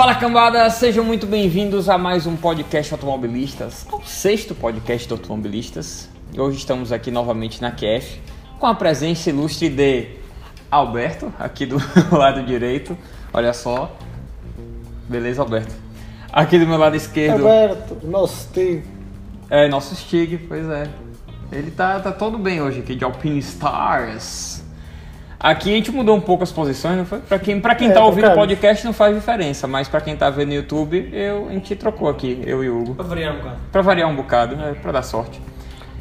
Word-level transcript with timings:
Fala 0.00 0.14
cambada, 0.14 0.70
sejam 0.70 1.04
muito 1.04 1.26
bem-vindos 1.26 1.86
a 1.86 1.98
mais 1.98 2.26
um 2.26 2.34
podcast 2.34 2.90
Automobilistas, 2.94 3.86
o 3.92 4.00
sexto 4.02 4.54
podcast 4.54 5.06
de 5.06 5.12
Automobilistas. 5.12 6.08
E 6.32 6.40
hoje 6.40 6.56
estamos 6.56 6.90
aqui 6.90 7.10
novamente 7.10 7.60
na 7.60 7.70
QF 7.70 8.18
com 8.58 8.66
a 8.66 8.74
presença 8.74 9.28
ilustre 9.28 9.68
de 9.68 10.08
Alberto, 10.70 11.30
aqui 11.38 11.66
do 11.66 11.76
lado 12.10 12.42
direito. 12.46 12.96
Olha 13.30 13.52
só. 13.52 13.94
Beleza, 15.06 15.42
Alberto? 15.42 15.74
Aqui 16.32 16.58
do 16.58 16.66
meu 16.66 16.78
lado 16.78 16.96
esquerdo. 16.96 17.46
Alberto, 17.46 17.98
nosso 18.02 18.48
tio. 18.54 18.82
É, 19.50 19.68
nosso 19.68 19.94
Stig, 19.94 20.38
pois 20.48 20.66
é. 20.66 20.88
Ele 21.52 21.70
tá, 21.70 22.00
tá 22.00 22.10
todo 22.10 22.38
bem 22.38 22.62
hoje 22.62 22.80
aqui 22.80 22.94
de 22.94 23.04
Alpine 23.04 23.40
Stars. 23.40 24.59
Aqui 25.42 25.72
a 25.72 25.76
gente 25.76 25.90
mudou 25.90 26.14
um 26.14 26.20
pouco 26.20 26.42
as 26.42 26.52
posições, 26.52 26.98
não 26.98 27.06
foi? 27.06 27.18
Pra 27.20 27.38
quem, 27.38 27.58
pra 27.60 27.74
quem 27.74 27.88
É, 27.88 27.92
tá 27.92 28.04
ouvindo 28.04 28.28
o 28.28 28.34
podcast 28.34 28.84
não 28.84 28.92
faz 28.92 29.14
diferença, 29.14 29.66
mas 29.66 29.88
pra 29.88 29.98
quem 30.00 30.14
tá 30.14 30.28
vendo 30.28 30.48
no 30.48 30.54
YouTube, 30.54 31.08
eu, 31.14 31.48
a 31.48 31.52
gente 31.52 31.74
trocou 31.76 32.10
aqui, 32.10 32.42
eu 32.46 32.62
e 32.62 32.68
o 32.68 32.78
Hugo. 32.78 32.94
Para 32.94 33.06
variar 33.06 33.32
um 33.34 33.38
bocado. 33.38 33.56
Pra 33.72 33.82
variar 33.82 34.08
um 34.10 34.16
bocado, 34.16 34.56
né? 34.56 34.76
Pra 34.82 34.92
dar 34.92 35.02
sorte. 35.02 35.40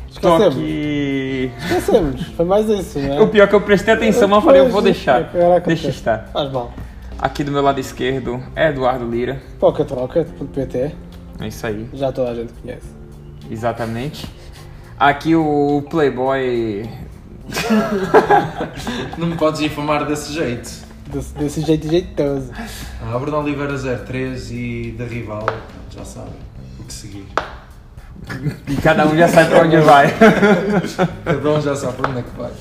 Estou 0.09 0.31
Esquecemos. 0.33 0.55
aqui. 0.57 1.51
Esquecemos, 1.57 2.21
foi 2.35 2.45
mais 2.45 2.67
isso, 2.67 2.99
né? 2.99 3.21
O 3.21 3.27
pior 3.27 3.45
é 3.45 3.47
que 3.47 3.55
eu 3.55 3.61
prestei 3.61 3.93
atenção, 3.93 4.27
mas 4.27 4.39
eu 4.39 4.41
falei, 4.43 4.61
eu 4.61 4.69
vou 4.69 4.81
deixar. 4.81 5.31
caraca, 5.31 5.67
Deixa 5.67 5.87
estar. 5.87 6.29
Faz 6.33 6.51
mal. 6.51 6.73
Aqui 7.17 7.41
do 7.43 7.51
meu 7.51 7.61
lado 7.61 7.79
esquerdo, 7.79 8.43
Eduardo 8.57 9.05
Lira. 9.09 9.41
Pocatroca.pt, 9.59 10.91
É 11.39 11.47
isso 11.47 11.65
aí, 11.65 11.87
já 11.93 12.11
toda 12.11 12.31
a 12.31 12.35
gente 12.35 12.51
conhece. 12.61 12.87
exatamente. 13.49 14.27
Aqui 14.99 15.33
o 15.33 15.81
Playboy. 15.89 16.89
Não 19.17 19.27
me 19.27 19.35
podes 19.35 19.61
informar 19.61 20.05
desse 20.05 20.33
jeito. 20.33 20.69
Desse, 21.07 21.33
desse 21.33 21.61
jeito 21.61 21.89
jeitoso. 21.89 22.51
Ah, 23.01 23.17
Bruno 23.17 23.39
Oliveira 23.39 23.75
03 24.05 24.51
e 24.51 24.95
da 24.97 25.05
Rival, 25.05 25.45
já 25.89 26.05
sabem 26.05 26.33
o 26.79 26.83
que 26.83 26.93
seguir. 26.93 27.25
E 28.67 28.75
cada 28.77 29.07
um 29.07 29.17
já 29.17 29.27
sabe 29.27 29.49
pra 29.49 29.63
onde 29.63 29.77
vai. 29.77 30.07
Cada 31.25 31.49
um 31.49 31.61
já 31.61 31.75
sabe 31.75 31.93
para 31.97 32.09
onde 32.09 32.19
é 32.19 32.21
que 32.23 32.37
vai. 32.37 32.51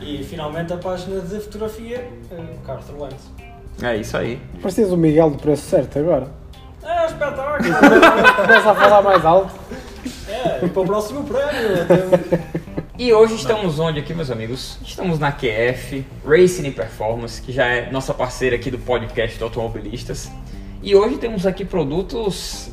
E 0.00 0.24
finalmente 0.24 0.72
a 0.72 0.76
página 0.78 1.20
de 1.20 1.38
fotografia, 1.40 2.08
eh, 2.30 2.44
Carlos 2.64 2.84
Lens. 2.98 3.30
É 3.82 3.96
isso 3.96 4.16
aí. 4.16 4.40
Precisas 4.62 4.92
o 4.92 4.96
Miguel 4.96 5.30
do 5.30 5.38
preço 5.38 5.68
certo 5.68 5.98
agora. 5.98 6.28
É, 6.82 7.06
espetáculo! 7.06 7.74
Começa 8.36 8.70
a 8.70 8.74
falar 8.74 9.02
mais 9.02 9.24
alto. 9.24 9.52
é, 10.28 10.64
e 10.64 10.68
para 10.68 10.82
o 10.82 10.86
próximo 10.86 11.24
prémio. 11.24 11.82
até- 11.82 12.62
E 13.02 13.12
hoje 13.12 13.34
estamos 13.34 13.80
onde 13.80 13.98
aqui, 13.98 14.14
meus 14.14 14.30
amigos? 14.30 14.78
Estamos 14.86 15.18
na 15.18 15.32
QF 15.32 16.06
Racing 16.24 16.70
Performance, 16.70 17.42
que 17.42 17.50
já 17.50 17.66
é 17.66 17.90
nossa 17.90 18.14
parceira 18.14 18.54
aqui 18.54 18.70
do 18.70 18.78
podcast 18.78 19.36
do 19.40 19.44
Automobilistas. 19.44 20.30
E 20.80 20.94
hoje 20.94 21.16
temos 21.18 21.44
aqui 21.44 21.64
produtos 21.64 22.70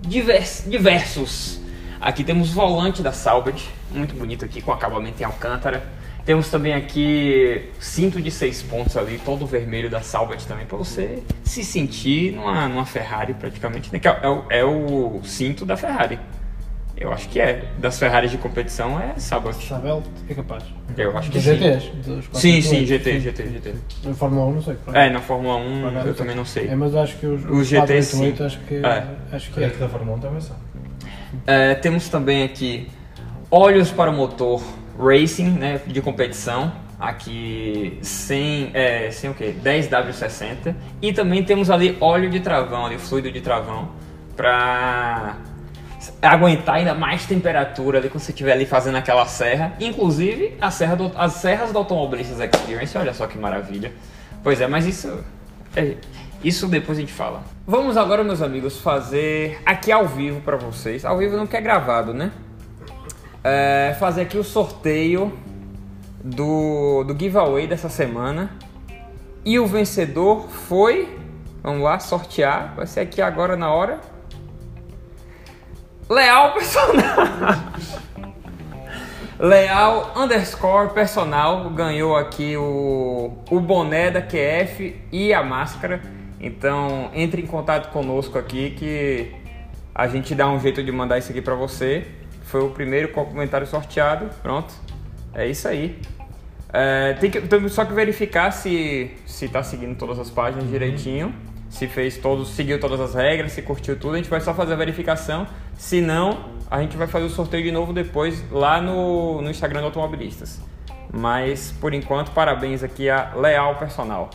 divers- 0.00 0.64
diversos. 0.66 1.60
Aqui 2.00 2.24
temos 2.24 2.50
volante 2.50 3.00
da 3.00 3.12
Salvage, 3.12 3.68
muito 3.92 4.12
bonito 4.16 4.44
aqui, 4.44 4.60
com 4.60 4.72
acabamento 4.72 5.22
em 5.22 5.24
alcântara. 5.24 5.86
Temos 6.24 6.48
também 6.50 6.74
aqui 6.74 7.70
cinto 7.78 8.20
de 8.20 8.32
seis 8.32 8.60
pontos 8.60 8.96
ali, 8.96 9.20
todo 9.24 9.46
vermelho 9.46 9.88
da 9.88 10.00
Salvage 10.00 10.48
também, 10.48 10.66
para 10.66 10.76
você 10.78 11.22
se 11.44 11.62
sentir 11.62 12.32
numa, 12.32 12.66
numa 12.66 12.84
Ferrari 12.84 13.34
praticamente. 13.34 13.88
né? 13.92 14.00
É, 14.02 14.56
é 14.56 14.60
é 14.62 14.64
o 14.64 15.20
cinto 15.22 15.64
da 15.64 15.76
Ferrari. 15.76 16.18
Eu 17.00 17.12
acho 17.12 17.28
que 17.28 17.40
é. 17.40 17.64
Das 17.78 17.98
Ferraris 17.98 18.30
de 18.30 18.38
competição 18.38 18.98
é 19.00 19.14
Salvage. 19.18 19.66
Sabel, 19.66 20.02
é 20.28 20.34
capaz. 20.34 20.64
Eu 20.96 21.16
acho 21.16 21.30
que 21.30 21.40
sim. 21.40 21.54
GTs. 21.56 21.90
Dos 22.04 22.24
Sim, 22.32 22.60
sim, 22.60 22.84
458. 22.86 22.88
GT, 22.88 23.20
GT, 23.20 23.42
GT. 23.52 23.74
Na 24.08 24.14
Fórmula 24.14 24.46
1 24.46 24.52
não 24.52 24.62
sei. 24.62 24.74
por 24.74 24.96
É, 24.96 25.10
na 25.10 25.20
Fórmula 25.20 25.56
1 25.56 25.88
acaso. 25.88 26.08
eu 26.08 26.14
também 26.14 26.34
não 26.36 26.44
sei. 26.44 26.66
É, 26.68 26.74
mas 26.74 26.94
acho 26.96 27.16
que 27.18 27.26
os, 27.26 27.44
Os 27.44 27.50
os 27.50 27.66
GT 27.68 27.86
488 27.86 28.36
sim. 28.36 28.44
acho 28.44 28.58
que 28.60 28.74
É. 28.74 29.06
acho 29.32 29.50
que 29.52 29.62
é. 29.64 29.68
da 29.68 29.88
Fórmula 29.88 30.16
1 30.16 30.20
também 30.20 30.40
sabe. 30.40 30.60
É, 31.46 31.74
temos 31.74 32.08
também 32.08 32.42
aqui 32.42 32.88
óleos 33.50 33.90
para 33.90 34.10
motor 34.10 34.62
racing, 34.98 35.50
né, 35.50 35.80
de 35.86 36.00
competição. 36.02 36.72
Aqui 36.98 37.96
sem, 38.02 38.70
é, 38.74 39.08
sem 39.12 39.30
o 39.30 39.34
que? 39.34 39.52
10W60. 39.52 40.74
E 41.00 41.12
também 41.12 41.44
temos 41.44 41.70
ali 41.70 41.96
óleo 42.00 42.28
de 42.28 42.40
travão, 42.40 42.86
ali, 42.86 42.98
fluido 42.98 43.30
de 43.30 43.40
travão, 43.40 43.90
para 44.36 45.36
aguentar 46.22 46.76
ainda 46.76 46.94
mais 46.94 47.26
temperatura 47.26 47.98
ali 47.98 48.08
quando 48.08 48.20
você 48.22 48.32
estiver 48.32 48.52
ali 48.52 48.66
fazendo 48.66 48.96
aquela 48.96 49.26
serra. 49.26 49.74
Inclusive 49.80 50.56
a 50.60 50.70
serra 50.70 50.96
do- 50.96 51.12
as 51.16 51.34
serras 51.34 51.72
do 51.72 51.78
Automobilistas 51.78 52.40
Experience, 52.40 52.96
olha 52.98 53.12
só 53.14 53.26
que 53.26 53.38
maravilha. 53.38 53.92
Pois 54.42 54.60
é, 54.60 54.66
mas 54.66 54.86
isso 54.86 55.24
é, 55.76 55.96
isso 56.42 56.66
depois 56.68 56.98
a 56.98 57.00
gente 57.00 57.12
fala. 57.12 57.42
Vamos 57.66 57.96
agora, 57.96 58.22
meus 58.24 58.40
amigos, 58.40 58.80
fazer 58.80 59.60
aqui 59.66 59.92
ao 59.92 60.06
vivo 60.06 60.40
para 60.40 60.56
vocês. 60.56 61.04
Ao 61.04 61.18
vivo 61.18 61.36
não 61.36 61.46
que 61.46 61.56
é 61.56 61.60
gravado, 61.60 62.14
né? 62.14 62.30
É, 63.44 63.96
fazer 63.98 64.22
aqui 64.22 64.38
o 64.38 64.44
sorteio 64.44 65.36
do, 66.24 67.04
do 67.04 67.18
giveaway 67.18 67.66
dessa 67.66 67.88
semana. 67.88 68.50
E 69.44 69.58
o 69.58 69.66
vencedor 69.66 70.48
foi. 70.48 71.16
Vamos 71.62 71.82
lá, 71.82 71.98
sortear. 71.98 72.74
Vai 72.76 72.86
ser 72.86 73.00
aqui 73.00 73.20
agora 73.20 73.56
na 73.56 73.70
hora. 73.72 74.00
Leal 76.08 76.52
Personal. 76.54 77.04
Leal 79.38 80.12
underscore 80.16 80.92
personal 80.92 81.70
ganhou 81.70 82.16
aqui 82.16 82.56
o, 82.56 83.38
o 83.48 83.60
boné 83.60 84.10
da 84.10 84.20
QF 84.20 84.96
e 85.12 85.32
a 85.32 85.44
máscara. 85.44 86.02
Então 86.40 87.10
entre 87.14 87.42
em 87.42 87.46
contato 87.46 87.92
conosco 87.92 88.36
aqui 88.36 88.70
que 88.70 89.32
a 89.94 90.08
gente 90.08 90.34
dá 90.34 90.48
um 90.48 90.58
jeito 90.58 90.82
de 90.82 90.90
mandar 90.90 91.18
isso 91.18 91.30
aqui 91.30 91.40
pra 91.40 91.54
você. 91.54 92.04
Foi 92.44 92.62
o 92.62 92.70
primeiro 92.70 93.10
comentário 93.10 93.66
sorteado. 93.66 94.28
Pronto. 94.42 94.74
É 95.32 95.46
isso 95.46 95.68
aí. 95.68 96.00
É, 96.72 97.14
tem 97.14 97.30
que, 97.30 97.68
só 97.68 97.84
que 97.84 97.92
verificar 97.92 98.50
se, 98.50 99.12
se 99.24 99.48
tá 99.48 99.62
seguindo 99.62 99.96
todas 99.96 100.18
as 100.18 100.30
páginas 100.30 100.68
direitinho. 100.68 101.32
Se 101.68 101.86
fez 101.86 102.16
todos, 102.16 102.48
seguiu 102.48 102.80
todas 102.80 103.00
as 103.00 103.14
regras, 103.14 103.52
se 103.52 103.62
curtiu 103.62 103.98
tudo, 103.98 104.14
a 104.14 104.16
gente 104.16 104.30
vai 104.30 104.40
só 104.40 104.54
fazer 104.54 104.72
a 104.72 104.76
verificação. 104.76 105.46
Se 105.74 106.00
não, 106.00 106.44
a 106.70 106.80
gente 106.80 106.96
vai 106.96 107.06
fazer 107.06 107.26
o 107.26 107.30
sorteio 107.30 107.62
de 107.62 107.70
novo 107.70 107.92
depois 107.92 108.42
lá 108.50 108.80
no, 108.80 109.42
no 109.42 109.50
Instagram 109.50 109.80
do 109.80 109.86
Automobilistas. 109.86 110.60
Mas 111.12 111.72
por 111.80 111.94
enquanto, 111.94 112.30
parabéns 112.32 112.82
aqui 112.82 113.08
a 113.08 113.32
Leal 113.34 113.76
Personal. 113.76 114.30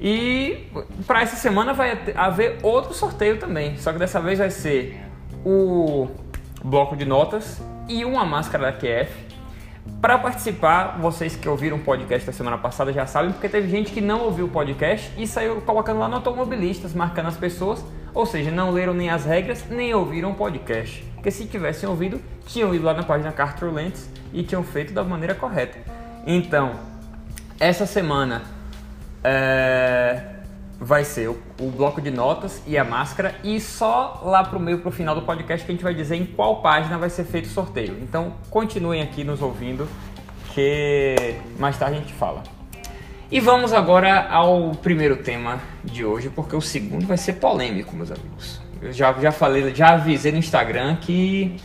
E 0.00 0.68
para 1.06 1.22
essa 1.22 1.36
semana 1.36 1.72
vai 1.72 1.98
haver 2.14 2.58
outro 2.62 2.94
sorteio 2.94 3.38
também, 3.38 3.76
só 3.78 3.92
que 3.92 3.98
dessa 3.98 4.20
vez 4.20 4.38
vai 4.38 4.50
ser 4.50 5.00
o 5.44 6.08
bloco 6.62 6.96
de 6.96 7.04
notas 7.04 7.60
e 7.88 8.04
uma 8.04 8.24
máscara 8.24 8.70
da 8.70 8.72
QF. 8.72 9.27
Para 10.00 10.16
participar, 10.18 10.98
vocês 11.00 11.34
que 11.34 11.48
ouviram 11.48 11.76
o 11.76 11.80
podcast 11.80 12.24
da 12.24 12.32
semana 12.32 12.56
passada 12.56 12.92
já 12.92 13.04
sabem, 13.04 13.32
porque 13.32 13.48
teve 13.48 13.68
gente 13.68 13.90
que 13.90 14.00
não 14.00 14.20
ouviu 14.20 14.46
o 14.46 14.48
podcast 14.48 15.12
e 15.16 15.26
saiu 15.26 15.60
colocando 15.62 15.98
lá 15.98 16.08
no 16.08 16.16
Automobilistas, 16.16 16.94
marcando 16.94 17.26
as 17.26 17.36
pessoas, 17.36 17.84
ou 18.14 18.24
seja, 18.24 18.50
não 18.50 18.70
leram 18.70 18.94
nem 18.94 19.10
as 19.10 19.24
regras, 19.24 19.64
nem 19.68 19.92
ouviram 19.92 20.30
o 20.30 20.34
podcast. 20.34 21.02
Porque 21.14 21.32
se 21.32 21.46
tivessem 21.46 21.88
ouvido, 21.88 22.20
tinham 22.46 22.72
ido 22.72 22.84
lá 22.84 22.94
na 22.94 23.02
página 23.02 23.32
Cartro 23.32 23.72
Lentes 23.72 24.08
e 24.32 24.44
tinham 24.44 24.62
feito 24.62 24.92
da 24.92 25.02
maneira 25.02 25.34
correta. 25.34 25.78
Então, 26.24 26.72
essa 27.58 27.84
semana 27.84 28.42
é, 29.24 30.37
vai 30.80 31.04
ser 31.04 31.28
o, 31.28 31.38
o 31.60 31.70
bloco 31.70 32.00
de 32.00 32.10
notas 32.10 32.62
e 32.66 32.78
a 32.78 32.84
máscara 32.84 33.34
e 33.42 33.60
só 33.60 34.22
lá 34.24 34.44
pro 34.44 34.60
meio 34.60 34.78
pro 34.78 34.90
final 34.90 35.14
do 35.14 35.22
podcast 35.22 35.64
que 35.66 35.72
a 35.72 35.74
gente 35.74 35.82
vai 35.82 35.94
dizer 35.94 36.16
em 36.16 36.24
qual 36.24 36.62
página 36.62 36.96
vai 36.96 37.10
ser 37.10 37.24
feito 37.24 37.46
o 37.46 37.48
sorteio. 37.48 37.98
Então 38.00 38.34
continuem 38.48 39.02
aqui 39.02 39.24
nos 39.24 39.42
ouvindo 39.42 39.88
que 40.54 41.36
mais 41.58 41.76
tarde 41.76 41.96
a 41.96 42.00
gente 42.00 42.12
fala. 42.12 42.42
E 43.30 43.40
vamos 43.40 43.72
agora 43.72 44.26
ao 44.28 44.70
primeiro 44.70 45.16
tema 45.16 45.60
de 45.84 46.04
hoje, 46.04 46.30
porque 46.30 46.56
o 46.56 46.62
segundo 46.62 47.06
vai 47.06 47.18
ser 47.18 47.34
polêmico, 47.34 47.94
meus 47.94 48.10
amigos. 48.10 48.60
Eu 48.80 48.92
já, 48.92 49.12
já 49.14 49.30
falei, 49.30 49.74
já 49.74 49.90
avisei 49.90 50.32
no 50.32 50.38
Instagram 50.38 50.96
que 50.96 51.56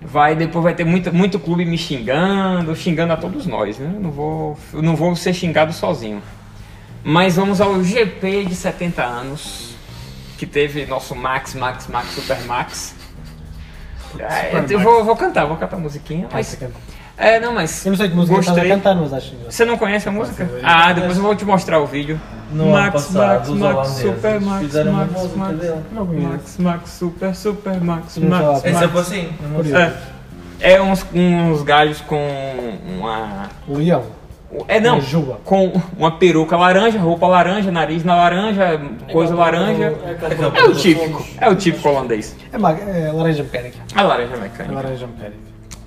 vai 0.00 0.36
depois 0.36 0.62
vai 0.62 0.74
ter 0.74 0.84
muito, 0.84 1.12
muito 1.12 1.40
clube 1.40 1.64
me 1.64 1.76
xingando, 1.76 2.76
xingando 2.76 3.12
a 3.12 3.16
todos 3.16 3.46
nós, 3.46 3.78
né? 3.78 3.92
Não 4.00 4.10
vou, 4.10 4.56
eu 4.72 4.80
não 4.80 4.94
vou 4.94 5.16
ser 5.16 5.34
xingado 5.34 5.72
sozinho. 5.72 6.22
Mas 7.08 7.36
vamos 7.36 7.60
ao 7.60 7.84
GP 7.84 8.46
de 8.46 8.56
70 8.56 9.00
anos, 9.00 9.76
que 10.36 10.44
teve 10.44 10.86
nosso 10.86 11.14
Max, 11.14 11.54
Max, 11.54 11.86
Max, 11.86 12.08
Super 12.08 12.44
Max. 12.46 12.96
É, 14.18 14.64
eu 14.68 14.80
vou, 14.80 15.04
vou 15.04 15.14
cantar, 15.14 15.44
vou 15.44 15.56
cantar 15.56 15.76
a 15.76 15.78
musiquinha, 15.78 16.26
mas... 16.32 16.58
É, 17.16 17.38
não, 17.38 17.54
mas 17.54 17.86
Eu 17.86 17.90
não 17.90 17.96
sei 17.96 18.08
que 18.08 18.14
música 18.16 18.34
a 18.34 18.42
gostei. 18.42 18.68
cantar, 18.68 18.96
mas 18.96 19.12
acho 19.12 19.36
Você 19.48 19.64
não 19.64 19.78
conhece 19.78 20.08
a 20.08 20.12
música? 20.12 20.50
Ah, 20.64 20.92
depois 20.92 21.16
eu 21.16 21.22
vou 21.22 21.36
te 21.36 21.44
mostrar 21.44 21.78
o 21.78 21.86
vídeo. 21.86 22.20
No 22.50 22.74
ano 22.74 22.90
passado, 22.90 23.52
os 23.52 23.62
holandeses 23.62 23.98
Super 23.98 24.40
Max, 24.40 24.74
Max, 24.74 25.12
música 25.12 25.38
Max. 25.38 26.18
Max, 26.18 26.58
Max, 26.58 26.90
Super, 26.90 27.34
Super 27.36 27.80
Max, 27.80 28.18
Max, 28.18 28.44
lá. 28.44 28.60
É 28.64 28.72
Max. 28.72 28.96
assim. 28.96 29.28
É, 30.60 30.72
é 30.72 30.82
uns, 30.82 31.06
uns 31.14 31.62
galhos 31.62 32.00
com 32.00 32.18
uma, 32.98 33.48
O 33.68 33.78
leão. 33.78 34.15
É 34.68 34.80
não, 34.80 35.00
com 35.44 35.72
uma 35.98 36.12
peruca 36.18 36.56
laranja, 36.56 36.98
roupa 36.98 37.26
laranja, 37.26 37.70
nariz 37.70 38.02
na 38.04 38.14
laranja, 38.16 38.80
coisa 39.12 39.34
laranja. 39.34 39.94
É 40.56 40.64
o 40.64 40.74
típico, 40.74 41.26
é 41.40 41.48
o 41.48 41.54
típico 41.56 41.88
holandês. 41.88 42.34
É, 42.52 42.58
ma- 42.58 42.72
é 42.72 43.10
laranja 43.12 43.42
mecânica. 43.42 43.78
A 43.94 44.02
laranja 44.02 44.34
É 44.34 44.38
mecânica. 44.40 44.74
laranja 44.74 45.06
mecânica. 45.06 45.46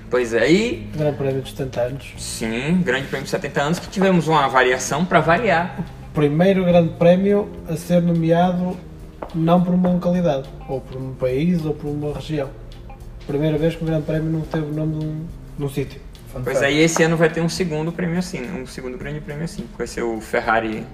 Pois 0.09 0.33
é, 0.33 0.51
e 0.51 0.89
Grande 0.95 1.17
prémio 1.17 1.41
dos 1.41 1.51
70 1.51 1.81
anos. 1.81 2.13
sim, 2.17 2.81
grande 2.83 3.07
prêmio 3.07 3.25
de 3.25 3.29
70 3.29 3.61
anos 3.61 3.79
que 3.79 3.87
tivemos 3.89 4.27
uma 4.27 4.47
variação 4.47 5.05
para 5.05 5.19
variar. 5.19 5.77
Primeiro 6.13 6.65
grande 6.65 6.89
prémio 6.97 7.47
a 7.69 7.75
ser 7.75 8.01
nomeado 8.01 8.75
não 9.35 9.61
por 9.61 9.73
uma 9.73 9.89
localidade, 9.89 10.49
ou 10.67 10.81
por 10.81 10.99
um 10.99 11.13
país, 11.13 11.63
ou 11.63 11.73
por 11.75 11.87
uma 11.89 12.11
região. 12.13 12.49
Primeira 13.27 13.57
vez 13.59 13.75
que 13.75 13.83
o 13.83 13.85
grande 13.85 14.01
prémio 14.03 14.31
não 14.31 14.41
teve 14.41 14.65
o 14.65 14.73
nome 14.73 14.97
de 14.97 15.05
um, 15.05 15.25
de 15.59 15.63
um 15.65 15.69
sítio. 15.69 16.01
Pois 16.43 16.61
é, 16.61 16.71
e 16.71 16.79
esse 16.81 17.01
ano 17.03 17.17
vai 17.17 17.29
ter 17.29 17.41
um 17.41 17.49
segundo 17.49 17.91
prêmio 17.91 18.19
assim, 18.19 18.41
um 18.51 18.65
segundo 18.67 18.97
grande 18.97 19.19
prêmio 19.19 19.43
assim, 19.45 19.63
que 19.63 19.77
vai 19.77 19.87
ser 19.87 20.03
o 20.03 20.19
Ferrari. 20.21 20.85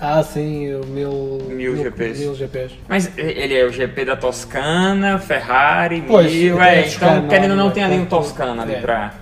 Ah, 0.00 0.22
sim, 0.22 0.72
o 0.74 0.86
mil, 0.86 1.38
Mil 1.48 1.76
GPs. 1.76 2.20
Mil 2.20 2.34
GPs. 2.34 2.74
Mas 2.88 3.10
ele 3.18 3.56
é 3.56 3.64
o 3.64 3.72
GP 3.72 4.04
da 4.04 4.14
Toscana, 4.16 5.18
Ferrari, 5.18 6.04
Pois, 6.06 6.32
Mil, 6.32 6.60
é, 6.62 6.82
Toscana 6.82 7.16
então 7.16 7.28
querendo 7.28 7.50
ou 7.52 7.56
não 7.56 7.64
ali, 7.66 7.74
tem 7.74 7.82
ali 7.84 7.96
um 7.98 8.06
Toscana 8.06 8.62
ali 8.62 8.74
é. 8.74 8.80
pra 8.80 9.14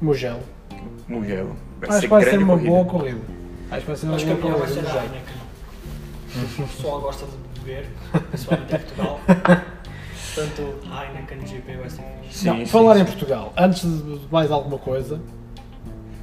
Mugello. 0.00 0.40
Mugello. 1.08 1.56
Vai 1.80 1.88
Acho 1.90 1.98
ser 2.00 2.06
que 2.06 2.10
vai 2.10 2.22
ser 2.22 2.30
grande 2.30 2.44
uma 2.44 2.52
corrida. 2.54 2.70
boa 2.70 2.84
corrida. 2.84 3.20
Acho 3.70 3.80
que 3.80 3.86
vai 3.86 3.96
ser 3.96 4.06
uma 4.06 4.14
Acho 4.16 4.24
que 4.26 4.30
a 4.30 4.34
boa 4.34 4.52
melhor 4.52 4.66
vai 4.66 4.68
corrida. 4.68 4.90
ser 4.90 4.96
a 4.98 5.02
Mugello. 5.02 5.14
Heineken. 6.36 6.64
O 6.64 6.68
pessoal 6.68 7.00
gosta 7.00 7.26
de 7.26 7.60
beber, 7.60 7.86
principalmente 8.30 8.74
em 8.74 8.78
Portugal. 8.78 9.20
Portanto, 10.34 10.74
Heineken 10.84 11.46
GP 11.46 11.76
vai 11.76 11.90
ser 11.90 12.02
fixe. 12.22 12.38
Sim, 12.40 12.46
não, 12.48 12.56
sim, 12.58 12.66
falar 12.66 12.94
sim. 12.96 13.00
em 13.02 13.04
Portugal, 13.04 13.52
antes 13.56 13.82
de 13.82 14.20
mais 14.30 14.50
alguma 14.50 14.78
coisa, 14.78 15.20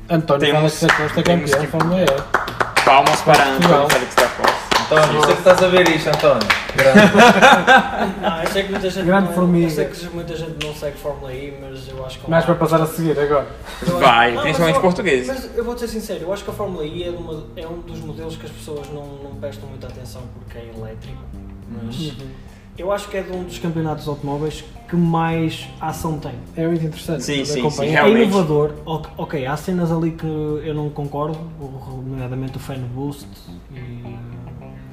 António 0.10 0.42
Temos- 0.52 0.74
Félix 0.80 0.82
da 0.82 1.04
Costa 1.04 1.24
temos 1.24 1.52
campeão 1.52 1.62
que- 1.62 1.66
da 1.66 1.80
Fórmula 1.80 2.02
E. 2.02 2.82
Palmas 2.84 3.22
para. 3.22 3.44
Antônio 3.48 3.90
Félix 3.90 4.16
da 4.16 4.28
Costa. 4.28 4.72
António, 4.96 5.16
eu 5.16 5.24
sei 5.24 5.34
que 5.34 5.40
estás 5.40 5.64
a 5.64 5.68
ver 5.68 5.90
isto, 5.90 6.10
António. 6.10 6.48
Grande. 6.76 7.00
Ah, 8.24 8.44
eu 8.44 8.50
sei 8.52 8.64
que 8.64 8.72
muita 8.72 8.90
gente 8.90 9.06
Grande 9.06 9.28
não, 9.28 9.34
formiga. 9.34 9.66
eu 9.68 9.70
sei 9.72 9.86
que 9.86 10.06
muita 10.16 10.36
gente 10.36 10.66
não 10.66 10.74
segue 10.76 10.98
Fórmula 10.98 11.34
E, 11.34 11.58
mas 11.62 11.88
eu 11.88 12.06
acho 12.06 12.20
que 12.20 12.30
Mais 12.30 12.44
para 12.46 12.56
passar 12.56 12.82
a 12.82 12.86
seguir 12.88 13.18
agora. 13.18 13.48
Vai, 14.00 14.34
Não, 14.34 14.42
principalmente 14.42 14.76
mas 14.76 14.76
eu- 14.76 14.82
portugueses. 14.82 15.28
Mas 15.28 15.58
eu 15.58 15.64
vou 15.64 15.78
ser 15.78 15.88
sincero, 15.88 16.20
eu 16.24 16.34
acho 16.34 16.44
que 16.44 16.50
a 16.50 16.54
Fórmula 16.54 16.84
E 16.84 17.04
é, 17.04 17.10
uma- 17.10 17.44
é 17.56 17.68
um 17.68 17.80
dos 17.82 18.00
modelos 18.00 18.36
que 18.36 18.46
as 18.46 18.52
pessoas 18.52 18.90
não, 18.90 19.06
não 19.24 19.36
prestam 19.36 19.70
muita 19.70 19.88
atenção 19.88 20.22
porque 20.34 20.58
é 20.58 20.72
elétrico. 20.76 21.22
Mas 21.70 22.14
eu 22.82 22.92
acho 22.92 23.08
que 23.10 23.18
é 23.18 23.22
de 23.22 23.32
um 23.32 23.44
dos 23.44 23.60
campeonatos 23.60 24.08
automóveis 24.08 24.64
que 24.90 24.96
mais 24.96 25.70
ação 25.80 26.18
tem. 26.18 26.34
É 26.58 26.68
muito 26.68 26.84
interessante. 26.86 27.24
Sim, 27.24 27.46
sim, 27.46 27.70
sim, 27.70 27.86
É 27.86 27.90
Realmente. 27.92 28.24
inovador. 28.28 28.72
Ok, 28.86 29.46
há 29.46 29.56
cenas 29.56 29.92
ali 29.92 30.12
que 30.12 30.26
eu 30.26 30.74
não 30.74 30.90
concordo, 30.90 31.38
nomeadamente 32.06 32.58
o 32.58 32.60
fan 32.60 32.80
boost 32.94 33.28
e, 33.74 34.16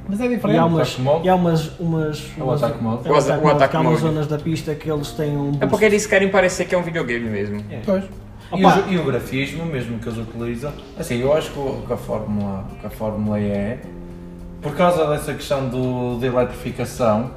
Mas 0.09 0.21
é 0.21 0.27
e 0.27 0.29
diferente. 0.29 0.59
há 0.59 0.65
umas, 0.67 0.99
e 1.25 1.29
há 1.29 1.35
umas, 1.35 1.81
umas, 1.81 2.25
É 2.39 2.41
o 2.43 2.45
umas- 2.45 2.63
ataque 2.63 2.83
mode. 2.83 3.09
é 3.09 3.11
o 3.11 3.15
O 3.15 3.17
ataque 3.19 3.47
ataque 3.47 3.77
mode, 3.77 3.87
há 3.87 3.91
umas 3.91 4.01
zonas 4.01 4.27
da 4.27 4.39
pista 4.39 4.75
que 4.75 4.91
eles 4.91 5.11
têm 5.13 5.37
um 5.37 5.45
boost. 5.51 5.65
É 5.65 5.67
porque 5.67 5.85
eles 5.87 6.07
querem 6.07 6.29
parecer 6.31 6.67
que 6.67 6.75
é 6.75 6.79
um 6.79 6.83
videogame 6.83 7.29
mesmo. 7.29 7.65
É. 7.71 7.81
Pois. 7.85 8.05
E 8.51 8.65
o, 8.65 8.93
e 8.93 8.99
o 8.99 9.05
grafismo, 9.05 9.67
mesmo 9.67 9.99
que 9.99 10.09
eles 10.09 10.19
utilizam, 10.19 10.73
assim, 10.99 11.21
eu 11.21 11.33
acho 11.35 11.51
que, 11.51 11.59
o- 11.59 11.83
que 11.87 11.93
a 11.93 11.97
Fórmula, 11.99 12.65
que 12.81 12.87
a 12.87 12.91
Fórmula 12.91 13.39
E 13.41 13.45
é, 13.51 13.81
por 14.63 14.75
causa 14.75 15.07
dessa 15.09 15.35
questão 15.35 15.69
do, 15.69 16.19
da 16.19 16.27
eletrificação, 16.29 17.25
de 17.25 17.31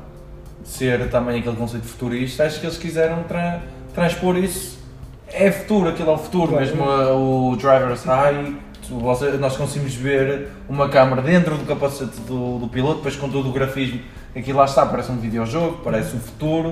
ser 0.64 1.10
também 1.10 1.40
aquele 1.40 1.56
conceito 1.56 1.86
futurista, 1.86 2.44
acho 2.44 2.60
que 2.60 2.66
eles 2.66 2.78
quiseram 2.78 3.24
tra- 3.24 3.62
transpor 3.94 4.38
isso. 4.38 4.80
É 5.28 5.50
futuro, 5.52 5.90
aquilo 5.90 6.10
é 6.12 6.14
o 6.14 6.18
futuro, 6.18 6.50
Claro. 6.54 6.66
mesmo 6.66 6.84
o 6.84 7.56
driver's 7.56 8.04
high, 8.04 8.56
você- 8.90 9.32
nós 9.38 9.56
conseguimos 9.56 9.94
ver 9.96 10.50
uma 10.68 10.90
câmara 10.90 11.22
dentro 11.22 11.56
do 11.58 11.66
capacete 11.66 12.20
do, 12.22 12.60
do 12.60 12.68
piloto, 12.68 12.98
depois 12.98 13.16
com 13.16 13.30
todo 13.30 13.50
o 13.50 13.52
grafismo, 13.54 14.02
aquilo 14.36 14.58
lá 14.60 14.66
está, 14.66 14.86
parece 14.86 15.12
um 15.12 15.18
videojogo, 15.18 15.80
parece 15.84 16.16
o 16.16 16.20
futuro. 16.20 16.72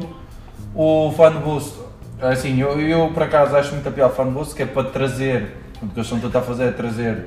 O 0.76 1.12
fan 1.16 1.32
boost, 1.38 1.74
assim, 2.22 2.60
eu, 2.60 2.80
eu 2.82 3.10
por 3.14 3.24
acaso 3.24 3.56
acho 3.56 3.74
muito 3.74 3.88
a 3.88 3.92
pior 3.92 4.10
o 4.12 4.14
fan 4.14 4.28
boost, 4.28 4.54
que 4.54 4.64
é 4.64 4.66
para 4.66 4.84
trazer, 4.90 5.56
o 5.82 5.88
que 5.88 5.94
eles 5.98 6.06
estão 6.06 6.18
a 6.18 6.22
tentar 6.22 6.42
fazer 6.42 6.66
é 6.66 6.72
trazer 6.72 7.26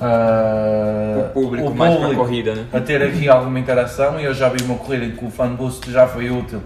ah, 0.00 1.28
O 1.30 1.32
público 1.32 1.74
mais 1.74 1.94
para 1.94 2.04
a 2.04 2.08
público 2.08 2.24
corrida, 2.24 2.54
né? 2.54 2.66
a 2.72 2.80
ter 2.80 3.02
aqui 3.02 3.28
alguma 3.28 3.58
interação 3.58 4.20
e 4.20 4.24
eu 4.24 4.34
já 4.34 4.48
vi 4.48 4.62
uma 4.64 4.76
corrida 4.76 5.04
em 5.04 5.12
que 5.12 5.24
o 5.24 5.30
fan 5.30 5.54
boost 5.54 5.90
já 5.90 6.06
foi 6.06 6.30
útil 6.30 6.60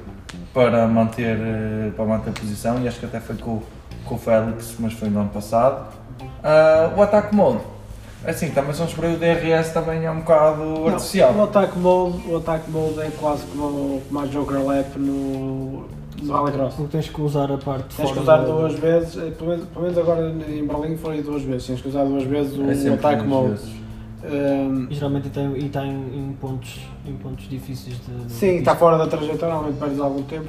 para 0.52 0.86
manter, 0.86 1.36
eh, 1.38 1.90
para 1.94 2.04
manter 2.04 2.30
a 2.30 2.32
posição 2.32 2.82
e 2.82 2.88
acho 2.88 2.98
que 2.98 3.06
até 3.06 3.20
foi 3.20 3.36
com, 3.36 3.62
com 4.04 4.14
o 4.14 4.18
Félix, 4.18 4.74
mas 4.78 4.92
foi 4.92 5.08
no 5.08 5.20
ano 5.20 5.30
passado. 5.30 5.86
Ah, 6.42 6.92
o 6.96 7.02
ataque 7.02 7.34
mode, 7.34 7.60
assim, 8.26 8.50
também 8.50 8.72
são 8.74 8.86
por 8.86 9.04
aí 9.04 9.14
o 9.14 9.18
DRS 9.18 9.72
também 9.72 10.04
é 10.04 10.10
um 10.10 10.20
bocado 10.20 10.64
não, 10.64 10.88
artificial. 10.88 11.34
o 11.34 11.44
Attack 11.44 11.78
Mode, 11.78 12.22
o 12.28 12.36
Attack 12.36 12.70
Mode 12.70 13.00
é 13.00 13.10
quase 13.18 13.44
como, 13.46 14.00
como 14.00 14.20
a 14.20 14.26
Joker 14.26 14.64
Lap 14.64 14.96
no, 14.96 15.84
no 16.22 16.32
Rallycross. 16.32 16.74
Porque 16.74 16.92
tens 16.92 17.08
que 17.08 17.20
usar 17.20 17.50
a 17.52 17.58
parte 17.58 17.96
Tens 17.96 18.12
que 18.12 18.18
usar 18.18 18.38
duas 18.38 18.74
vezes, 18.74 19.16
eh, 19.16 19.30
pelo 19.30 19.50
menos, 19.50 19.66
pelo 19.66 19.82
menos 19.84 19.98
agora 19.98 20.30
em 20.30 20.66
Berlim 20.66 20.96
foi 20.96 21.22
duas 21.22 21.42
vezes, 21.42 21.66
tens 21.66 21.80
que 21.80 21.88
usar 21.88 22.04
duas 22.04 22.24
vezes 22.24 22.56
o 22.56 22.62
É 22.62 22.94
Attack 22.94 23.16
duas 23.18 23.28
Mode. 23.28 23.48
vezes. 23.50 23.70
Ehm, 24.24 24.86
E 24.90 24.94
geralmente 24.94 25.28
está 25.28 25.40
em, 25.42 25.52
e 25.56 25.70
em, 25.84 26.28
em 26.30 26.32
pontos, 26.40 26.80
em 27.06 27.14
pontos 27.14 27.48
difíceis 27.48 27.96
de. 28.04 28.24
de 28.24 28.32
sim, 28.32 28.56
está 28.56 28.74
fora 28.74 28.98
da 28.98 29.06
trajetória, 29.06 29.54
normalmente 29.54 29.78
perdes 29.78 30.00
algum 30.00 30.22
tempo. 30.24 30.48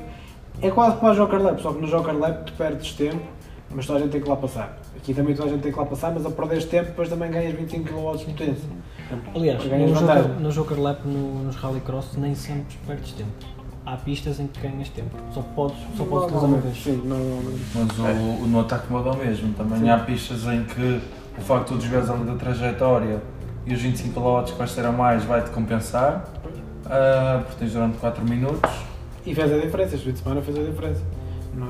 É 0.62 0.71
quase 0.71 0.98
como 0.98 1.12
a 1.12 1.16
Joker 1.16 1.42
Lap, 1.42 1.62
só 1.62 1.72
que 1.72 1.80
no 1.81 1.88
Joker 1.88 2.18
Lap 2.18 2.45
tu 2.45 2.54
perdes 2.54 2.94
tempo, 2.94 3.22
mas 3.74 3.86
toda 3.86 4.00
a 4.00 4.01
gente 4.01 4.12
tem 4.12 4.22
que 4.22 4.27
lá 4.27 4.36
passar. 4.36 4.77
Aqui 4.98 5.13
também 5.13 5.36
toda 5.36 5.50
a 5.50 5.51
gente 5.54 5.62
tem 5.62 5.72
que 5.72 5.77
lá 5.80 5.86
passar, 5.86 6.12
mas 6.12 6.25
a 6.25 6.31
perderes 6.31 6.65
tempo 6.65 6.88
depois 6.88 7.07
também 7.10 7.30
ganhas 7.31 7.54
25 7.54 7.83
km 7.86 8.18
de 8.18 8.25
potência. 8.25 8.69
Aliás, 9.36 9.63
no. 9.63 9.94
Joker, 9.94 10.39
no 10.39 10.51
Joker 10.51 10.80
Lap, 10.81 11.06
no, 11.06 11.44
nos 11.44 11.56
Rallycross, 11.56 12.18
nem 12.18 12.36
sempre 12.36 12.75
perdes 12.86 13.13
tempo. 13.13 13.30
Há 13.91 13.97
pistas 13.97 14.39
em 14.39 14.45
que 14.45 14.59
ganhas 14.62 14.88
tempo. 14.89 15.15
Só 15.33 15.41
podes, 15.41 15.75
só 15.97 16.03
podes 16.03 16.25
utilizar 16.27 16.50
uma 16.50 16.57
vez. 16.59 16.77
Sim, 16.77 17.01
normalmente. 17.03 17.62
Mas 17.74 17.97
o, 17.97 18.44
o 18.44 18.47
no 18.47 18.59
ataque 18.59 18.86
é 18.94 18.95
o 18.95 19.18
mesmo. 19.18 19.53
Também 19.53 19.89
há 19.89 19.97
pistas 19.97 20.44
em 20.45 20.63
que 20.63 21.01
o 21.36 21.41
facto 21.41 21.69
de 21.69 21.74
tu 21.74 21.77
desviares 21.80 22.07
ali 22.07 22.24
da 22.24 22.36
trajetória 22.36 23.19
e 23.65 23.74
os 23.74 23.81
25 23.81 24.13
km 24.13 24.44
que 24.51 24.57
vais 24.59 24.75
ter 24.75 24.86
a 24.86 24.91
mais 24.91 25.24
vai-te 25.24 25.50
compensar. 25.50 26.24
ah, 26.86 27.41
porque 27.47 27.59
tens 27.62 27.74
durante 27.74 27.97
4 27.97 28.24
minutos. 28.25 28.69
E 29.25 29.33
fez 29.33 29.51
a 29.51 29.57
diferença, 29.57 29.95
este 29.95 30.06
fim 30.06 30.13
de 30.13 30.19
semana 30.19 30.41
fez 30.44 30.56
a 30.57 30.62
diferença 30.62 31.01
na, 31.56 31.65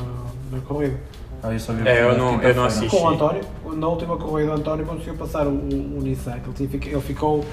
na 0.51 0.62
corrida. 0.68 1.00
Ah, 1.42 1.54
eu, 1.54 1.60
só 1.60 1.71
vi 1.71 1.88
a 1.88 1.92
É, 1.92 2.04
eu 2.04 2.18
não- 2.18 2.42
eu 2.42 2.54
não 2.54 2.66
assisti. 2.66 2.89
Com 2.98 3.04
o 3.04 3.10
António, 3.12 3.44
na 3.77 3.88
última 3.88 4.18
corrida 4.18 4.51
o 4.51 4.56
António 4.56 4.86
conseguiu 4.86 5.16
passar 5.16 5.48
o, 5.48 5.51
o, 5.51 5.98
o 6.00 6.01
Nissan, 6.01 6.38
que 6.40 6.64
ele, 6.64 6.90
ele 6.90 7.02
ficou 7.02 7.45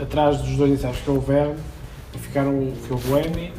atrás 0.00 0.42
dos 0.42 0.56
dois 0.56 0.70
Nissans, 0.72 0.96
ficou 0.96 1.16
o 1.16 1.20
Verne, 1.20 1.56
e 2.14 2.18
ficaram, 2.18 2.52
o 2.52 2.96
Buemi, 3.08 3.50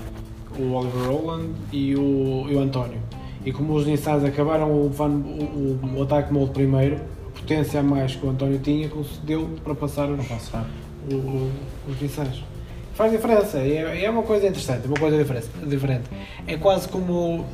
o 0.60 0.74
Oliver 0.74 1.08
Rowland 1.10 1.50
e 1.72 1.96
o, 1.96 2.46
e 2.50 2.56
o 2.56 2.60
António. 2.60 3.00
E 3.46 3.52
como 3.52 3.74
os 3.74 3.86
Nissans 3.86 4.24
acabaram 4.24 4.72
o, 4.72 4.90
van, 4.90 5.10
o, 5.10 5.80
o, 5.84 5.98
o 5.98 6.04
ataque 6.04 6.34
mode 6.34 6.52
primeiro, 6.52 6.96
a 7.28 7.40
potência 7.40 7.80
a 7.80 7.84
mais 7.84 8.16
que 8.16 8.26
o 8.26 8.30
António 8.30 8.58
tinha, 8.60 8.90
concedeu 8.90 9.50
para 9.64 9.76
passar 9.76 10.10
os, 10.10 10.26
passar. 10.26 10.66
o- 11.12 11.52
os 11.90 12.02
Nissans. 12.02 12.44
Faz 12.96 13.12
diferença, 13.12 13.60
é, 13.60 14.04
é 14.06 14.10
uma 14.10 14.24
coisa 14.24 14.48
interessante, 14.48 14.88
uma 14.88 14.98
coisa 14.98 15.18
diferente. 15.68 16.04
É 16.48 16.56
quase 16.58 16.88
como, 16.88 17.46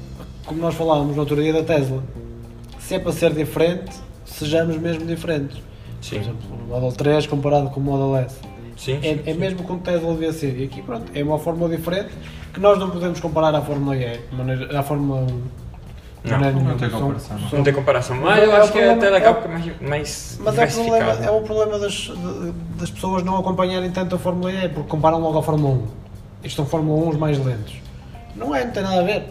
como 0.46 0.62
nós 0.62 0.76
falávamos 0.76 1.16
no 1.16 1.22
outro 1.22 1.36
dia 1.42 1.52
da 1.52 1.64
Tesla. 1.64 2.04
Se 2.80 2.96
é 2.96 3.00
para 3.00 3.12
ser 3.12 3.34
diferente, 3.34 3.92
sejamos 4.26 4.78
mesmo 4.78 5.06
diferentes. 5.06 5.58
Por 5.58 6.06
Sim. 6.06 6.18
exemplo, 6.20 6.40
o 6.66 6.68
Model 6.70 6.92
3 6.92 7.26
comparado 7.28 7.70
com 7.72 7.80
o 7.80 7.84
Model 7.84 8.16
S. 8.18 8.36
Sim, 8.78 9.00
É, 9.04 9.32
é 9.32 9.34
mesmo 9.34 9.64
como 9.64 9.80
Tesla 9.80 10.12
devia 10.14 10.34
ser. 10.34 10.58
E 10.60 10.64
aqui, 10.66 10.82
pronto, 10.82 11.12
é 11.14 11.24
uma 11.24 11.38
fórmula 11.40 11.70
diferente 11.76 12.10
que 12.54 12.60
nós 12.60 12.78
não 12.80 12.90
podemos 12.90 13.20
comparar 13.20 13.54
à 13.56 13.62
Fórmula 13.62 13.96
E, 13.96 14.20
maneira, 14.32 14.80
à 14.80 14.84
Fórmula 14.84 15.22
1. 15.22 15.26
de 16.24 16.32
Não, 16.32 16.40
não 16.40 16.52
nenhuma. 16.54 16.74
tem 16.76 16.90
comparação, 16.90 17.38
não. 17.40 17.50
são- 17.50 17.58
Não 17.58 17.64
tem 17.64 17.74
comparação, 17.74 18.16
Mas 18.18 18.26
mas 18.26 18.44
eu 18.44 18.52
é 18.52 18.60
o 18.60 18.62
acho 18.64 18.72
que 18.72 18.78
é 18.80 18.92
até 18.92 18.94
problema- 19.10 19.26
é 19.26 19.30
o- 19.30 19.34
porque 19.34 19.48
é 19.48 19.52
mais, 19.52 19.66
mais 19.90 20.40
Mas 20.44 20.58
é 20.60 20.66
o 20.66 20.84
problema, 20.86 21.12
é 21.26 21.32
o 21.32 21.42
problema 21.42 21.80
das, 21.80 22.12
das 22.80 22.92
pessoas 22.92 23.24
não 23.24 23.38
acompanharem 23.38 23.90
tanto 23.92 24.16
a 24.16 24.20
Fórmula 24.20 24.52
E, 24.52 24.70
porque 24.70 24.88
comparam 24.90 25.20
logo 25.20 25.40
à 25.40 25.44
Fórmula 25.44 25.74
1. 25.76 25.88
Isto 26.44 26.58
são 26.58 26.66
Fórmula 26.66 27.06
1 27.06 27.10
os 27.10 27.18
mais 27.18 27.44
lentos. 27.44 27.74
Não 28.36 28.54
é, 28.56 28.64
não 28.66 28.72
tem 28.72 28.84
nada 28.84 29.00
a 29.00 29.04
ver. 29.04 29.24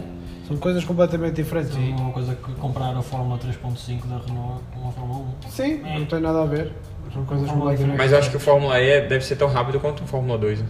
São 0.47 0.57
coisas 0.57 0.83
completamente 0.83 1.35
diferentes. 1.35 1.73
É 1.75 1.79
uma 1.79 2.11
coisa 2.11 2.35
que 2.35 2.51
comparar 2.55 2.95
a 2.97 3.01
Fórmula 3.01 3.37
3.5 3.37 4.05
da 4.07 4.17
Renault 4.17 4.61
com 4.75 4.89
a 4.89 4.91
Fórmula 4.91 5.19
1. 5.45 5.49
sim, 5.49 5.81
não 5.97 6.05
tem 6.05 6.19
nada 6.19 6.41
a 6.41 6.45
ver. 6.45 6.73
São 7.13 7.25
coisas 7.25 7.49
completamente 7.51 7.97
Mas 7.97 8.11
eu 8.11 8.17
acho 8.19 8.29
que 8.29 8.37
o 8.37 8.39
Fórmula 8.39 8.79
E 8.79 9.01
deve 9.07 9.23
ser 9.25 9.35
tão 9.35 9.47
rápido 9.49 9.79
quanto 9.79 10.03
o 10.03 10.07
Fórmula 10.07 10.37
2, 10.37 10.59
né? 10.61 10.65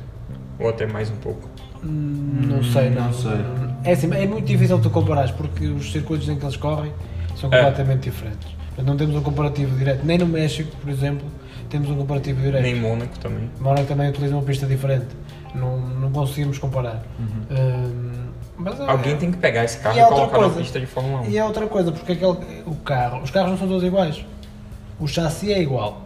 Ou 0.60 0.70
até 0.70 0.86
mais 0.86 1.10
um 1.10 1.16
pouco. 1.16 1.50
Hum, 1.84 2.42
Não 2.48 2.64
sei, 2.64 2.90
não. 2.90 3.06
não 3.06 3.14
sei. 3.14 3.32
É, 3.84 3.92
assim, 3.94 4.14
é 4.14 4.28
muito 4.28 4.46
difícil 4.46 4.80
tu 4.80 4.90
comparares 4.90 5.32
porque 5.32 5.66
os 5.68 5.92
circuitos 5.92 6.30
em 6.30 6.36
que 6.38 6.46
eles 6.46 6.56
correm 6.56 6.92
são 7.36 7.52
É. 7.52 7.58
completamente 7.58 8.04
diferentes. 8.04 8.48
Portanto, 8.68 8.88
não 8.88 8.98
temos 8.98 9.16
um 9.16 9.22
comparativo 9.24 9.76
direto. 9.76 10.06
Nem 10.06 10.18
no 10.20 10.28
México, 10.28 10.72
por 10.78 10.90
exemplo, 10.90 11.26
temos 11.70 11.90
um 11.90 11.96
comparativo 11.96 12.42
direto. 12.42 12.62
Nem 12.62 12.76
Mônaco 12.80 13.18
também. 13.20 13.50
Mónaco 13.60 13.88
também 13.88 14.10
utiliza 14.10 14.36
uma 14.36 14.44
pista 14.44 14.66
diferente. 14.68 15.08
Não, 15.56 15.78
não 15.80 16.12
conseguimos 16.12 16.58
comparar. 16.60 17.04
Hum, 17.20 18.12
mas 18.58 18.80
é- 18.80 18.86
Alguém 18.90 19.18
tem 19.18 19.32
que 19.32 19.38
pegar 19.38 19.64
esse 19.66 19.80
carro 19.80 19.96
E 19.96 19.98
e, 19.98 20.02
é 20.02 20.04
outra 20.06 20.18
colocar 20.20 20.38
na 20.38 20.44
coisa. 20.46 20.60
pista 20.60 20.80
de 20.80 20.86
Fórmula 20.86 21.22
1. 21.22 21.30
E 21.30 21.38
é 21.38 21.44
outra 21.44 21.66
coisa, 21.68 21.92
porque 21.92 22.12
aquele, 22.14 22.38
o 22.66 22.76
carro, 22.86 23.22
os 23.24 23.32
carros 23.32 23.52
não 23.52 23.58
são 23.58 23.68
todos 23.68 23.84
iguais. 23.84 24.24
o 25.00 25.08
chassi 25.08 25.52
é 25.52 25.60
igual. 25.60 26.02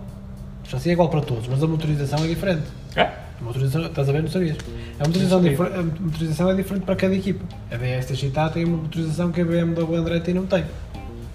O 0.66 0.70
chassi 0.70 0.90
é 0.90 0.94
igual 0.94 1.10
para 1.10 1.22
todos, 1.22 1.48
mas 1.48 1.62
a 1.62 1.68
motorização 1.68 2.24
é 2.24 2.28
diferente. 2.28 2.64
É? 2.96 3.02
A 3.04 3.44
motorização, 3.44 3.86
estás 3.86 4.10
a 4.10 4.12
ver? 4.12 4.24
Não 4.24 4.30
sabias? 4.30 4.58
A 5.00 5.08
motorização, 5.08 5.40
a 5.40 5.84
motorização 5.84 6.50
é 6.50 6.56
diferente 6.56 6.84
para 6.84 6.96
cada 6.96 7.14
equipa. 7.16 7.46
A 7.72 7.76
DS 7.78 8.18
Chita 8.18 8.50
tem 8.50 8.66
uma 8.66 8.78
motorização 8.78 9.32
que 9.32 9.42
a 9.42 9.46
BMW 9.46 9.96
Andretti 9.96 10.34
não 10.34 10.46
tem. 10.46 10.64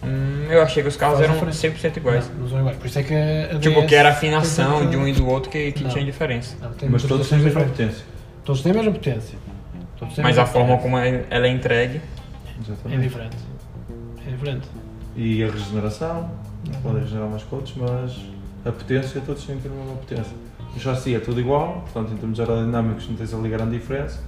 Hum, 0.03 0.47
eu 0.51 0.63
achei 0.63 0.83
que 0.83 0.89
os 0.89 0.97
carros 0.97 1.21
eram 1.21 1.35
diferença. 1.35 1.69
100% 1.69 1.97
iguais. 1.99 2.31
Não, 2.33 2.41
não 2.41 2.49
são 2.49 2.59
iguais. 2.61 2.77
Por 2.79 2.87
isso 2.87 2.99
é 2.99 3.03
que 3.03 3.15
a, 3.15 3.57
a 3.57 3.59
Tipo, 3.61 3.87
que 3.87 3.95
era 3.95 4.09
a 4.09 4.13
afinação 4.13 4.89
de 4.89 4.97
um 4.97 5.07
e 5.07 5.13
do 5.13 5.29
outro 5.29 5.51
que, 5.51 5.73
que 5.73 5.85
Não. 5.85 5.91
tinha 5.91 6.05
diferença. 6.05 6.57
Não, 6.61 6.73
tem 6.73 6.89
Mas 6.89 7.03
todos 7.05 7.29
têm 7.29 7.39
a 7.39 7.43
mesma 7.43 7.61
potência. 7.65 8.05
Todos 8.45 8.63
têm 8.63 8.73
a 8.73 8.75
mesma 8.75 8.93
potência. 8.93 9.39
Todos 9.99 10.15
têm 10.15 10.25
Mas 10.25 10.37
mesma 10.37 10.43
a 10.43 10.47
forma 10.47 10.77
potência. 10.79 10.83
como 10.91 10.99
é- 10.99 11.25
ela 11.29 11.47
é 11.47 11.51
entregue. 11.51 11.99
É 12.01 12.61
Exatamente. 12.67 13.03
diferente. 13.03 13.37
É 14.27 14.31
diferente. 14.31 14.69
E 15.17 15.45
a 15.45 15.51
regeneração, 15.51 16.31
podem 16.83 17.03
regenerar 17.03 17.29
mais 17.29 17.43
que 17.43 17.55
outros, 17.55 17.75
mas 17.77 18.17
a 18.65 18.73
potência, 18.73 19.21
todos 19.25 19.45
têm 19.45 19.57
que 19.57 19.63
ter 19.63 19.69
uma 19.71 19.95
potência. 19.97 20.33
O 20.77 20.79
chassi 20.79 21.15
é 21.15 21.19
tudo 21.21 21.41
igual, 21.41 21.83
portanto, 21.93 22.13
em 22.13 22.17
termos 22.17 22.39
aerodinâmicos, 22.39 23.09
não 23.09 23.17
tens 23.17 23.35
ali 23.35 23.49
grande 23.49 23.73
diferença. 23.79 24.21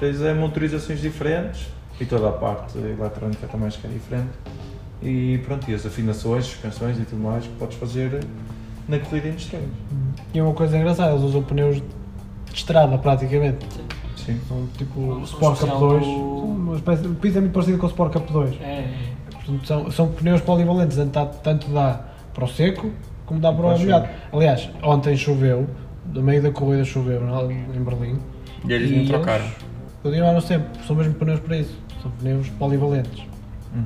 Tens 0.00 0.20
é, 0.20 0.34
motorizações 0.34 1.00
diferentes 1.00 1.68
e 2.00 2.04
toda 2.04 2.28
a 2.28 2.32
parte 2.32 2.76
eletrónica 2.78 3.46
também 3.46 3.68
acho 3.68 3.78
que 3.80 3.86
é 3.86 3.90
diferente. 3.90 4.30
E 5.02 5.38
pronto, 5.46 5.70
e 5.70 5.74
as 5.74 5.84
afinações, 5.86 6.46
suspensões 6.46 6.98
e 6.98 7.02
tudo 7.04 7.22
mais 7.22 7.44
que 7.44 7.52
podes 7.54 7.76
fazer 7.78 8.24
na 8.88 8.98
corrida 8.98 9.28
em 9.28 9.34
extremos. 9.36 9.68
E 10.34 10.38
é 10.38 10.42
uma 10.42 10.54
coisa 10.54 10.76
engraçada, 10.76 11.12
eles 11.12 11.22
usam 11.22 11.42
pneus 11.42 11.76
de 11.76 11.84
estrada 12.54 12.96
praticamente. 12.98 13.66
Sim. 14.16 14.40
São 14.48 14.66
tipo 14.76 14.98
Um 14.98 15.22
Sport 15.22 15.58
Cup 15.60 15.68
especial 15.68 15.78
2. 15.78 16.00
do- 16.02 16.06
São 16.06 16.44
uma 16.44 16.76
espécie, 16.76 17.06
o 17.06 17.14
piso 17.14 17.38
é 17.38 17.40
muito 17.42 17.52
parecido 17.52 17.78
com 17.78 17.86
o 17.86 17.88
Sport 17.90 18.12
Cup 18.12 18.30
2. 18.30 18.60
É, 18.60 18.88
Portanto, 19.30 19.66
são, 19.66 19.90
são 19.92 20.08
pneus 20.08 20.40
polivalentes, 20.40 20.96
tanto 21.44 21.68
dá 21.70 22.00
para 22.34 22.44
o 22.44 22.48
seco 22.48 22.90
como 23.26 23.40
dá 23.40 23.52
para 23.52 23.60
o 23.60 23.64
Para 23.64 23.74
a 23.76 23.78
molhado. 23.78 24.08
Aliás, 24.32 24.70
ontem 24.82 25.16
choveu, 25.16 25.66
no 26.12 26.22
meio 26.22 26.42
da 26.42 26.50
corrida 26.50 26.84
choveu 26.84 27.20
em 27.50 27.82
Berlim. 27.82 28.18
E 28.66 28.72
eles 28.72 28.90
E 28.90 28.94
não 28.96 29.06
trocaram. 29.06 29.44
eles 29.44 29.56
Continuaram 30.02 30.40
sempre, 30.40 30.68
são 30.86 30.94
mesmo 30.96 31.14
pneus 31.14 31.40
para 31.40 31.56
isso. 31.56 31.76
São 32.02 32.10
pneus 32.12 32.48
polivalentes. 32.50 33.24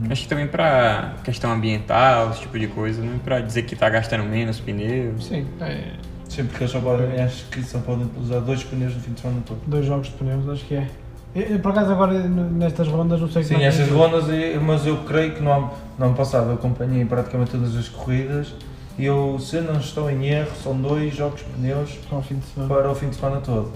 Acho 0.08 0.22
que 0.22 0.28
também 0.28 0.46
pra 0.46 1.14
questão 1.24 1.50
ambiental, 1.50 2.30
esse 2.30 2.42
tipo 2.42 2.56
de 2.58 2.68
coisa, 2.68 3.02
não 3.02 3.14
é 3.14 3.18
pra 3.24 3.40
dizer 3.40 3.62
que 3.62 3.74
tá 3.74 3.88
gastando 3.88 4.22
menos 4.22 4.60
pneus. 4.60 5.26
Sim, 5.26 5.44
é, 5.60 5.94
Sempre 6.28 6.56
que 6.56 6.62
eles 6.62 6.70
só 6.70 6.78
podem, 6.80 7.20
acho 7.20 7.46
que 7.46 7.60
só 7.64 7.78
podem 7.80 8.08
usar 8.20 8.38
dois 8.40 8.62
pneus 8.62 8.94
no 8.94 9.00
fim 9.00 9.12
de 9.14 9.20
semana 9.20 9.40
todo. 9.44 9.58
dois 9.66 9.84
jogos 9.86 10.06
de 10.06 10.12
pneus, 10.12 10.48
acho 10.48 10.64
que 10.64 10.74
é. 10.76 10.86
Eu, 11.34 11.58
por 11.58 11.72
acaso 11.72 11.90
agora 11.90 12.12
nestas 12.28 12.86
rondas 12.86 13.20
não 13.20 13.28
sei 13.28 13.42
Sim, 13.42 13.56
é 13.56 13.64
estas 13.64 13.88
é. 13.88 13.90
rondas, 13.92 14.28
e- 14.28 14.58
mas 14.60 14.86
eu 14.86 14.98
creio 14.98 15.32
que 15.34 15.42
no 15.42 15.50
ano, 15.50 15.70
no 15.98 16.04
ano 16.06 16.14
passado 16.14 16.50
eu 16.50 16.54
acompanhei 16.54 17.04
praticamente 17.04 17.50
todas 17.50 17.76
as 17.76 17.88
corridas 17.88 18.54
eu, 18.98 19.38
se 19.38 19.56
eu 19.56 19.62
não 19.62 19.78
estou 19.80 20.10
em 20.10 20.26
erro, 20.26 20.50
são 20.62 20.76
dois 20.76 21.14
jogos 21.14 21.40
de 21.40 21.46
pneus 21.46 21.90
Para 22.08 22.18
o 22.18 22.22
fim 22.22 22.36
de 22.36 22.44
semana. 22.46 22.74
para 22.74 22.90
o 22.90 22.94
fim 22.94 23.08
de 23.08 23.16
semana 23.16 23.40
todo. 23.40 23.70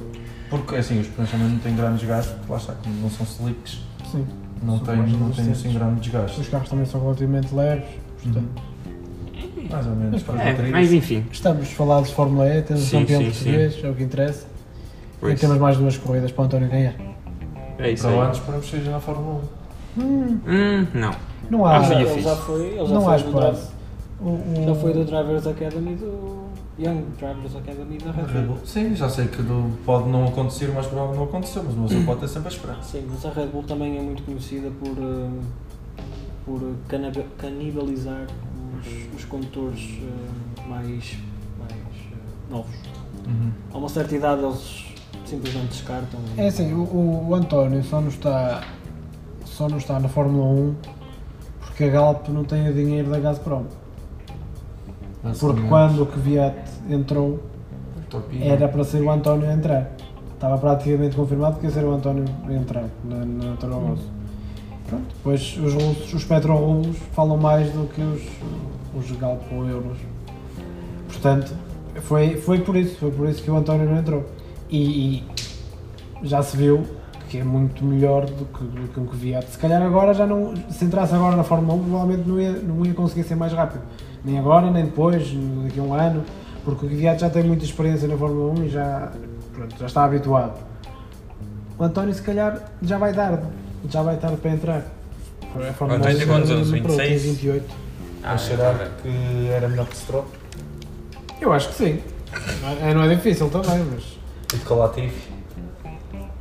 Porque 0.50 0.76
assim, 0.76 1.00
os 1.00 1.06
pneus 1.08 1.30
também 1.30 1.48
não 1.48 1.58
têm 1.58 1.74
grande 1.74 1.98
desgaste, 1.98 2.32
porque 2.34 2.52
lá 2.52 2.58
está, 2.58 2.72
como 2.74 2.94
não 3.00 3.10
são 3.10 3.24
slicks, 3.26 3.80
Sim. 4.10 4.26
não 4.62 4.78
têm, 4.78 4.96
não 4.96 5.04
têm 5.06 5.16
resistentes. 5.20 5.60
assim 5.60 5.72
grande 5.72 6.00
desgaste. 6.00 6.40
Os 6.40 6.48
carros 6.48 6.68
também 6.68 6.84
são 6.86 7.00
relativamente 7.00 7.54
leves, 7.54 7.84
portanto. 8.22 8.62
Mais 9.70 9.86
ou 9.86 9.96
menos, 9.96 10.22
para 10.22 10.34
as 10.34 10.58
É, 10.60 10.70
mas 10.70 10.92
enfim. 10.92 11.24
Estamos 11.32 11.62
a 11.62 11.66
falar 11.72 12.02
de 12.02 12.12
Fórmula 12.14 12.46
E, 12.48 12.62
temos 12.62 12.82
Sim, 12.82 12.96
um 12.98 13.00
campeão 13.00 13.20
sim, 13.22 13.30
português, 13.30 13.84
é 13.84 13.88
o 13.88 13.94
que 13.94 14.02
interessa. 14.02 14.46
E 15.22 15.34
temos 15.34 15.56
mais 15.58 15.76
duas 15.78 15.96
corridas 15.96 16.30
para 16.30 16.42
o 16.42 16.44
António 16.44 16.68
ganhar. 16.68 16.94
É 17.78 17.90
isso 17.90 18.02
Para 18.04 18.12
o 18.12 18.20
ano 18.20 18.30
aí. 18.30 18.36
esperamos 18.36 18.64
que 18.66 18.76
seja 18.76 18.90
na 18.90 19.00
Fórmula 19.00 19.40
Hum, 19.96 20.86
não. 20.92 21.14
Não 21.50 21.66
há, 21.66 21.78
ele 21.94 22.20
já 22.22 22.36
foi, 22.36 22.62
ele 22.66 22.86
já 22.86 22.94
não 22.94 23.02
foi 23.02 23.14
há. 23.14 23.16
Drive- 23.18 23.73
O, 24.20 24.28
o- 24.28 24.64
Já 24.66 24.74
foi 24.74 24.92
do 24.92 25.04
Drivers 25.04 25.46
Academy 25.46 25.96
do 25.96 26.44
Young 26.78 27.04
Drivers 27.18 27.56
Academy 27.56 27.98
da 27.98 28.10
1. 28.10 28.12
Red 28.12 28.22
Red 28.22 28.42
Bull. 28.46 28.56
Bull. 28.56 28.66
Sim, 28.66 28.94
já 28.94 29.08
sei 29.08 29.26
que 29.28 29.42
do- 29.42 29.76
pode 29.84 30.08
não 30.08 30.24
acontecer, 30.26 30.70
mas 30.74 30.86
provavelmente 30.86 31.18
não 31.18 31.24
aconteceu, 31.26 31.62
mas 31.64 31.74
uma 31.74 31.86
pessoa 31.88 32.04
pode 32.06 32.20
ter 32.20 32.28
sempre 32.28 32.48
a 32.48 32.52
esperança. 32.52 32.82
Sim, 32.82 33.06
mas 33.10 33.24
a 33.26 33.30
Red 33.30 33.46
Bull 33.48 33.62
também 33.64 33.98
é 33.98 34.00
muito 34.00 34.22
conhecida 34.22 34.70
por, 34.80 34.96
eh, 34.96 36.02
por 36.44 36.60
canibalizar 37.38 38.26
os, 38.80 39.16
os 39.18 39.24
condutores 39.26 39.98
eh, 40.02 40.68
mais, 40.68 41.16
mais 41.58 41.72
eh, 41.72 42.16
novos. 42.50 42.74
Uhum. 43.26 43.50
A 43.72 43.78
uma 43.78 43.88
certa 43.88 44.14
idade 44.14 44.42
eles 44.42 44.84
simplesmente 45.26 45.68
descartam. 45.68 46.20
É 46.36 46.46
assim, 46.48 46.72
o, 46.72 46.82
o- 46.82 47.28
o 47.30 47.34
António 47.34 47.82
só 47.84 48.00
não 48.00 48.08
está 48.08 48.62
só 49.44 49.68
não 49.68 49.78
está 49.78 49.98
na 50.00 50.08
Fórmula 50.08 50.44
1 50.46 50.74
porque 51.60 51.84
a 51.84 51.88
Galp 51.88 52.28
não 52.28 52.44
tem 52.44 52.68
o 52.68 52.74
dinheiro 52.74 53.08
da 53.10 53.18
Gazprom. 53.20 53.64
Porque 55.38 55.62
quando 55.68 56.02
o 56.02 56.06
Kvyat 56.06 56.56
entrou 56.88 57.40
era 58.42 58.68
para 58.68 58.84
ser 58.84 59.00
o 59.02 59.10
António 59.10 59.48
a 59.48 59.52
entrar. 59.52 59.90
Estava 60.34 60.58
praticamente 60.58 61.16
confirmado 61.16 61.58
que 61.58 61.66
ia 61.66 61.72
ser 61.72 61.84
o 61.84 61.92
António 61.92 62.24
a 62.46 62.52
entrar 62.52 62.84
na, 63.04 63.24
na 63.24 63.56
Toro 63.56 63.74
Rosso. 63.74 64.10
Pronto, 64.86 65.04
depois 65.16 65.56
os 65.56 65.72
russos, 65.72 66.12
os 66.12 66.24
petrorublos 66.24 66.96
falam 67.12 67.38
mais 67.38 67.72
do 67.72 67.88
que 67.88 68.02
os, 68.02 68.22
os 68.94 69.16
Galpo 69.16 69.64
euros. 69.64 69.96
Portanto, 71.08 71.54
foi, 72.02 72.36
foi 72.36 72.60
por 72.60 72.76
isso, 72.76 72.98
foi 72.98 73.10
por 73.10 73.28
isso 73.28 73.42
que 73.42 73.50
o 73.50 73.56
António 73.56 73.88
não 73.88 73.96
entrou. 73.96 74.24
E, 74.68 75.16
e 75.18 75.24
já 76.22 76.42
se 76.42 76.56
viu 76.56 76.84
que 77.30 77.38
é 77.38 77.44
muito 77.44 77.82
melhor 77.84 78.26
do 78.26 78.44
que, 78.44 78.64
do 78.64 78.88
que 78.88 79.00
o 79.00 79.04
Kvyat. 79.04 79.46
Se 79.46 79.58
calhar 79.58 79.82
agora 79.82 80.12
já 80.12 80.26
não, 80.26 80.54
se 80.68 80.84
entrasse 80.84 81.14
agora 81.14 81.34
na 81.34 81.44
Fórmula 81.44 81.74
1, 81.74 81.84
provavelmente 81.84 82.28
não 82.28 82.40
ia, 82.40 82.52
não 82.52 82.84
ia 82.84 82.94
conseguir 82.94 83.24
ser 83.24 83.34
mais 83.34 83.52
rápido. 83.52 83.82
Nem 84.24 84.38
agora, 84.38 84.70
nem 84.70 84.84
depois, 84.86 85.22
daqui 85.64 85.78
a 85.78 85.82
um 85.82 85.92
ano, 85.92 86.24
porque 86.64 86.86
o 86.86 86.88
Kvyat 86.88 87.20
já 87.20 87.28
tem 87.30 87.42
muita 87.44 87.64
experiência 87.64 88.08
na 88.08 88.16
Fórmula 88.16 88.58
1 88.60 88.64
e 88.64 88.68
já, 88.70 89.12
pronto, 89.52 89.74
já 89.78 89.86
está 89.86 90.04
habituado. 90.04 90.58
O 91.78 91.84
António 91.84 92.14
se 92.14 92.22
calhar 92.22 92.72
já 92.80 92.96
vai 92.98 93.12
tarde, 93.12 93.46
já 93.90 94.02
vai 94.02 94.16
tarde 94.16 94.36
para 94.38 94.50
entrar. 94.50 94.82
A 95.42 95.72
Fórmula 95.74 95.98
António 96.00 96.18
tem 96.18 96.26
quantos 96.26 96.50
anos? 96.50 96.70
não 96.70 96.80
parou, 96.82 96.96
tem 96.96 97.10
26? 97.10 97.36
28. 97.42 97.74
Ah, 98.22 98.28
Mas 98.32 98.40
será 98.40 98.90
que 99.02 99.48
era 99.48 99.68
melhor 99.68 99.86
que 99.86 99.96
Stroll? 99.96 100.24
Eu 101.40 101.52
acho 101.52 101.68
que 101.68 101.74
sim. 101.74 102.00
Não 102.62 102.88
é, 102.88 102.94
não 102.94 103.02
é 103.02 103.14
difícil 103.14 103.50
também, 103.50 103.84
mas. 103.92 104.18
E 104.54 104.56
de 104.56 104.72
Latifi? 104.72 105.34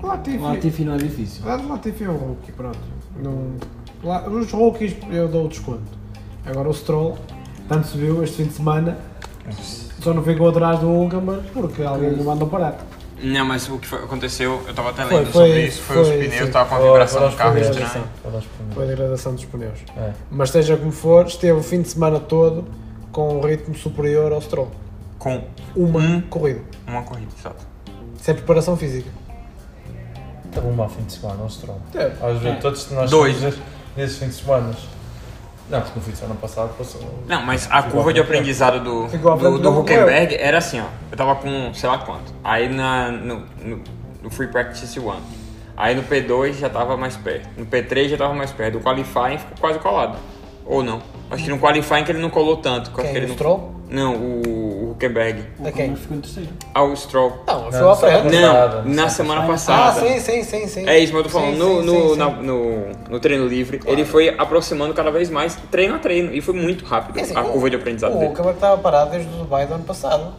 O 0.02 0.08
Latifi, 0.08 0.38
O 0.38 0.42
Latifi 0.44 0.84
não 0.86 0.94
é 0.94 0.98
difícil. 0.98 1.44
o 1.46 1.68
Latifi 1.68 2.04
é 2.06 2.10
um 2.10 2.16
rookie, 2.18 2.52
pronto. 2.54 2.80
Não, 3.22 3.54
lá, 4.04 4.28
os 4.30 4.52
rookies 4.52 4.96
eu 5.12 5.28
dou 5.28 5.46
o 5.46 5.50
desconto. 5.50 5.84
Agora 6.46 6.70
o 6.70 6.74
Stroll, 6.74 7.18
tanto 7.68 7.88
se 7.88 7.98
viu 7.98 8.24
este 8.24 8.38
fim 8.38 8.46
de 8.46 8.54
semana, 8.54 8.98
só 10.02 10.14
não 10.14 10.24
ficou 10.24 10.50
atrás 10.50 10.80
do 10.80 10.88
Hulkenberg 10.90 11.44
porque 11.54 11.84
alguém 11.84 12.10
lhe 12.12 12.24
mandou 12.24 12.48
parar. 12.48 12.78
Não, 13.22 13.46
mas 13.46 13.70
o 13.70 13.78
que 13.78 13.88
foi- 13.88 14.00
aconteceu, 14.04 14.62
eu 14.68 14.74
tava 14.74 14.90
até 14.90 15.04
Foi- 15.06 15.16
lendo 15.18 15.32
foi- 15.32 15.48
sobre 15.48 15.66
isso, 15.66 15.82
foi, 15.82 16.02
os 16.02 16.08
foi, 16.10 16.18
pneus, 16.28 16.46
sim. 16.46 16.52
tava 16.52 16.70
com 16.70 16.76
a 16.76 16.80
vibração 16.88 17.30
do 17.30 17.36
carro 17.38 17.52
foi- 17.54 17.62
estranha. 17.62 18.04
Foi 18.74 18.84
a 18.84 18.88
degradação 18.88 19.34
dos 19.36 19.46
pneus. 19.46 19.80
É. 19.96 20.12
Mas 20.30 20.50
seja 20.50 20.76
como 20.76 20.92
for, 20.92 21.26
esteve 21.26 21.58
o 21.58 21.64
fim 21.64 21.82
de 21.82 21.88
semana 21.90 22.20
todo 22.20 22.66
com 23.14 23.38
um 23.38 23.42
ritmo 23.42 23.76
superior 23.76 24.34
ao 24.34 24.42
Stroll. 24.42 24.72
Com 25.18 25.42
Uma 25.76 26.00
Hum. 26.02 26.22
corrida. 26.30 26.62
uma 26.86 27.02
corrida, 27.04 27.32
exato. 27.40 27.66
Sem 28.22 28.36
preparação 28.36 28.76
física. 28.76 29.10
Teve 30.52 30.68
um 30.68 30.74
mau 30.74 30.90
fim 30.90 31.04
de 31.04 31.14
semana, 31.14 31.44
o 31.44 31.50
Stroll. 31.50 31.80
Teve. 31.92 32.14
Às 32.22 32.40
vezes, 32.40 32.58
É. 32.58 32.62
todos 32.62 32.92
nós 32.92 33.10
Dois. 33.10 33.38
temos 33.40 33.56
nesses 33.96 34.18
fins 34.18 34.38
de 34.38 34.44
semana. 34.44 34.72
Não, 35.70 35.82
porque 35.82 35.98
no 35.98 36.06
fim 36.06 36.12
de 36.12 36.18
semana 36.18 36.40
passado 36.40 36.74
passou. 36.78 37.02
Não, 37.28 37.42
mas 37.44 37.68
a 37.72 37.84
curva 37.84 38.14
de 38.14 38.20
aprendizado 38.20 38.80
do, 38.84 39.08
do, 39.08 39.58
do 39.60 39.80
Huckenberg. 39.80 40.36
Era 40.36 40.58
assim, 40.58 40.80
ó. 40.82 40.86
Eu 41.12 41.18
tava 41.18 41.36
com 41.36 41.74
sei 41.74 41.90
lá 41.90 41.98
quanto. 42.00 42.34
Aí 42.44 42.68
na, 42.70 43.10
no, 43.12 43.46
no, 43.64 43.82
no 44.24 44.30
Free 44.30 44.48
Practice 44.48 45.00
1. 45.00 45.14
Aí 45.76 45.96
no 45.96 46.04
P2 46.04 46.54
já 46.60 46.70
tava 46.70 46.96
mais 46.98 47.16
perto. 47.16 47.48
No 47.58 47.66
P3 47.66 48.10
já 48.10 48.18
tava 48.18 48.34
mais 48.34 48.52
perto. 48.52 48.74
Do 48.78 48.84
Qualifying 48.84 49.38
ficou 49.40 49.58
quase 49.60 49.80
colado. 49.80 50.18
Ou 50.66 50.84
não. 50.84 51.02
Acho 51.32 51.44
que 51.46 51.50
no 51.50 51.58
Qualifying 51.60 52.04
que 52.04 52.12
ele 52.12 52.20
não 52.22 52.30
colou 52.30 52.58
tanto. 52.58 52.92
que 52.92 53.00
eu 53.00 53.04
acho 53.04 53.12
Quem? 53.12 53.14
que 53.14 53.18
ele 53.18 53.26
O 53.26 53.30
não... 53.30 53.36
Stroll? 53.36 53.76
Não, 53.94 54.16
o, 54.16 54.88
o 54.88 54.92
Huckenberg. 54.92 55.44
O 55.60 55.64
Da 55.64 55.72
quem? 55.72 55.92
Huckenberg 55.92 56.02
ficou 56.02 56.18
em 56.18 56.22
terceiro. 56.22 56.50
Ah, 56.74 56.84
o 56.84 56.96
Stroll. 56.96 57.44
Não, 57.46 57.72
foi 57.96 58.12
à 58.12 58.22
frente. 58.22 58.36
Não, 58.36 58.86
na 58.86 59.08
semana 59.08 59.44
Ah, 59.44 59.48
passada. 59.48 60.00
sim, 60.02 60.20
sim, 60.20 60.44
sim, 60.44 60.68
sim. 60.68 60.88
É 60.88 60.98
isso, 60.98 61.14
mas 61.14 61.20
eu 61.20 61.24
tô 61.26 61.30
falando, 61.30 61.54
Sim, 61.54 61.60
no, 61.60 61.80
sim, 61.82 61.86
no, 61.86 62.10
sim, 62.14 62.16
na- 62.18 62.30
sim. 62.32 62.42
no, 62.42 62.86
no 63.12 63.20
treino 63.20 63.46
livre, 63.48 63.80
ele 63.86 64.04
foi 64.04 64.30
aproximando 64.30 64.96
cada 64.96 65.12
vez 65.12 65.30
mais, 65.30 65.56
treino 65.70 65.94
a 65.94 66.00
treino, 66.00 66.34
e 66.34 66.42
foi 66.42 66.56
muito 66.56 66.84
rápido 66.86 67.20
assim, 67.22 67.36
a 67.36 67.42
o- 67.44 67.52
curva 67.52 67.70
de 67.70 67.76
aprendizado 67.76 68.16
O 68.16 68.18
dele. 68.20 68.32
Huckenberg 68.32 68.58
estava 68.58 68.82
parado 68.82 69.12
desde 69.12 69.30
o 69.30 69.38
Dubai 69.38 69.68
do 69.68 69.76
ano 69.76 69.84
passado. 69.84 70.34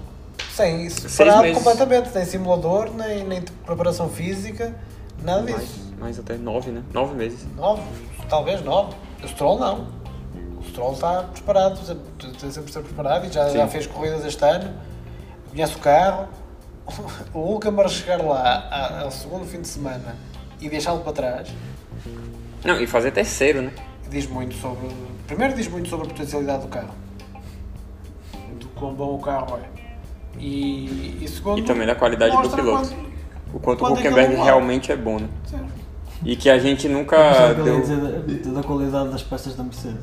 Sem 0.50 0.84
isso. 0.86 1.02
Seis 1.08 1.16
Parado 1.16 1.42
meses. 1.42 1.58
completamente. 1.62 2.10
Nem 2.12 2.24
simulador, 2.24 2.88
nem, 2.96 3.22
nem 3.24 3.40
preparação 3.64 4.08
física, 4.08 4.74
nada 5.22 5.42
Mais, 5.42 5.60
disso. 5.60 5.92
mais 6.00 6.18
até 6.18 6.34
nove, 6.36 6.70
né? 6.72 6.82
Nove 6.92 7.14
meses. 7.14 7.46
Nove, 7.56 7.82
talvez 8.28 8.64
nove. 8.64 8.94
O 9.22 9.28
Stroll 9.28 9.58
não. 9.60 9.86
O 10.74 10.76
Stroll 10.76 10.92
está 10.94 11.22
preparado, 11.32 11.76
sempre- 11.86 12.32
tem 12.32 12.50
sempre 12.50 12.68
estar 12.68 12.80
preparado 12.80 13.26
e 13.26 13.32
já, 13.32 13.48
já 13.48 13.68
fez 13.68 13.86
corridas 13.86 14.24
este 14.24 14.44
ano, 14.44 14.72
conhece 15.48 15.76
o 15.76 15.78
carro. 15.78 16.26
O 17.32 17.38
Hulkenberg 17.38 17.90
chegar 17.90 18.20
lá 18.20 19.00
ao 19.04 19.10
segundo 19.10 19.46
fim 19.46 19.60
de 19.60 19.68
semana 19.68 20.16
e 20.60 20.68
deixá-lo 20.68 21.00
para 21.00 21.12
trás 21.12 21.48
Não, 22.64 22.78
e 22.80 22.86
fazer 22.88 23.10
terceiro, 23.12 23.62
né? 23.62 23.70
diz 24.10 24.26
muito 24.26 24.54
sobre. 24.56 24.88
Primeiro 25.26 25.54
diz 25.54 25.66
muito 25.68 25.88
sobre 25.88 26.06
a 26.06 26.10
potencialidade 26.10 26.62
do 26.62 26.68
carro. 26.68 26.90
quão 28.74 28.92
bom 28.94 29.14
o 29.14 29.18
carro 29.20 29.56
é. 29.58 30.38
E, 30.38 31.20
e 31.24 31.28
segundo. 31.28 31.58
E 31.58 31.62
também 31.62 31.86
da 31.86 31.94
qualidade 31.94 32.36
do 32.36 32.50
piloto. 32.50 32.88
quando- 32.88 33.04
O 33.54 33.60
quanto 33.60 33.84
o 33.84 33.98
é 33.98 34.10
vai? 34.10 34.44
realmente 34.44 34.90
é 34.92 34.96
bom, 34.96 35.18
né? 35.20 35.28
Certo. 35.48 35.83
E 36.24 36.36
que 36.36 36.48
a 36.48 36.58
gente 36.58 36.88
nunca 36.88 37.16
ia 37.16 37.54
deu 37.54 37.80
dizer 37.80 37.96
da, 37.98 38.50
da 38.52 38.62
qualidade 38.62 39.10
das 39.10 39.22
peças 39.22 39.54
da 39.54 39.62
Mercedes. 39.62 40.00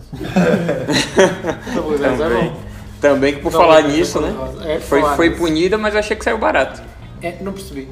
também. 2.17 2.53
Também 2.99 3.33
que 3.35 3.39
por 3.41 3.51
Não, 3.51 3.59
falar 3.59 3.81
não, 3.81 3.89
nisso, 3.89 4.21
não, 4.21 4.27
né? 4.27 4.51
não, 4.55 4.69
é 4.69 4.79
Foi, 4.79 5.01
foi 5.15 5.29
nisso. 5.29 5.41
punida, 5.41 5.77
mas 5.77 5.93
eu 5.95 5.99
achei 5.99 6.15
que 6.15 6.23
saiu 6.23 6.37
barato. 6.37 6.81
É, 7.21 7.35
não 7.41 7.51
percebi. 7.51 7.87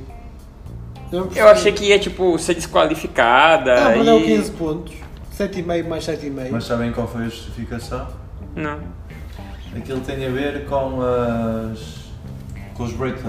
Não 1.12 1.24
percebi. 1.24 1.39
Eu 1.39 1.48
achei 1.50 1.71
que 1.71 1.86
ia, 1.86 1.98
tipo, 1.98 2.38
ser 2.38 2.53
desqualificada 2.53 3.88
Ah, 3.88 3.91
perdeu 3.93 4.19
e... 4.19 4.25
15 4.25 4.51
pontos. 4.51 4.93
7,5 5.36 5.88
mais 5.88 6.05
7,5. 6.05 6.50
Mas 6.51 6.65
sabem 6.65 6.91
qual 6.91 7.07
foi 7.07 7.21
a 7.24 7.29
justificação? 7.29 8.07
Não. 8.55 8.79
Aquilo 9.75 10.01
tem 10.01 10.25
a 10.25 10.29
ver 10.29 10.65
com 10.65 11.00
as. 11.01 12.12
com 12.75 12.83
os 12.83 12.93
break 12.93 13.19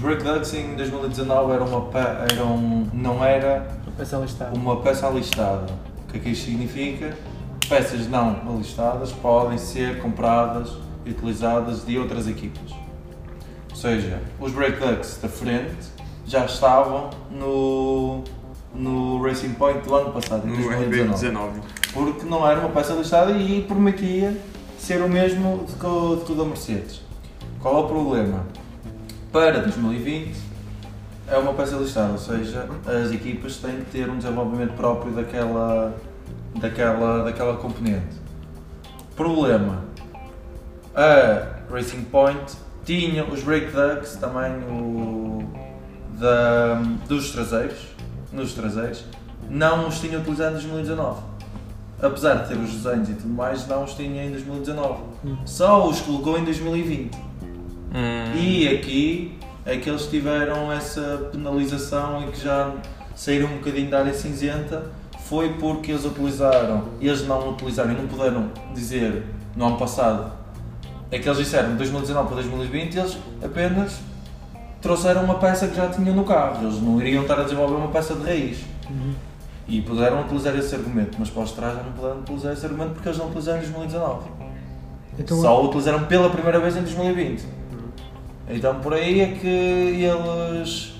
ducks 0.00 0.54
em 0.54 0.74
2019 0.76 1.52
eram 1.52 1.66
uma, 1.66 1.82
pe- 1.82 2.32
eram, 2.32 2.56
não 2.92 3.24
era 3.24 3.68
Peça 3.96 4.16
listada. 4.16 4.56
uma 4.56 4.76
peça 4.80 5.06
alistada. 5.06 5.66
O 6.08 6.12
que 6.12 6.18
é 6.18 6.20
que 6.20 6.28
isto 6.30 6.46
significa? 6.46 7.16
Peças 7.68 8.08
não 8.08 8.36
alistadas 8.48 9.12
podem 9.12 9.58
ser 9.58 10.00
compradas 10.00 10.70
e 11.04 11.10
utilizadas 11.10 11.84
de 11.84 11.98
outras 11.98 12.26
equipas. 12.26 12.72
Ou 13.70 13.76
seja, 13.76 14.20
os 14.40 14.52
break 14.52 14.78
ducks 14.80 15.18
da 15.22 15.28
frente 15.28 15.76
já 16.26 16.44
estavam 16.46 17.10
no, 17.30 18.22
no 18.74 19.22
Racing 19.22 19.52
Point 19.54 19.86
do 19.86 19.94
ano 19.94 20.12
passado, 20.12 20.46
em 20.46 20.50
No 20.50 20.56
2019 20.62 21.26
RB19. 21.28 21.50
porque 21.92 22.26
não 22.26 22.48
era 22.48 22.58
uma 22.60 22.68
peça 22.70 22.92
listada 22.94 23.32
e 23.32 23.62
permitia 23.62 24.36
ser 24.78 25.00
o 25.02 25.08
mesmo 25.08 25.64
de 25.66 25.74
que 25.74 25.86
o 25.86 26.16
de 26.16 26.24
que 26.24 26.32
o 26.32 26.34
da 26.34 26.44
Mercedes. 26.44 27.02
Qual 27.60 27.76
é 27.76 27.80
o 27.80 27.86
problema? 27.86 28.46
Para 29.32 29.60
2020 29.60 30.36
é 31.28 31.38
uma 31.38 31.54
peça 31.54 31.76
listada, 31.76 32.12
ou 32.12 32.18
seja, 32.18 32.68
as 32.84 33.12
equipas 33.12 33.58
têm 33.58 33.76
de 33.76 33.84
ter 33.84 34.10
um 34.10 34.18
desenvolvimento 34.18 34.72
próprio 34.72 35.12
daquela, 35.12 35.94
daquela, 36.56 37.22
daquela 37.22 37.56
componente. 37.56 38.16
Problema, 39.14 39.84
a 40.96 41.72
Racing 41.72 42.02
Point 42.04 42.56
tinha 42.84 43.24
os 43.24 43.44
brake 43.44 43.70
ducts, 43.70 44.16
também 44.16 44.52
o 44.68 45.48
da, 46.18 46.82
dos 47.06 47.30
traseiros, 47.30 47.86
nos 48.32 48.52
traseiros, 48.54 49.04
não 49.48 49.86
os 49.86 50.00
tinha 50.00 50.18
utilizado 50.18 50.50
em 50.50 50.54
2019 50.54 51.30
apesar 52.02 52.34
de 52.36 52.48
ter 52.48 52.58
os 52.58 52.72
desenhos 52.72 53.10
e 53.10 53.14
tudo 53.14 53.34
mais, 53.34 53.66
não 53.66 53.84
os 53.84 53.94
tinha 53.94 54.24
em 54.24 54.30
2019. 54.30 55.02
Só 55.44 55.86
os 55.86 56.00
colocou 56.00 56.38
em 56.38 56.44
2020. 56.44 57.29
Hum. 57.92 58.36
E 58.36 58.68
aqui 58.68 59.38
é 59.64 59.76
que 59.76 59.88
eles 59.88 60.06
tiveram 60.06 60.72
essa 60.72 61.28
penalização 61.32 62.22
e 62.22 62.32
que 62.32 62.40
já 62.40 62.74
saíram 63.14 63.48
um 63.48 63.56
bocadinho 63.56 63.90
da 63.90 64.00
área 64.00 64.14
cinzenta. 64.14 64.84
Foi 65.24 65.54
porque 65.54 65.92
eles 65.92 66.04
utilizaram, 66.04 66.84
eles 67.00 67.26
não 67.26 67.50
utilizaram 67.50 67.92
e 67.92 67.94
não 67.94 68.06
puderam 68.06 68.50
dizer 68.74 69.24
no 69.54 69.66
ano 69.66 69.76
passado. 69.76 70.32
É 71.10 71.18
que 71.18 71.28
eles 71.28 71.38
disseram 71.38 71.70
de 71.70 71.76
2019 71.76 72.26
para 72.26 72.36
2020 72.36 72.98
eles 72.98 73.18
apenas 73.42 74.00
trouxeram 74.80 75.24
uma 75.24 75.34
peça 75.34 75.68
que 75.68 75.76
já 75.76 75.88
tinham 75.88 76.14
no 76.14 76.24
carro. 76.24 76.64
Eles 76.64 76.80
não 76.80 77.00
iriam 77.00 77.22
estar 77.22 77.38
a 77.38 77.42
desenvolver 77.44 77.74
uma 77.74 77.88
peça 77.88 78.14
de 78.14 78.22
raiz. 78.24 78.64
E 79.68 79.80
puderam 79.82 80.22
utilizar 80.22 80.56
esse 80.56 80.74
argumento, 80.74 81.16
mas 81.18 81.30
para 81.30 81.42
os 81.42 81.52
trás 81.52 81.76
já 81.76 81.82
não 81.82 81.92
puderam 81.92 82.20
utilizar 82.20 82.52
esse 82.52 82.66
argumento 82.66 82.92
porque 82.94 83.08
eles 83.08 83.18
não 83.18 83.26
utilizaram 83.26 83.58
em 83.58 83.62
2019. 83.62 84.28
Então, 85.18 85.40
Só 85.40 85.62
o 85.62 85.66
utilizaram 85.66 86.04
pela 86.06 86.30
primeira 86.30 86.58
vez 86.58 86.76
em 86.76 86.82
2020. 86.82 87.59
Então 88.52 88.80
por 88.80 88.92
aí 88.94 89.20
é 89.20 89.26
que 89.28 89.46
eles, 89.46 90.92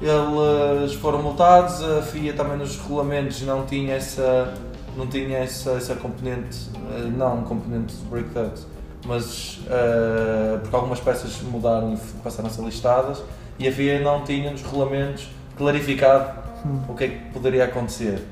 eles 0.00 0.94
foram 0.94 1.22
multados, 1.22 1.82
a 1.82 2.02
FIA 2.02 2.32
também 2.32 2.56
nos 2.56 2.76
regulamentos 2.76 3.42
não 3.42 3.64
tinha 3.64 3.94
essa, 3.94 4.52
não 4.96 5.06
tinha 5.06 5.38
essa, 5.38 5.72
essa 5.72 5.94
componente, 5.94 6.68
eh, 6.92 7.08
não 7.16 7.42
componente 7.42 7.94
de 7.94 8.04
break 8.06 8.30
ducts, 8.30 8.66
mas 9.06 9.60
eh, 9.68 10.58
porque 10.60 10.74
algumas 10.74 10.98
peças 10.98 11.40
mudaram 11.42 11.94
e 11.94 11.96
passaram 12.22 12.48
a 12.48 12.52
ser 12.52 12.62
listadas 12.62 13.22
e 13.58 13.68
a 13.68 13.72
FIA 13.72 14.00
não 14.00 14.24
tinha 14.24 14.50
nos 14.50 14.62
regulamentos 14.62 15.28
clarificado 15.56 16.48
o 16.88 16.94
que 16.94 17.04
é 17.04 17.08
que 17.08 17.18
poderia 17.32 17.64
acontecer. 17.64 18.26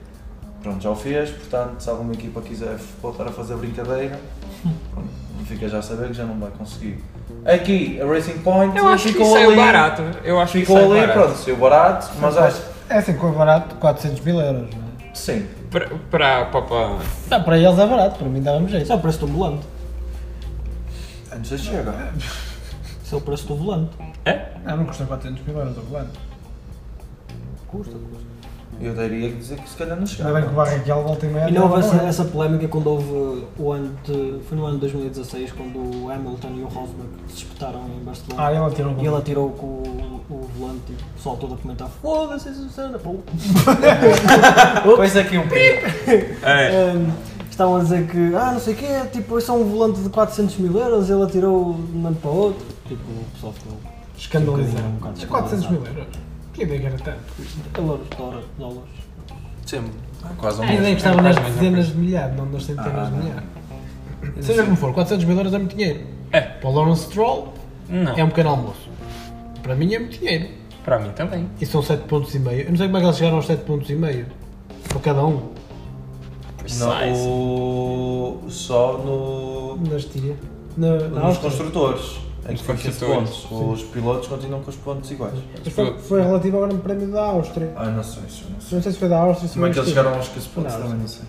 Pronto, 0.63 0.83
já 0.83 0.91
o 0.91 0.97
fez, 0.97 1.31
portanto, 1.31 1.81
se 1.81 1.89
alguma 1.89 2.13
equipa 2.13 2.41
quiser 2.41 2.77
voltar 3.01 3.29
a 3.29 3.31
fazer 3.31 3.55
brincadeira, 3.57 4.19
pronto, 4.93 5.09
fica 5.47 5.69
já 5.69 5.79
a 5.79 5.83
saber 5.83 6.09
que 6.09 6.15
já 6.15 6.25
não 6.25 6.39
vai 6.39 6.51
conseguir. 6.51 7.03
Aqui, 7.45 8.01
a 8.01 8.07
Racing 8.07 8.39
Point 8.39 8.77
Eu 8.77 8.89
acho 8.89 9.05
que 9.05 9.13
ficou 9.13 9.33
saiu 9.33 9.49
ali, 9.51 9.57
barato. 9.57 10.03
Eu 10.25 10.41
acho 10.41 10.53
ficou 10.53 10.77
que 10.77 10.83
saiu 10.83 10.93
ali, 10.93 11.01
barato. 11.07 11.19
pronto, 11.21 11.39
saiu 11.39 11.57
barato, 11.57 12.11
mas 12.21 12.37
acho 12.37 12.63
é 12.89 12.99
assim, 12.99 13.15
com 13.17 13.33
barato, 13.33 13.75
400 13.77 14.21
mil 14.21 14.41
euros. 14.41 14.71
Não, 14.75 15.09
é? 15.09 15.15
sim. 15.15 15.47
Pra, 15.71 15.89
pra- 16.47 16.99
não, 17.29 17.43
para 17.43 17.59
eles 17.59 17.79
é 17.79 17.87
barato, 17.87 18.19
para 18.19 18.29
mim 18.29 18.41
dava-me 18.41 18.69
jeito. 18.69 18.85
Isso 18.85 18.93
é 18.93 18.97
o 18.97 19.01
preço 19.01 19.19
do 19.21 19.27
volante. 19.27 19.67
Antes 21.33 21.51
de 21.51 21.59
chega. 21.59 21.93
Isso 23.05 23.15
é 23.15 23.19
o 23.19 23.21
preço 23.21 23.47
do 23.47 23.57
volante. 23.57 23.91
Ah, 24.65 24.77
não 24.77 24.85
custa 24.85 25.05
400 25.05 25.45
mil 25.45 25.59
euros 25.59 25.77
o 25.77 25.81
volante. 25.83 26.19
Custa, 27.69 27.93
custa. 27.93 28.36
Eu 28.81 28.95
daria 28.95 29.31
que 29.31 29.37
dizer 29.37 29.59
que 29.59 29.69
se 29.69 29.77
calhar 29.77 29.99
não 29.99 30.07
chega. 30.07 30.29
Ainda 30.29 30.41
bem 30.41 30.49
que 30.49 30.55
o 30.55 30.57
Barrichello 30.57 31.03
volta 31.03 31.27
e 31.27 31.29
meia. 31.29 31.49
E 31.49 31.53
não 31.53 31.63
houve 31.63 31.83
dava 31.83 31.97
essa, 31.97 32.07
essa 32.07 32.25
polémica 32.25 32.69
quando 32.69 32.87
houve 32.89 33.45
o 33.59 33.73
ano 33.73 33.97
de, 34.05 34.41
Foi 34.49 34.59
no 34.59 34.65
ano 34.67 34.75
de 34.75 34.81
2016 34.81 35.53
quando 35.53 35.79
o 35.79 36.11
Hamilton 36.11 36.49
e 36.57 36.63
o 36.63 36.67
Rosberg 36.67 37.09
se 37.29 37.35
disputaram 37.35 37.81
em 37.87 38.05
Barcelona. 38.05 38.47
Ah, 38.47 38.53
ele 38.53 38.75
tirou 38.75 38.95
E 38.99 39.07
ele 39.07 39.17
atirou 39.17 39.51
com 39.51 39.67
o, 39.67 40.21
o 40.29 40.49
volante 40.59 40.83
e 40.91 40.93
o 40.93 41.15
pessoal 41.17 41.37
todo 41.37 41.55
a 41.55 41.57
comentar 41.57 41.89
Foda-se 41.89 42.69
cena, 42.71 42.99
pô. 42.99 43.17
Pois 44.97 45.17
aqui 45.17 45.39
um 45.39 45.49
pico. 45.49 45.87
É. 46.43 46.93
Ahm, 46.93 47.11
estavam 47.51 47.77
a 47.77 47.81
dizer 47.81 48.07
que, 48.07 48.35
ah, 48.35 48.53
não 48.53 48.61
sei 48.61 48.75
o 48.75 48.77
quê, 48.77 48.87
tipo, 49.11 49.39
isso 49.39 49.51
é 49.51 49.55
um 49.55 49.65
volante 49.65 50.01
de 50.01 50.11
400 50.11 50.57
mil 50.59 50.79
euros, 50.79 51.09
ele 51.09 51.23
atirou 51.23 51.75
de 51.75 51.97
um 51.97 52.07
ano 52.07 52.17
para 52.17 52.31
o 52.31 52.37
outro. 52.37 52.67
Tipo, 52.87 53.03
o 53.03 53.25
pessoal 53.33 53.53
ficou 53.55 53.73
Escandalizado. 54.17 54.87
Um 54.87 54.93
bocado 54.93 55.23
É 55.23 55.27
400 55.27 55.71
mil 55.71 55.85
euros. 55.85 56.07
Que 56.57 56.63
ideia 56.63 56.81
que 56.81 56.87
era 56.87 56.97
tanto? 56.99 57.19
dólares, 57.75 58.07
dólares, 58.17 58.45
dólares. 58.59 58.91
Sempre. 59.67 59.93
Quase 60.39 60.61
um 60.61 60.65
A 60.65 60.67
ideia 60.75 60.81
que 60.83 60.87
é 60.93 60.97
estava 60.97 61.23
nas 61.23 61.37
dezenas 61.37 61.87
de 61.89 61.95
milhares, 61.97 62.37
não 62.37 62.47
nas 62.47 62.65
centenas 62.65 62.95
Ah, 62.95 63.05
de 63.11 63.17
milhares. 63.17 63.45
Seja 64.47 64.65
como 64.65 64.77
for, 64.77 64.93
400 64.95 65.25
mil 65.27 65.37
euros 65.37 65.53
é 65.55 65.59
muito 65.59 65.77
dinheiro. 65.77 66.01
É. 66.33 66.41
Para 66.41 66.69
o 66.69 66.73
Lawrence 66.73 67.05
Stroll 67.05 67.53
Não, 67.89 68.13
é 68.17 68.25
um 68.25 68.29
pequeno 68.29 68.51
almoço. 68.51 68.89
Para 69.63 69.75
mim 69.75 69.95
é 69.95 69.99
muito 69.99 70.19
dinheiro. 70.19 70.49
pra 70.85 70.99
mim 70.99 71.11
também. 71.11 71.49
E 71.61 71.67
são 71.67 71.83
7 71.83 72.05
pontos 72.05 72.35
e 72.35 72.39
meio. 72.39 72.63
Eu 72.63 72.71
não 72.71 72.77
sei 72.77 72.87
como 72.87 72.97
é 72.97 73.01
que 73.01 73.07
eles 73.07 73.17
chegaram 73.19 73.37
aos 73.37 73.47
7 73.47 73.63
pontos 73.65 73.91
e 73.91 73.95
meio. 73.95 74.27
Para 74.89 75.01
cada 75.01 75.25
um. 75.25 75.51
Precise. 76.59 76.85
No, 76.85 78.41
só 78.49 78.99
no, 78.99 79.77
Na 79.89 79.97
estia. 79.97 80.37
Na, 80.77 80.97
nos 80.97 81.39
construtores. 81.39 82.19
Em 82.47 82.49
que 82.49 82.53
Nos 82.53 82.61
foi 82.63 82.77
15 82.77 82.89
construtores, 82.89 83.31
pontos. 83.41 83.83
Os 83.83 83.89
pilotos 83.89 84.29
continuam 84.29 84.63
com 84.63 84.71
os 84.71 84.77
pontos 84.77 85.11
iguais. 85.11 85.35
Mas 85.65 85.73
foi, 85.73 85.99
foi 85.99 86.23
relativo 86.23 86.57
ao 86.59 86.69
Grande 86.69 86.83
Prémio 86.83 87.09
da 87.09 87.25
Áustria. 87.25 87.73
Ah, 87.75 87.87
não 87.87 88.05
sei, 88.05 88.23
isso 88.29 88.45
não 88.51 88.61
sei. 88.61 88.77
Não 88.77 88.83
sei 88.83 88.93
se 88.93 88.99
foi 88.99 89.09
da 89.09 89.19
Áustria, 89.19 89.49
se 89.49 89.55
Como 89.55 89.67
é 89.67 89.71
que 89.71 89.79
eles 89.79 89.89
chegaram 89.89 90.15
aos 90.15 90.29
15 90.29 90.49
pontos 90.49 90.73
Não, 90.73 90.83
também 90.83 90.99
não 90.99 91.09
sei. 91.09 91.25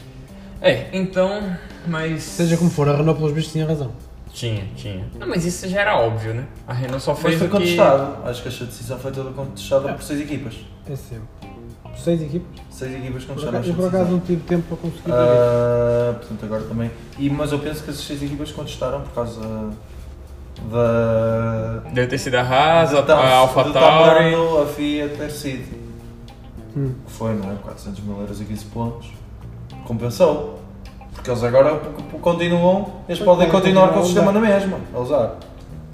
É, 0.62 0.90
então, 0.94 1.58
mas... 1.88 2.24
Seja 2.24 2.56
como 2.58 2.70
for, 2.70 2.88
a 2.88 2.96
Renault 2.96 3.20
pelos 3.20 3.34
bichos 3.34 3.52
tinha 3.52 3.66
razão. 3.66 3.92
Tinha, 4.32 4.68
tinha. 4.76 5.08
Não, 5.20 5.28
mas 5.28 5.46
isso 5.46 5.68
já 5.68 5.82
era 5.82 5.98
óbvio, 5.98 6.36
né? 6.36 6.46
A 6.68 6.74
Renault 6.74 7.04
só 7.04 7.14
Mas 7.14 7.22
fez 7.22 7.38
foi 7.40 7.48
o 7.48 7.50
que... 7.50 7.58
contestado. 7.58 8.28
Acho 8.30 8.42
que 8.44 8.48
esta 8.50 8.66
decisão 8.66 9.00
foi 9.00 9.12
toda 9.12 9.32
contestada 9.32 9.94
por 9.94 10.04
6 10.04 10.22
equipas. 10.22 10.56
É 10.88 10.96
sempre. 10.96 11.28
6 11.96 12.22
equipas. 12.22 12.62
6 12.70 12.96
equipas 12.96 13.24
Por 13.24 13.30
contestaram 13.30 13.60
esta 13.60 13.72
eu 13.72 13.76
por 13.76 13.88
acaso 13.88 14.12
não 14.12 14.20
tive 14.20 14.42
tempo 14.44 14.64
para 14.68 14.78
conseguir. 14.78 15.12
Ah, 15.12 16.16
portanto, 16.20 16.46
agora 16.46 16.64
também. 16.66 16.92
E, 17.18 17.30
mas 17.32 17.52
eu 17.52 17.58
penso 17.58 17.84
que 17.84 17.90
as 17.90 17.98
6 17.98 18.24
equipas 18.24 18.52
contestaram 18.52 19.02
por 19.02 19.12
causa 19.14 19.42
da. 20.72 21.90
Deve 21.92 22.08
ter 22.08 22.18
sido 22.18 22.36
a 22.36 22.42
Haas, 22.42 22.94
a, 22.94 23.00
a 23.14 23.36
Alpha 23.38 23.64
do 23.64 23.74
Tauri... 23.74 24.34
a 24.36 24.66
FIA 24.66 25.10
ter 25.10 25.30
sido. 25.32 25.78
Hum. 26.76 26.94
Que 27.06 27.12
foi, 27.12 27.34
não 27.34 27.52
é? 27.52 27.56
400 27.64 28.04
mil 28.04 28.20
euros 28.20 28.42
e 28.42 28.46
15 28.46 28.66
pontos. 28.66 29.10
Compensou. 29.86 30.60
Porque 31.14 31.32
eles 31.32 31.44
agora 31.44 31.82
continuam, 32.22 32.94
eles 33.10 33.20
podem 33.20 33.48
podem 33.48 33.50
continuar 33.50 33.90
com 33.90 34.00
o 34.02 34.06
sistema 34.06 34.32
na 34.32 34.40
mesma, 34.40 34.78
a 34.94 35.00
usar. 35.00 35.36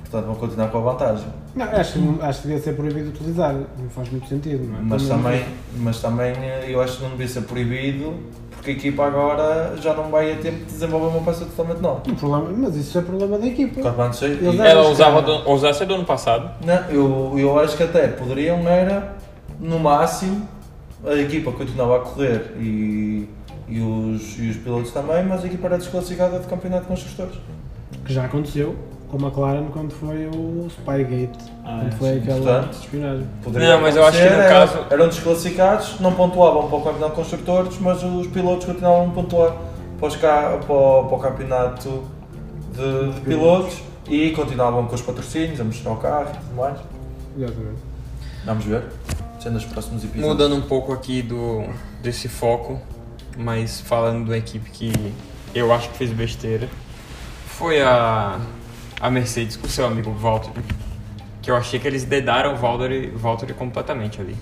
Portanto, 0.01 0.25
vão 0.25 0.35
continuar 0.35 0.67
com 0.67 0.77
a 0.79 0.81
vantagem. 0.91 1.27
Não, 1.55 1.65
acho, 1.65 1.93
que- 1.93 2.21
acho 2.21 2.41
que 2.41 2.47
devia 2.47 2.63
ser 2.63 2.73
proibido 2.75 3.09
utilizar. 3.09 3.53
Não 3.53 3.89
faz 3.89 4.09
muito 4.09 4.27
sentido, 4.27 4.67
não 4.69 4.79
é? 4.79 4.81
Mas 4.81 5.07
também, 5.07 5.45
mas 5.77 6.01
também 6.01 6.33
eh, 6.33 6.65
eu 6.67 6.81
acho 6.81 6.97
que 6.97 7.03
não 7.03 7.11
devia 7.11 7.27
ser 7.27 7.41
proibido, 7.43 8.15
porque 8.63 8.71
a 8.71 8.73
equipa 8.75 9.05
agora 9.05 9.75
já 9.81 9.93
não 9.93 10.09
vai 10.09 10.31
a 10.31 10.37
tempo 10.37 10.59
de 10.59 10.63
desenvolver 10.65 11.07
uma 11.17 11.21
peça 11.25 11.43
totalmente 11.43 11.81
nova. 11.81 12.01
O 12.09 12.15
problema, 12.15 12.49
mas 12.57 12.75
isso 12.77 12.97
é 12.97 13.01
problema 13.01 13.37
da 13.37 13.45
equipa. 13.45 13.81
Claro, 13.81 13.97
não 13.97 14.13
sei. 14.13 14.31
Eles 14.31 14.57
é- 14.57 14.71
Ela 14.71 14.87
usava 14.87 15.21
do, 15.21 15.51
usasse 15.51 15.85
do 15.85 15.95
ano 15.95 16.05
passado. 16.05 16.49
Não, 16.65 16.89
eu, 16.89 17.33
eu 17.37 17.59
acho 17.59 17.75
que 17.75 17.83
até 17.83 18.07
poderiam 18.07 18.65
era, 18.65 19.15
no 19.59 19.79
máximo, 19.79 20.47
a 21.05 21.13
equipa 21.15 21.51
continuava 21.51 21.97
a 21.97 21.99
correr 21.99 22.53
e, 22.57 23.27
e, 23.67 23.81
os, 23.81 24.39
e 24.39 24.49
os 24.51 24.55
pilotos 24.57 24.91
também, 24.91 25.25
mas 25.25 25.43
a 25.43 25.47
equipa 25.47 25.67
era 25.67 25.77
desclassificada 25.77 26.39
do 26.39 26.47
campeonato 26.47 26.83
de 26.83 26.87
construtores. 26.87 27.35
Que 28.05 28.13
já 28.13 28.23
aconteceu 28.23 28.75
com 29.17 29.23
a 29.25 29.27
McLaren 29.27 29.65
quando 29.71 29.91
foi 29.91 30.25
o 30.27 30.67
Spygate. 30.69 31.51
Ah, 31.63 31.79
quando 31.81 31.87
é, 31.87 31.91
foi 31.97 32.09
sim. 32.13 32.17
aquela 32.17 32.39
Portanto, 32.41 32.73
espionagem. 32.73 33.27
Poderia 33.43 33.69
Não, 33.75 33.81
mas 33.81 33.95
eu 33.95 34.05
acho 34.05 34.17
que 34.17 34.23
no 34.23 34.29
era- 34.29 34.49
caso- 34.49 34.79
Eram 34.89 35.07
desclassificados, 35.07 35.99
não 35.99 36.13
pontuavam 36.13 36.67
para 36.67 36.77
o 36.77 36.81
campeonato 36.81 37.11
de 37.11 37.15
construtores, 37.17 37.77
mas 37.79 38.03
os 38.03 38.27
pilotos 38.27 38.65
continuavam 38.65 39.09
a 39.09 39.11
pontuar 39.11 39.55
para, 39.99 40.07
os 40.07 40.15
ca- 40.15 40.59
para 40.65 40.73
o- 40.73 41.05
para 41.05 41.15
o 41.17 41.19
campeonato 41.19 42.03
de, 42.73 43.13
de 43.13 43.21
pilotos 43.21 43.77
e 44.09 44.31
continuavam 44.31 44.85
com 44.87 44.95
os 44.95 45.01
patrocínios, 45.01 45.61
a 45.61 45.63
mostrar 45.63 45.91
o 45.91 45.97
carro 45.97 46.29
e 46.33 46.37
tudo 46.37 46.55
mais. 46.55 46.77
Exatamente. 47.37 47.79
Vamos 48.45 48.65
ver, 48.65 48.83
sendo 49.39 49.57
os 49.57 49.65
próximos 49.65 50.03
episódios. 50.03 50.27
Mudando 50.27 50.55
um 50.55 50.61
pouco 50.61 50.91
aqui 50.91 51.21
do, 51.21 51.63
desse 52.01 52.27
foco, 52.27 52.81
mas 53.37 53.79
falando 53.79 54.25
de 54.25 54.31
uma 54.31 54.37
equipe 54.37 54.69
que 54.71 54.91
eu 55.55 55.71
acho 55.71 55.89
que 55.91 55.97
fez 55.97 56.11
besteira, 56.11 56.67
foi 57.47 57.81
a, 57.81 58.39
a 59.03 59.09
Mercedes 59.09 59.57
com 59.57 59.67
seu 59.67 59.85
amigo 59.85 60.11
Valtteri, 60.13 60.63
que 61.41 61.51
eu 61.51 61.57
achei 61.57 61.77
que 61.77 61.85
eles 61.85 62.05
dedaram 62.05 62.53
o 62.53 62.55
Valtteri, 62.55 63.07
Valtteri 63.13 63.53
completamente 63.53 64.21
ali. 64.21 64.33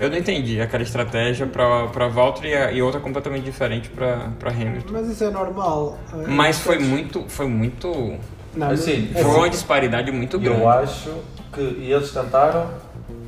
Eu 0.00 0.08
não 0.08 0.16
entendi 0.16 0.58
aquela 0.58 0.82
estratégia 0.82 1.46
para 1.46 1.86
para 1.88 2.08
Valtteri 2.08 2.74
e- 2.74 2.80
outra 2.80 2.98
completamente 2.98 3.44
diferente 3.44 3.90
para 3.90 4.30
para 4.38 4.50
Hamilton. 4.50 4.88
Mas 4.90 5.06
isso 5.10 5.22
é 5.22 5.30
normal. 5.30 5.98
Mas 6.26 6.58
foi 6.60 6.78
muito, 6.78 7.26
foi 7.28 7.46
muito, 7.46 8.14
Não, 8.56 8.70
Assim, 8.70 9.10
mas- 9.12 9.22
foi 9.22 9.36
uma 9.36 9.50
disparidade 9.50 10.10
muito 10.10 10.38
E 10.38 10.46
eu 10.46 10.54
grande. 10.54 10.66
acho 10.82 11.12
que 11.52 11.60
e 11.60 11.92
eles 11.92 12.10
tentaram, 12.12 12.68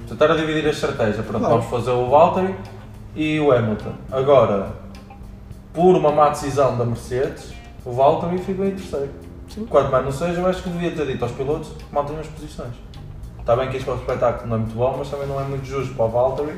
tentaram 0.08 0.34
dividir 0.36 0.66
a 0.66 0.70
estratégia. 0.70 1.22
Pronto, 1.22 1.40
Claro. 1.44 1.56
vamos 1.60 1.70
fazer 1.70 1.90
o 1.90 2.08
Valtteri 2.08 2.54
e 3.14 3.38
o 3.38 3.52
Hamilton. 3.52 3.92
Agora, 4.10 4.72
por 5.74 5.94
uma 5.94 6.10
má 6.10 6.30
decisão 6.30 6.78
da 6.78 6.86
Mercedes, 6.86 7.52
o 7.84 7.92
Valtteri 7.92 8.38
ficou 8.38 8.64
em 8.64 8.70
terceiro. 8.70 9.10
Quanto 9.68 9.90
mais 9.90 10.04
não 10.04 10.12
seja, 10.12 10.40
eu 10.40 10.46
acho 10.46 10.62
que 10.62 10.70
devia 10.70 10.90
ter 10.92 11.06
dito 11.06 11.22
aos 11.24 11.32
pilotos 11.32 11.68
que 11.70 11.94
mantenham 11.94 12.20
as 12.20 12.26
posições. 12.28 12.72
Está 13.38 13.56
bem 13.56 13.68
que 13.70 13.76
isto 13.76 13.86
para 13.86 13.94
o 13.94 13.98
espetáculo 13.98 14.48
não 14.48 14.56
é 14.56 14.58
muito 14.60 14.74
bom, 14.74 14.94
mas 14.98 15.08
também 15.10 15.26
não 15.26 15.40
é 15.40 15.44
muito 15.44 15.64
justo 15.66 15.94
para 15.94 16.04
o 16.04 16.08
Valtteri 16.08 16.52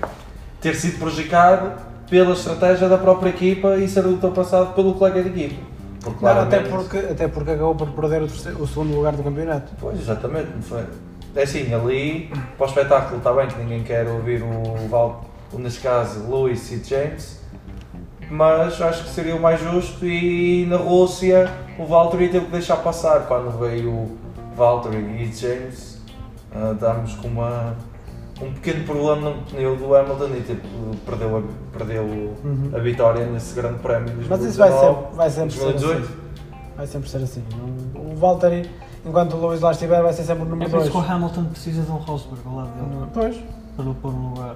ter 0.61 0.75
sido 0.75 0.99
prejudicado 0.99 1.73
pela 2.09 2.33
estratégia 2.33 2.89
da 2.89 2.99
própria 2.99 3.31
equipa 3.31 3.77
e 3.77 3.89
ser 3.89 4.05
ultrapassado 4.07 4.75
pelo 4.75 4.95
colega 4.95 5.23
de 5.23 5.29
equipa. 5.31 5.63
Porque 6.03 6.19
Claro, 6.21 6.41
até 6.41 6.61
porque, 6.61 6.99
até 6.99 7.29
porque 7.29 7.51
acabou 7.53 7.75
por 7.75 7.89
perder 7.89 8.23
o, 8.23 8.27
terceiro- 8.27 8.63
o 8.63 8.67
segundo 8.67 8.95
lugar 8.95 9.15
do 9.17 9.23
campeonato. 9.23 9.73
Pois, 9.81 9.99
exatamente. 9.99 10.49
foi. 10.61 10.85
É 11.35 11.43
assim, 11.43 11.73
ali, 11.75 12.31
para 12.59 12.67
o 12.67 12.69
espetáculo 12.69 13.17
está 13.19 13.33
bem 13.33 13.47
que 13.49 13.59
ninguém 13.59 13.83
quer 13.83 14.07
ouvir 14.07 14.43
o 14.43 14.87
Val, 14.89 15.25
o, 15.53 15.59
neste 15.59 15.81
caso, 15.81 16.31
Lewis 16.31 16.71
e 16.71 16.85
James, 16.85 17.41
mas 18.31 18.81
acho 18.81 19.05
que 19.05 19.11
seria 19.11 19.35
o 19.37 19.41
mais 19.41 19.61
justo 19.61 20.05
e 20.07 20.67
na 20.67 20.77
Rússia 20.77 21.51
o 21.79 21.85
Valtteri 21.87 22.29
teve 22.29 22.47
que 22.47 22.53
deixar 22.53 22.77
passar. 22.77 23.27
Quando 23.27 23.51
veio 23.59 23.91
o 23.91 24.19
Valtteri 24.57 24.97
e 24.99 25.33
James, 25.33 26.01
ah, 26.55 26.73
estávamos 26.75 27.15
com 27.15 27.29
uma, 27.29 27.75
um 28.41 28.53
pequeno 28.53 28.85
problema 28.85 29.31
no 29.31 29.43
pneu 29.43 29.77
do 29.77 29.95
Hamilton 29.95 30.27
e 30.37 30.41
tipo, 30.43 30.69
perdeu, 31.05 31.37
a, 31.39 31.77
perdeu 31.77 32.35
a 32.75 32.79
vitória 32.79 33.27
nesse 33.27 33.55
grande 33.55 33.79
prémio 33.81 34.09
de 34.11 34.21
Uhum. 34.21 34.27
Mas 34.31 34.45
isso 34.45 34.59
vai, 34.59 34.71
2019, 34.71 35.11
ser, 35.11 35.17
vai 35.17 35.31
sempre 35.31 35.55
ser 35.55 35.61
2018. 35.65 36.03
assim. 36.05 36.15
Vai 36.77 36.87
sempre 36.87 37.09
ser 37.09 37.17
assim. 37.19 37.45
O 37.95 38.15
o 38.15 38.17
Valtteri, 38.17 38.71
enquanto 39.05 39.35
o 39.37 39.41
Lewis 39.47 39.61
lá 39.61 39.73
estiver, 39.73 40.01
vai 40.03 40.13
ser 40.13 40.23
sempre 40.23 40.45
o 40.45 40.47
É 40.47 40.51
número 40.51 40.71
por 40.71 40.81
isso 40.81 40.91
2. 40.91 41.05
que 41.05 41.11
o 41.11 41.15
Hamilton 41.15 41.45
precisa 41.47 41.83
de 41.83 41.91
um 41.91 41.97
Rosberg 41.97 42.41
ao 42.47 42.55
lado 42.57 42.69
dele, 42.71 43.07
Pois. 43.13 43.37
para 43.77 43.85
o 43.91 43.95
pôr 43.95 44.13
no 44.13 44.31
lugar. 44.35 44.55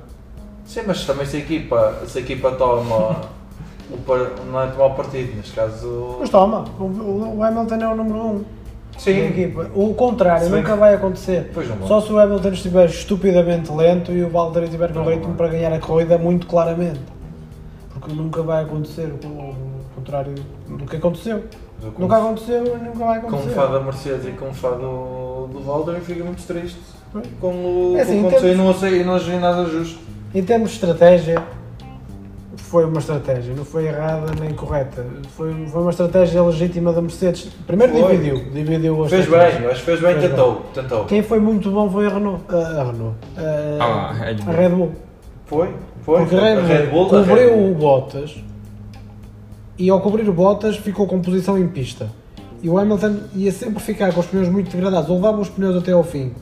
Sim, 0.64 0.80
mas 0.86 1.04
também 1.06 1.26
se 1.26 1.36
a 1.36 1.40
equipa, 1.40 1.94
se 2.06 2.18
a 2.18 2.20
equipa 2.20 2.52
toma 2.52 3.16
o 3.90 4.50
não 4.50 4.62
é 4.62 4.66
tomar 4.68 4.90
partido, 4.90 5.36
neste 5.36 5.52
caso. 5.52 6.16
Mas 6.20 6.28
toma, 6.30 6.64
o, 6.78 7.36
o- 7.36 7.42
Hamilton 7.42 7.74
é 7.76 7.88
o 7.88 7.96
número 7.96 8.18
1 8.18 8.28
um 8.34 8.44
Sim, 8.98 9.26
equipa. 9.28 9.70
O 9.74 9.94
contrário 9.94 10.48
nunca 10.50 10.74
vai 10.74 10.94
acontecer. 10.94 11.50
Só 11.86 12.00
se 12.00 12.12
o 12.12 12.18
Hamilton 12.18 12.48
estiver 12.50 12.86
estupidamente 12.86 13.70
lento 13.70 14.10
e 14.10 14.24
o 14.24 14.28
Valtteri 14.28 14.66
estiver 14.66 14.90
no 14.92 15.04
Não 15.04 15.10
ritmo 15.10 15.34
para 15.34 15.48
ganhar 15.48 15.72
a 15.72 15.78
corrida 15.78 16.18
muito 16.18 16.46
claramente. 16.48 17.00
Porque 17.92 18.12
nunca 18.12 18.42
vai 18.42 18.64
acontecer 18.64 19.06
o, 19.24 19.54
contrário 19.94 20.34
do 20.68 20.84
que 20.84 20.96
aconteceu. 20.96 21.44
Eu 21.82 21.92
com- 21.92 22.02
Nunca 22.02 22.16
aconteceu 22.16 22.66
e 22.66 22.70
nunca 22.84 22.98
vai 23.04 23.20
Com 23.20 23.26
o 23.26 23.28
acontecer. 23.30 23.54
fã 23.54 23.70
da 23.70 23.80
Mercedes 23.80 24.26
e 24.26 24.30
com 24.32 24.48
o 24.48 24.54
fã 24.54 24.70
do, 24.70 25.46
do 25.52 25.60
Valder 25.60 26.00
fica 26.00 26.24
muito 26.24 26.44
triste 26.44 26.80
com 27.40 27.92
o 27.92 27.96
É 27.96 28.02
assim, 28.02 28.16
com 28.20 28.24
o 28.24 28.28
aconteceu 28.28 28.52
e 28.52 28.56
não 28.56 28.70
achei, 28.70 29.04
não 29.04 29.14
achei 29.14 29.38
nada 29.38 29.64
justo. 29.66 30.00
Em 30.34 30.42
termos 30.42 30.70
de 30.70 30.74
estratégia, 30.74 31.42
foi 32.58 32.84
uma 32.84 32.98
estratégia, 32.98 33.54
não 33.54 33.64
foi 33.64 33.86
errada 33.86 34.32
nem 34.40 34.52
correta. 34.54 35.04
Foi, 35.36 35.52
foi 35.66 35.80
uma 35.80 35.90
estratégia 35.90 36.42
legítima 36.42 36.92
da 36.92 37.00
Mercedes. 37.00 37.48
Primeiro 37.66 37.92
Foi. 37.94 38.16
dividiu, 38.16 38.50
dividiu 38.52 39.04
a 39.04 39.08
Fez 39.08 39.26
bem, 39.26 39.38
acho 39.40 39.58
que 39.80 39.86
fez 39.86 40.00
bem, 40.00 40.14
Fez 40.18 40.30
tentou, 40.30 40.62
tentou. 40.74 41.04
Quem 41.06 41.22
foi 41.22 41.40
muito 41.40 41.70
bom 41.70 41.90
foi 41.90 42.06
a 42.06 42.10
Renault. 42.10 42.44
A, 42.48 42.56
a 42.56 42.84
Renault. 42.84 43.16
A, 43.36 43.84
Ah, 43.84 44.10
a 44.10 44.12
Red 44.12 44.34
Bull. 44.34 44.52
a 44.52 44.56
Red 44.56 44.68
Bull. 44.70 44.92
Foi, 45.46 45.68
foi. 46.02 46.20
Porque 46.20 46.36
a 46.36 46.58
a 46.58 46.62
Red 46.62 46.86
Bull, 46.86 47.08
cobriu 47.08 47.34
Red 47.34 47.50
Bull. 47.56 47.70
o 47.70 47.74
Bottas 47.74 48.36
e 49.78 49.88
ao 49.88 50.00
cobrir 50.00 50.28
o 50.28 50.32
Bottas 50.32 50.76
ficou 50.76 51.06
com 51.06 51.20
posição 51.20 51.56
em 51.56 51.68
pista. 51.68 52.10
E 52.62 52.68
o 52.68 52.76
Hamilton 52.76 53.18
ia 53.34 53.52
sempre 53.52 53.80
ficar 53.80 54.12
com 54.12 54.20
os 54.20 54.26
pneus 54.26 54.48
muito 54.48 54.70
degradados, 54.70 55.08
ou 55.08 55.16
levava 55.16 55.40
os 55.40 55.48
pneus 55.48 55.76
até 55.76 55.92
ao 55.92 56.02
fim, 56.02 56.32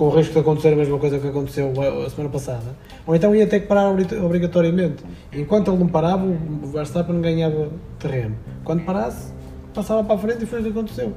com 0.00 0.06
o 0.06 0.10
risco 0.16 0.32
de 0.32 0.38
acontecer 0.38 0.72
a 0.72 0.76
mesma 0.76 0.98
coisa 0.98 1.18
que 1.18 1.28
aconteceu 1.28 1.74
a 1.76 2.06
a 2.06 2.08
semana 2.08 2.30
passada, 2.30 2.64
ou 3.06 3.14
então 3.14 3.34
ia 3.34 3.46
ter 3.46 3.60
que 3.60 3.66
parar 3.66 3.90
obri- 3.90 4.16
obrigatoriamente. 4.16 5.04
Enquanto 5.30 5.70
ele 5.70 5.76
não 5.76 5.88
parava, 5.88 6.24
o 6.24 6.66
Verstappen 6.68 7.20
ganhava 7.20 7.68
terreno. 7.98 8.34
Quando 8.64 8.82
parasse, 8.82 9.30
passava 9.74 10.02
para 10.02 10.14
a 10.14 10.18
frente 10.18 10.44
e 10.44 10.46
foi 10.46 10.60
o 10.60 10.62
que 10.62 10.68
aconteceu. 10.70 11.12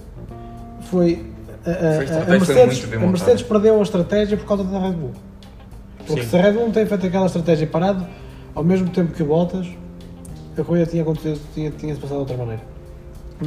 Foi. 0.81 1.25
A, 1.65 1.69
a- 1.71 1.73
Foi 2.05 2.07
a- 2.13 2.23
a 2.23 2.25
Mercedes, 2.27 2.83
bem 2.83 2.99
a 3.01 3.07
Mercedes 3.07 3.41
perdeu 3.43 3.79
a 3.79 3.83
estratégia 3.83 4.35
por 4.35 4.45
causa 4.45 4.65
da 4.65 4.77
Red 4.77 4.91
Bull. 4.91 5.11
Porque 6.05 6.21
Sim. 6.21 6.27
se 6.27 6.35
a 6.37 6.41
Red 6.41 6.51
Bull 6.51 6.63
não 6.63 6.71
tem 6.73 6.85
feito 6.85 7.05
aquela 7.07 7.25
estratégia 7.27 7.65
parado, 7.65 8.05
ao 8.53 8.65
mesmo 8.65 8.89
tempo 8.89 9.13
que 9.13 9.23
o 9.23 9.27
Bottas, 9.27 9.65
a 10.57 10.61
corrida 10.61 10.87
tinha 10.87 11.03
acontecido, 11.03 11.39
tinha, 11.53 11.71
tinha 11.71 11.95
se 11.95 12.01
passado 12.01 12.17
de 12.17 12.21
outra 12.23 12.35
maneira. 12.35 12.61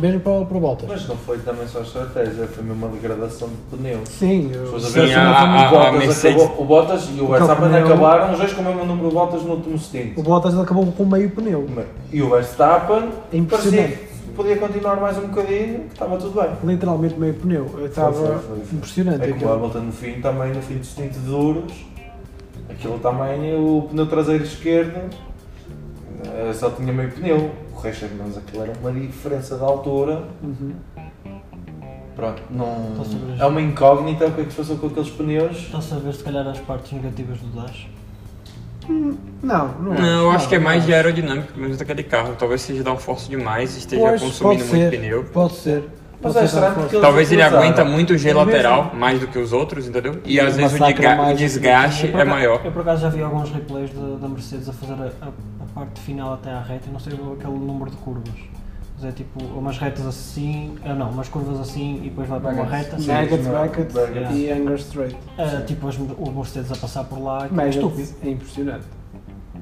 Mesmo 0.00 0.20
para, 0.20 0.44
para 0.44 0.56
o 0.56 0.60
Bottas. 0.60 0.88
Mas 0.88 1.08
não 1.08 1.16
foi 1.16 1.38
também 1.38 1.66
só 1.66 1.80
estratégia, 1.80 2.46
foi 2.46 2.64
mesmo 2.64 2.86
uma 2.86 2.94
degradação 2.94 3.48
de 3.48 3.76
pneu. 3.76 4.00
Sim, 4.04 4.50
eu- 4.52 4.76
a 4.76 4.80
Sim, 4.80 5.12
a- 5.14 5.66
o 5.66 5.70
Bottas 5.70 5.98
Mercedes- 5.98 6.42
acabou- 6.42 6.62
o 6.62 6.66
Bottas 6.66 7.08
e 7.16 7.20
o 7.20 7.26
Verstappen 7.28 7.68
pneu- 7.68 7.86
acabaram 7.86 8.32
os 8.32 8.38
dois 8.38 8.52
com 8.52 8.60
o 8.62 8.64
mesmo 8.64 8.84
número 8.84 9.08
de 9.08 9.14
voltas 9.14 9.42
no 9.42 9.50
último 9.54 9.78
stint. 9.78 10.16
o 10.18 10.22
Bottas 10.22 10.58
acabou 10.58 10.86
com 10.86 11.04
meio 11.04 11.30
pneu. 11.30 11.68
E 12.12 12.22
o 12.22 12.30
Verstappen 12.30 13.08
É 13.32 13.40
parecia 13.42 13.88
que 13.88 14.32
podia 14.36 14.56
continuar 14.58 14.96
mais 15.00 15.16
um 15.18 15.22
bocadinho, 15.28 15.80
que 15.80 15.92
estava 15.92 16.16
tudo 16.18 16.40
bem. 16.40 16.50
Literalmente 16.64 17.18
meio 17.18 17.34
pneu. 17.34 17.66
Eu 17.78 17.86
Estava 17.86 18.12
Foi, 18.12 18.26
foi, 18.26 18.38
foi, 18.38 18.58
impressionante. 18.76 19.22
É 19.22 19.26
que 19.26 19.32
o 19.32 19.34
aquilo. 19.36 19.52
Hamilton 19.54 19.78
no 19.80 19.92
fim 19.92 20.20
também, 20.20 20.52
no 20.52 20.60
fim 20.62 20.74
do 20.76 20.84
stint 20.84 21.12
de 21.12 21.18
duros, 21.20 21.72
aquilo 22.68 22.98
também, 22.98 23.54
o 23.54 23.86
pneu 23.90 24.06
traseiro 24.06 24.44
esquerdo 24.44 25.00
eh, 26.24 26.52
só 26.52 26.70
tinha 26.70 26.92
meio 26.92 27.10
pneu, 27.12 27.50
o 27.76 27.80
resto 27.80 28.04
é 28.04 28.08
menos 28.08 28.36
aquilo 28.38 28.62
era 28.62 28.72
uma 28.80 28.92
diferença 28.92 29.56
de 29.56 29.62
altura. 29.64 30.24
Uhum. 30.42 30.72
Pronto, 32.14 32.42
não. 32.50 32.94
É 33.38 33.44
uma 33.44 33.60
incógnita 33.60 34.26
o 34.26 34.32
que 34.32 34.40
é 34.40 34.44
que 34.44 34.50
se 34.50 34.56
passou 34.56 34.76
com 34.78 34.86
aqueles 34.86 35.10
pneus. 35.10 35.56
Estão 35.58 35.80
a 35.80 35.82
saber 35.82 36.14
se 36.14 36.24
calhar 36.24 36.46
as 36.46 36.58
partes 36.60 36.92
negativas 36.92 37.38
do 37.38 37.60
Dash. 37.60 37.86
Não, 38.88 39.18
não, 39.42 39.94
Não, 39.94 40.22
eu 40.22 40.30
acho 40.30 40.48
que 40.48 40.54
é 40.54 40.58
mais 40.58 40.84
de 40.84 40.90
não. 40.90 40.96
aerodinâmica 40.96 41.52
mesmo 41.56 41.76
daquele 41.76 42.02
carro. 42.04 42.34
Talvez 42.38 42.62
seja 42.62 42.82
dar 42.84 42.92
um 42.92 42.96
force 42.96 43.28
demais 43.28 43.74
e 43.74 43.78
esteja 43.80 44.02
Pois, 44.08 44.22
consumindo 44.22 44.64
muito 44.64 44.78
ser, 44.80 44.90
pneu. 44.90 45.24
Pode 45.24 45.54
ser. 45.56 45.88
Mas 46.22 46.36
é 46.36 46.44
estranho 46.44 46.74
porque. 46.74 46.98
Talvez 46.98 47.30
ele 47.32 47.42
aguenta 47.42 47.84
muito 47.84 48.14
o 48.14 48.18
G 48.18 48.30
É 48.30 48.34
mesmo. 48.34 48.50
lateral, 48.50 48.92
mais 48.94 49.20
do 49.20 49.26
que 49.26 49.38
os 49.38 49.52
outros, 49.52 49.86
entendeu? 49.86 50.20
E 50.24 50.40
às 50.40 50.56
vezes 50.56 50.72
o, 50.80 50.84
o 50.84 51.34
desgaste 51.34 52.06
Eu, 52.06 52.12
por 52.12 52.18
é 52.18 52.22
acaso- 52.22 52.36
maior. 52.36 52.60
Eu 52.64 52.72
por 52.72 52.80
acaso 52.82 53.02
já 53.02 53.08
vi 53.10 53.22
alguns 53.22 53.50
replays 53.50 53.90
da, 53.92 54.28
Mercedes 54.28 54.68
a 54.68 54.72
fazer 54.72 54.94
a- 54.94 55.26
a 55.26 55.55
parte 55.76 56.00
final 56.00 56.32
até 56.32 56.50
à 56.50 56.60
reta 56.62 56.88
e 56.88 56.92
não 56.92 56.98
sei 56.98 57.12
aquele 57.12 57.58
número 57.58 57.90
de 57.90 57.96
curvas. 57.98 58.34
Mas 58.96 59.04
é 59.04 59.12
tipo 59.12 59.44
umas 59.44 59.76
retas 59.76 60.06
assim, 60.06 60.74
ah, 60.82 60.94
não, 60.94 61.10
umas 61.10 61.28
curvas 61.28 61.60
assim 61.60 61.96
e 62.02 62.08
depois 62.08 62.26
vai 62.26 62.40
para 62.40 62.50
uma 62.54 62.64
reta. 62.64 62.96
Sim. 62.96 63.02
Sim, 63.04 63.50
Bracket 63.50 63.92
Bracket. 63.92 64.30
e 64.32 64.50
Anger 64.50 64.76
Straight. 64.76 65.16
Ah, 65.36 65.62
tipo 65.66 65.86
as, 65.86 65.98
os 65.98 66.28
Mercedes 66.34 66.72
a 66.72 66.76
passar 66.76 67.04
por 67.04 67.20
lá, 67.22 67.44
é 67.46 67.48
Maggot 67.54 67.68
estúpido. 67.76 68.08
é 68.24 68.30
impressionante. 68.30 68.86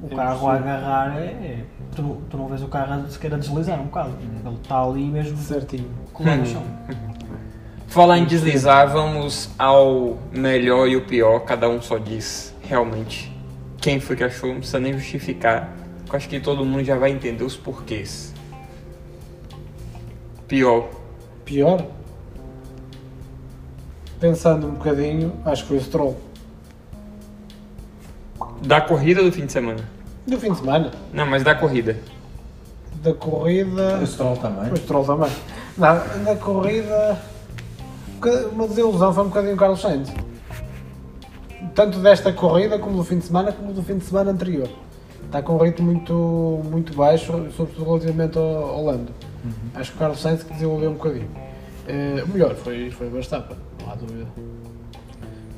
O 0.01 0.15
carro 0.15 0.47
a 0.47 0.53
agarrar 0.55 1.17
é. 1.17 1.25
é- 1.25 1.65
tu, 1.93 2.01
não- 2.01 2.15
tu 2.29 2.37
não 2.37 2.47
vês 2.47 2.61
o 2.63 2.67
carro 2.67 3.09
sequer 3.09 3.33
a 3.33 3.37
deslizar 3.37 3.79
um 3.79 3.85
bocado. 3.85 4.11
Ele 4.45 4.55
está 4.55 4.81
ali 4.81 5.03
mesmo 5.05 5.37
Certinho. 5.37 5.89
colado 6.13 6.37
no 6.39 6.45
chão. 6.45 6.63
Falar 7.87 8.17
em 8.17 8.25
deslizar, 8.25 8.89
vamos 8.91 9.49
ao 9.57 10.17
melhor 10.31 10.87
e 10.87 10.95
o 10.97 11.05
pior, 11.05 11.39
cada 11.41 11.69
um 11.69 11.81
só 11.81 11.97
diz 11.97 12.53
realmente 12.61 13.31
quem 13.77 13.99
foi 13.99 14.15
que 14.15 14.23
achou, 14.23 14.49
não 14.49 14.57
precisa 14.57 14.79
nem 14.79 14.93
justificar. 14.93 15.69
Acho 16.15 16.29
que 16.29 16.39
todo 16.39 16.63
mundo 16.63 16.81
já 16.81 16.97
vai 16.97 17.11
entender 17.11 17.43
os 17.43 17.57
porquês. 17.57 18.33
Pior. 20.47 20.87
Pior? 21.43 21.85
Pensando 24.17 24.67
um 24.67 24.71
bocadinho, 24.75 25.33
acho 25.43 25.63
que 25.63 25.67
foi 25.67 25.77
o 25.77 25.81
Stroll. 25.81 26.17
Da 28.61 28.79
corrida 28.79 29.21
do 29.21 29.29
fim 29.29 29.45
de 29.45 29.51
semana? 29.51 29.83
Do 30.25 30.39
fim 30.39 30.53
de 30.53 30.59
semana. 30.59 30.91
Não, 31.11 31.25
mas 31.25 31.43
da 31.43 31.53
corrida. 31.53 31.97
Da 33.03 33.13
corrida. 33.13 33.99
O 34.01 34.07
Stroll 34.07 34.37
também. 34.37 34.71
O 34.71 34.77
Stroll 34.77 35.03
também. 35.03 35.31
Não, 35.77 36.17
na 36.23 36.35
corrida. 36.37 37.19
um 38.23 38.49
Uma 38.53 38.67
desilusão 38.69 39.13
foi 39.13 39.23
um 39.25 39.27
bocadinho 39.27 39.55
o 39.55 39.57
Carlos 39.57 39.81
Sainz. 39.81 40.13
Tanto 41.75 41.99
desta 41.99 42.31
corrida 42.31 42.79
como 42.79 42.95
do 42.95 43.03
fim 43.03 43.19
de 43.19 43.25
semana, 43.25 43.51
como 43.51 43.73
do 43.73 43.83
fim 43.83 43.97
de 43.97 44.05
semana 44.05 44.31
anterior. 44.31 44.69
Está 45.25 45.41
com 45.41 45.55
um 45.55 45.57
ritmo 45.57 45.85
muito, 45.85 46.61
muito 46.71 46.95
baixo, 46.95 47.31
sobretudo 47.55 47.85
relativamente 47.85 48.37
ao, 48.37 48.43
ao 48.45 48.85
Lando. 48.85 49.11
Acho 49.73 49.91
que 49.91 49.97
o 49.97 49.99
Carlos 49.99 50.21
Sainz 50.21 50.43
que 50.43 50.53
desenvolveu 50.53 50.91
um 50.91 50.93
bocadinho. 50.93 51.29
Eh, 51.87 52.23
o 52.23 52.29
melhor 52.29 52.55
foi, 52.55 52.89
foi 52.89 53.07
o 53.07 53.11
Verstappen, 53.11 53.57
não 53.83 53.91
há 53.91 53.95
dúvida. 53.95 54.27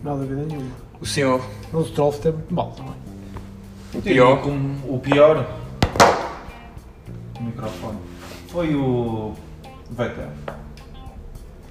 Não 0.03 0.13
há 0.13 0.15
dúvida 0.15 0.43
nenhuma. 0.43 0.71
O 0.99 1.05
senhor. 1.05 1.41
O 1.71 1.83
Stroll 1.83 2.09
esteve 2.09 2.37
muito 2.37 2.53
mal 2.53 2.71
também. 2.71 2.93
O 3.93 4.01
pior. 4.01 4.41
Como 4.41 4.95
o 4.95 4.99
pior. 4.99 5.47
O 7.39 7.43
microfone. 7.43 7.97
Foi 8.47 8.75
o 8.75 9.33
Vettel. 9.91 10.29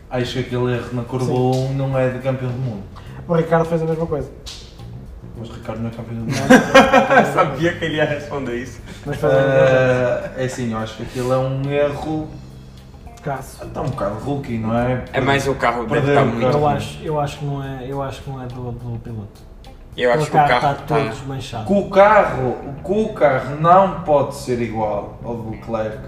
Acho 0.08 0.32
que 0.34 0.38
aquele 0.40 0.74
erro 0.74 0.94
na 0.94 1.02
curva 1.02 1.26
Sim. 1.26 1.70
1 1.70 1.74
não 1.74 1.98
é 1.98 2.10
de 2.10 2.20
campeão 2.20 2.50
do 2.50 2.58
mundo. 2.58 2.82
O 3.26 3.34
Ricardo 3.34 3.66
fez 3.66 3.82
a 3.82 3.84
mesma 3.84 4.06
coisa. 4.06 4.30
Mas 5.38 5.48
Ricardo 5.50 5.80
não 5.82 5.88
é 5.90 5.92
campeão 5.92 6.16
do 6.18 6.24
mundo. 6.24 7.32
Sabia 7.34 7.72
que 7.74 7.84
ele 7.84 7.96
ia 7.96 8.04
responder 8.04 8.56
isso. 8.56 8.80
Mas. 9.04 9.22
Ah, 9.24 10.30
é 10.36 10.44
assim, 10.44 10.72
eu 10.72 10.78
acho 10.78 10.96
que 10.96 11.02
aquilo 11.02 11.32
é 11.32 11.38
um 11.38 11.62
erro. 11.70 12.28
Caso. 13.22 13.64
Está 13.64 13.82
um 13.82 13.88
bocado 13.88 14.14
rookie, 14.20 14.56
não 14.56 14.76
é? 14.78 15.04
É 15.12 15.20
mais 15.20 15.48
o 15.48 15.54
carro 15.56 15.84
deve 15.86 16.08
estar 16.08 16.24
muito. 16.24 16.46
Eu 16.46 16.68
acho, 16.68 16.98
eu 17.02 17.20
acho 17.20 17.38
que 17.38 17.44
não 17.44 17.62
é, 17.62 17.84
eu 17.88 18.00
acho 18.00 18.22
que 18.22 18.30
não 18.30 18.40
é 18.42 18.46
do, 18.46 18.70
do 18.70 18.98
piloto. 19.00 19.42
Eu 19.96 20.12
acho 20.12 20.22
o 20.22 20.26
que 20.26 20.30
o 20.30 20.34
carro 20.34 20.48
carro 20.60 20.72
está 20.80 20.94
todo 20.94 21.08
desmanchado. 21.08 21.66
Que 21.66 21.72
o 21.72 21.90
carro, 21.90 22.56
o 22.84 23.08
carro 23.14 23.56
não 23.60 24.02
pode 24.02 24.34
ser 24.36 24.60
igual 24.60 25.18
ao 25.24 25.34
do 25.36 25.50
Leclerc. 25.50 25.98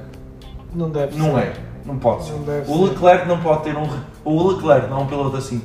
Não 0.73 0.91
deve 0.91 1.19
Não 1.19 1.35
ser. 1.35 1.41
é. 1.41 1.53
Não 1.85 1.99
pode 1.99 2.25
ser. 2.25 2.33
Não 2.35 2.41
O 2.41 2.87
ser. 2.87 2.93
Leclerc 2.93 3.27
não 3.27 3.41
pode 3.41 3.63
ter 3.65 3.77
um. 3.77 3.89
O 4.25 4.49
Leclerc 4.53 4.89
não 4.89 4.99
é 4.99 5.03
um 5.03 5.07
piloto 5.07 5.37
assim 5.37 5.63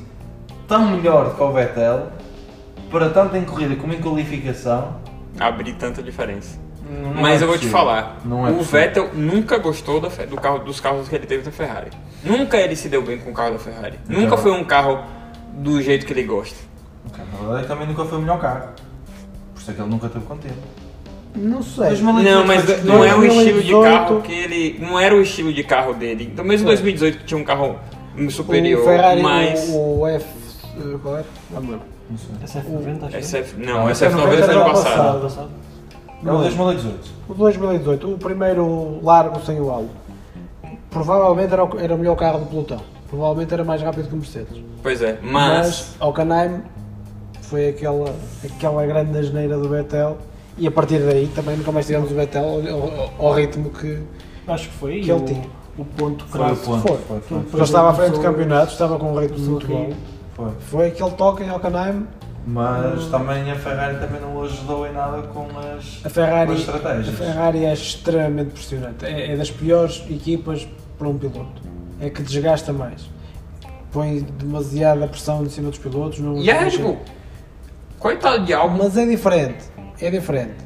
tão 0.66 0.86
melhor 0.90 1.36
que 1.36 1.42
o 1.42 1.52
Vettel 1.52 2.08
para 2.90 3.10
tanto 3.10 3.36
em 3.36 3.44
corrida 3.44 3.76
como 3.76 3.92
em 3.92 4.00
qualificação. 4.00 4.96
abrir 5.38 5.74
tanta 5.74 6.02
diferença. 6.02 6.58
não 6.88 7.14
Mas 7.20 7.40
é 7.40 7.44
eu 7.44 7.48
vou 7.48 7.58
te 7.58 7.66
falar, 7.68 8.20
Não 8.24 8.46
é 8.46 8.50
o 8.50 8.54
possível. 8.56 8.80
Vettel 8.80 9.10
nunca 9.14 9.58
gostou 9.58 10.00
da 10.00 10.08
do 10.08 10.36
carro, 10.36 10.58
dos 10.60 10.80
carros 10.80 11.08
que 11.08 11.14
ele 11.14 11.26
teve 11.26 11.42
da 11.42 11.50
Ferrari. 11.50 11.90
Nunca 12.22 12.56
ele 12.56 12.76
se 12.76 12.88
deu 12.88 13.02
bem 13.02 13.18
com 13.18 13.30
o 13.30 13.34
carro 13.34 13.52
da 13.52 13.58
Ferrari. 13.58 13.98
Então- 14.08 14.20
Nunca 14.22 14.36
foi 14.36 14.52
um 14.52 14.64
carro 14.64 15.02
do 15.54 15.80
jeito 15.82 16.06
que 16.06 16.12
ele 16.12 16.22
gosta. 16.24 16.56
Na 17.18 17.24
verdade, 17.38 17.58
ele 17.60 17.68
também 17.68 17.86
nunca 17.88 18.04
foi 18.04 18.18
o 18.18 18.20
melhor 18.20 18.40
carro. 18.40 18.68
Por 19.54 19.60
isso 19.60 19.70
é 19.70 19.74
que 19.74 19.80
ele 19.80 19.90
nunca 19.90 20.08
teve 20.08 20.24
contente. 20.24 20.54
Não 21.34 21.62
sei. 21.62 21.88
2018 21.88 22.30
Não, 22.38 22.46
mas 22.46 22.84
não 22.84 23.04
é 23.04 23.14
o 23.14 23.24
estilo 23.24 23.60
de 23.62 23.72
2018. 23.72 23.82
carro 23.82 24.22
que 24.22 24.32
ele. 24.32 24.78
Não 24.80 25.00
era 25.00 25.14
o 25.16 25.20
estilo 25.20 25.52
de 25.52 25.64
carro 25.64 25.92
dele. 25.94 26.30
Então 26.32 26.44
mesmo 26.44 26.66
2018 26.66 27.18
que 27.18 27.24
tinha 27.24 27.38
um 27.38 27.44
carro 27.44 27.76
superior, 28.30 28.80
o 28.82 28.84
Ferrari, 28.84 29.20
mas. 29.22 29.68
o, 29.68 30.00
o 30.00 30.06
F. 30.06 30.24
eh, 30.78 30.96
Qual 31.02 31.16
era? 31.16 31.26
Não 31.50 31.60
lembro. 31.60 31.93
Não 32.10 32.18
sei. 32.18 32.60
SF90, 32.62 32.98
acho 33.02 33.08
que 33.10 33.16
é. 33.16 33.20
SF, 33.20 33.56
não, 33.58 33.74
Não, 33.74 33.86
SF90 33.86 34.10
SF90 34.10 34.32
era 34.32 34.44
era 34.44 34.52
ano 34.52 34.60
o 34.60 34.64
passado. 34.72 34.94
passado. 34.94 35.20
passado. 35.22 35.48
É 36.26 36.32
o 36.32 36.38
2018. 36.38 37.10
O 37.28 37.34
2018, 37.34 38.14
o 38.14 38.18
primeiro 38.18 39.00
largo 39.02 39.40
sem 39.44 39.60
o 39.60 39.70
halo. 39.70 39.90
Provavelmente 40.90 41.52
era 41.52 41.64
o, 41.64 41.78
era 41.80 41.94
o 41.94 41.98
melhor 41.98 42.16
carro 42.16 42.40
do 42.40 42.46
pelotão. 42.46 42.80
Provavelmente 43.08 43.52
era 43.52 43.64
mais 43.64 43.82
rápido 43.82 44.08
que 44.08 44.14
o 44.14 44.16
Mercedes. 44.18 44.62
Pois 44.82 45.02
é, 45.02 45.18
mas. 45.22 45.66
Mas 45.66 45.96
Hockenheim 46.00 46.62
foi 47.42 47.68
aquela, 47.68 48.14
aquela 48.44 48.86
grande 48.86 49.18
asneira 49.18 49.56
do 49.58 49.68
Vettel. 49.68 50.18
E 50.56 50.66
a 50.66 50.70
partir 50.70 50.98
daí 51.00 51.26
também 51.34 51.56
nunca 51.56 51.72
mais 51.72 51.86
tivemos 51.86 52.10
o 52.10 52.14
Vettel 52.14 52.44
ao, 53.18 53.26
ao 53.26 53.32
ritmo 53.34 53.70
que, 53.70 53.98
Acho 54.46 54.68
que 54.68 54.74
foi 54.76 55.00
que 55.00 55.10
ele 55.10 55.20
o, 55.20 55.24
tinha. 55.24 55.44
o 55.76 55.84
ponto 55.84 56.24
Foi 56.26 56.40
o 56.40 56.44
crasso. 56.44 56.62
ponto. 56.64 56.82
Foi. 56.86 56.96
Foi, 56.98 57.20
foi, 57.20 57.38
Porque 57.40 57.56
ele 57.56 57.62
estava 57.64 57.90
à 57.90 57.94
frente 57.94 58.12
do 58.12 58.20
campeonato, 58.20 58.72
estava 58.72 58.98
com 58.98 59.12
um 59.12 59.18
ritmo 59.18 59.38
muito 59.50 59.66
bom. 59.66 59.90
Foi. 60.34 60.50
Foi 60.60 60.86
aquele 60.88 61.10
toque 61.12 61.42
em 61.42 61.50
Hockenheim. 61.50 62.06
Mas 62.46 63.06
também 63.06 63.50
a 63.50 63.54
Ferrari 63.56 63.96
também 63.98 64.20
não 64.20 64.36
o 64.36 64.42
ajudou 64.44 64.86
em 64.86 64.92
nada 64.92 65.22
com 65.28 65.46
as, 65.58 66.04
A 66.04 66.10
Ferrari, 66.10 66.48
com 66.48 66.52
as 66.52 66.58
a 66.58 66.62
estratégias. 66.76 67.16
Ferrari 67.18 67.64
é 67.64 67.72
extremamente 67.72 68.50
pressionante. 68.50 69.06
É, 69.06 69.32
é 69.32 69.36
das 69.36 69.50
piores 69.50 70.04
equipas 70.10 70.68
para 70.98 71.08
um 71.08 71.16
piloto. 71.16 71.62
É 72.00 72.10
que 72.10 72.22
desgasta 72.22 72.70
mais. 72.72 73.08
Põe 73.90 74.20
demasiada 74.38 75.06
pressão 75.06 75.42
em 75.42 75.48
cima 75.48 75.70
dos 75.70 75.78
pilotos. 75.78 76.18
Não 76.18 76.36
E 76.36 76.50
a 76.50 76.60
Red 76.60 76.76
Bull? 76.78 76.98
Coitado 77.98 78.44
de 78.44 78.52
Albon, 78.52 78.76
Mas 78.84 78.96
é 78.98 79.06
diferente. 79.06 79.64
É 79.98 80.10
diferente. 80.10 80.56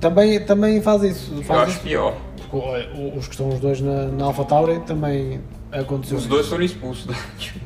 Também, 0.00 0.44
também 0.44 0.80
faz 0.82 1.02
isso. 1.04 1.32
eu 1.36 1.42
Faz 1.44 1.60
acho 1.60 1.70
isso. 1.72 1.80
pior. 1.82 2.16
Porque, 2.50 2.88
Os 3.16 3.26
que 3.26 3.32
estão 3.34 3.48
os 3.50 3.60
dois 3.60 3.80
na, 3.80 4.06
na 4.06 4.24
AlphaTauri 4.24 4.80
também 4.80 5.40
aconteceu. 5.70 6.16
Os 6.16 6.22
isso. 6.24 6.30
dois 6.30 6.48
foram 6.48 6.64
expulsos. 6.64 7.06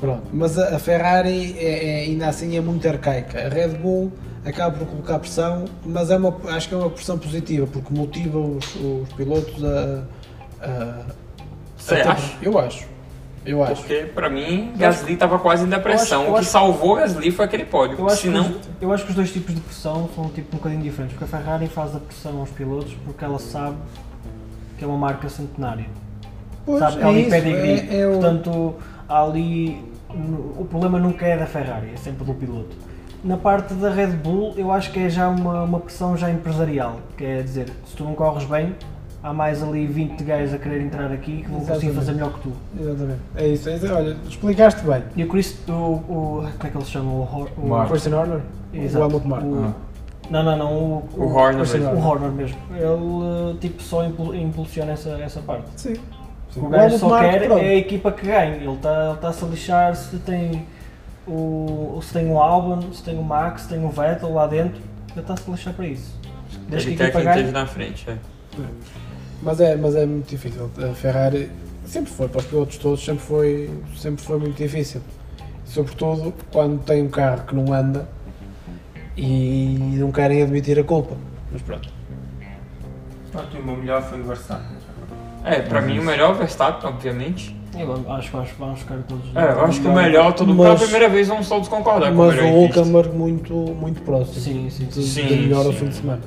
Pronto. 0.00 0.22
Mas 0.32 0.58
a, 0.58 0.76
a 0.76 0.78
Ferrari 0.78 1.56
é, 1.58 2.00
é- 2.00 2.04
ainda 2.04 2.28
assim 2.28 2.56
é 2.56 2.60
muito 2.60 2.86
arcaica. 2.86 3.46
A 3.46 3.48
Red 3.48 3.68
Bull 3.68 4.12
acaba 4.44 4.76
por 4.76 4.86
colocar 4.86 5.18
pressão, 5.18 5.64
mas 5.84 6.10
é 6.10 6.16
uma, 6.16 6.34
acho 6.50 6.68
que 6.68 6.74
é 6.74 6.78
uma 6.78 6.90
pressão 6.90 7.18
positiva, 7.18 7.66
porque 7.66 7.92
motiva 7.94 8.38
os, 8.38 8.74
os 8.76 9.12
pilotos 9.16 9.62
a. 9.64 10.02
a- 10.60 11.02
Você 11.76 11.94
acha? 11.96 12.34
Eu 12.42 12.58
acho. 12.58 12.86
Eu 13.44 13.62
acho. 13.62 13.76
Porque 13.76 14.06
pra 14.12 14.28
mim, 14.28 14.72
Gasly 14.76 15.16
tava 15.16 15.38
quase 15.38 15.64
em 15.64 15.68
depressão. 15.68 16.24
eu 16.24 16.30
o 16.30 16.34
que 16.34 16.40
acho- 16.40 16.50
salvou 16.50 16.96
Gasly 16.96 17.30
foi 17.30 17.44
aquele 17.44 17.64
pódio. 17.64 17.96
Eu 17.98 18.06
acho, 18.06 18.22
Senão, 18.22 18.44
que 18.44 18.50
os, 18.50 18.60
eu 18.80 18.92
acho 18.92 19.04
que 19.04 19.10
os 19.10 19.16
dois 19.16 19.32
tipos 19.32 19.54
de 19.54 19.60
pressão 19.60 20.10
são 20.16 20.28
tipo 20.30 20.54
um 20.54 20.58
bocadinho 20.58 20.82
diferentes, 20.82 21.16
porque 21.16 21.32
a 21.32 21.38
Ferrari 21.38 21.68
faz 21.68 21.94
a 21.94 22.00
pressão 22.00 22.40
aos 22.40 22.50
pilotos 22.50 22.92
porque 23.04 23.24
ela 23.24 23.38
sabe 23.38 23.76
que 24.76 24.84
é 24.84 24.86
uma 24.86 24.98
marca 24.98 25.28
centenária. 25.28 25.86
Pois, 26.66 26.80
sabe 26.80 26.96
que 26.96 27.02
é 27.02 27.06
ali 27.06 27.20
isso, 27.20 27.30
pedigree. 27.30 27.88
é- 27.88 28.00
é 28.00 28.06
o- 28.08 28.12
Portanto, 28.14 28.74
ali. 29.08 29.82
O 30.58 30.64
problema 30.64 30.98
nunca 30.98 31.26
é 31.26 31.36
da 31.36 31.46
Ferrari, 31.46 31.90
é 31.92 31.96
sempre 31.96 32.24
do 32.24 32.32
piloto. 32.32 32.74
Na 33.24 33.36
parte 33.36 33.74
da 33.74 33.90
Red 33.90 34.08
Bull, 34.08 34.54
eu 34.56 34.70
acho 34.70 34.92
que 34.92 35.00
é 35.00 35.08
já 35.10 35.28
uma, 35.28 35.62
uma 35.64 35.80
pressão 35.80 36.16
já 36.16 36.30
empresarial. 36.30 36.96
Que 37.16 37.24
é 37.24 37.42
dizer, 37.42 37.66
se 37.86 37.96
tu 37.96 38.04
não 38.04 38.14
corres 38.14 38.44
bem, 38.44 38.74
há 39.22 39.32
mais 39.32 39.62
ali 39.62 39.84
20 39.86 40.22
gajos 40.22 40.54
a 40.54 40.58
querer 40.58 40.80
entrar 40.82 41.10
aqui 41.10 41.42
que 41.42 41.50
vão 41.50 41.60
conseguir 41.60 41.92
fazer 41.92 42.12
melhor 42.12 42.32
que 42.34 42.40
tu. 42.40 42.52
Exatamente. 42.80 43.20
É 43.34 43.48
isso. 43.48 43.68
É 43.68 43.74
isso. 43.76 43.92
Olha, 43.92 44.16
explicaste 44.28 44.84
bem. 44.86 45.02
E 45.16 45.24
o 45.24 45.28
Chris, 45.28 45.58
o, 45.68 45.72
o, 45.72 46.02
como 46.42 46.48
é 46.62 46.70
que 46.70 46.76
ele 46.78 46.84
se 46.84 46.90
chama? 46.92 47.10
O, 47.10 47.48
o, 47.58 47.68
Mark. 47.68 47.90
Christian 47.90 48.16
Horner, 48.18 48.40
Exato. 48.72 49.04
o 49.04 49.08
Helmut 49.08 49.28
Marko. 49.28 49.46
O- 49.46 49.64
Ah. 49.64 49.72
Não, 50.28 50.42
não, 50.42 50.56
não. 50.56 50.72
O, 50.74 51.08
O 51.16 51.34
Horner 51.34 51.56
Christian 51.58 51.80
mesmo. 51.80 51.94
O 51.96 52.04
Horner 52.08 52.30
mesmo. 52.32 52.56
Ele 52.72 52.82
eh, 52.84 53.56
tipo, 53.60 53.80
só 53.82 54.04
impul- 54.04 54.34
impulsiona 54.34 54.92
essa, 54.92 55.10
essa 55.20 55.40
parte. 55.40 55.64
Sim. 55.76 55.94
Sim. 56.56 56.66
O 56.66 56.68
gajo 56.70 56.98
só 56.98 57.20
quer 57.20 57.44
pronto. 57.44 57.62
é 57.62 57.68
a 57.68 57.74
equipa 57.74 58.10
que 58.10 58.26
ganha. 58.26 58.56
Ele 58.56 58.72
está 58.72 59.10
ele 59.10 59.18
tá 59.18 59.32
-se 59.32 59.44
a 59.44 59.48
lixar 59.48 59.94
se 59.94 60.16
tem 60.18 60.66
o, 61.26 62.00
se 62.02 62.12
tem 62.14 62.30
o 62.30 62.40
Albon, 62.40 62.92
se 62.92 63.02
tem 63.02 63.18
o 63.18 63.22
Max, 63.22 63.62
se 63.62 63.68
tem 63.68 63.84
o 63.84 63.90
Vettel 63.90 64.32
lá 64.32 64.46
dentro. 64.46 64.80
Ele 65.10 65.20
está-se 65.20 65.42
a 65.46 65.52
lixar 65.52 65.74
para 65.74 65.86
isso. 65.86 66.18
Desde 66.68 66.88
ele 66.88 66.96
que 66.96 67.02
a 67.02 67.06
equipa 67.06 67.18
esteja 67.18 67.40
ganhe. 67.42 67.52
na 67.52 67.66
frente. 67.66 68.08
É. 68.08 68.16
Mas 69.42 69.60
é, 69.60 69.76
mas 69.76 69.94
é 69.94 70.06
muito 70.06 70.28
difícil. 70.28 70.70
A 70.78 70.94
Ferrari 70.94 71.50
sempre 71.84 72.10
foi, 72.10 72.28
para 72.28 72.38
os 72.38 72.46
pilotos 72.46 72.78
todos, 72.78 73.04
sempre 73.04 73.22
foi, 73.22 73.70
sempre 73.96 74.24
foi 74.24 74.38
muito 74.38 74.56
difícil. 74.56 75.02
Sobretudo 75.66 76.32
quando 76.50 76.82
tem 76.84 77.02
um 77.02 77.08
carro 77.08 77.44
que 77.44 77.54
não 77.54 77.72
anda 77.72 78.08
e 79.16 79.96
não 79.98 80.10
querem 80.10 80.42
admitir 80.42 80.78
a 80.78 80.84
culpa. 80.84 81.16
Mas 81.52 81.60
pronto. 81.62 81.88
Pronto, 83.32 83.56
e 83.56 83.60
o 83.60 83.64
meu 83.64 83.76
melhor 83.76 84.02
foi 84.02 84.20
o 84.20 84.24
Verstappen. 84.24 84.75
É, 85.46 85.60
pra 85.60 85.80
mim 85.80 86.00
o 86.00 86.02
melhor 86.02 86.30
é 86.30 86.32
o 86.32 86.34
Verstappen, 86.34 86.90
obviamente. 86.90 87.54
Eu 87.78 87.92
acho 88.14 88.30
que 88.30 88.36
vamos, 88.58 88.80
ficar 88.80 88.96
todos. 89.06 89.24
É, 89.36 89.52
eu 89.52 89.60
acho 89.64 89.80
que 89.80 89.86
o 89.86 89.92
melhor, 89.92 90.32
todo 90.32 90.52
Mas- 90.54 90.66
pela 90.66 90.78
primeira 90.78 91.08
vez 91.08 91.28
vamos 91.28 91.48
todos 91.48 91.68
concordar 91.68 92.08
com 92.12 92.14
o 92.22 92.26
Mas 92.26 92.34
melhor 92.34 92.52
o 92.52 92.56
em 92.56 92.66
pista. 92.66 92.80
Hulkenberg 92.80 93.16
muito, 93.16 93.54
muito 93.54 94.02
próximo. 94.02 94.34
Sim, 94.40 94.68
sim, 94.70 94.88
sim. 94.90 95.02
Sim, 95.02 95.36
melhor 95.42 95.64
ao 95.66 95.72
sim. 95.72 95.78
fim 95.78 95.88
de 95.88 95.94
semana. 95.96 96.20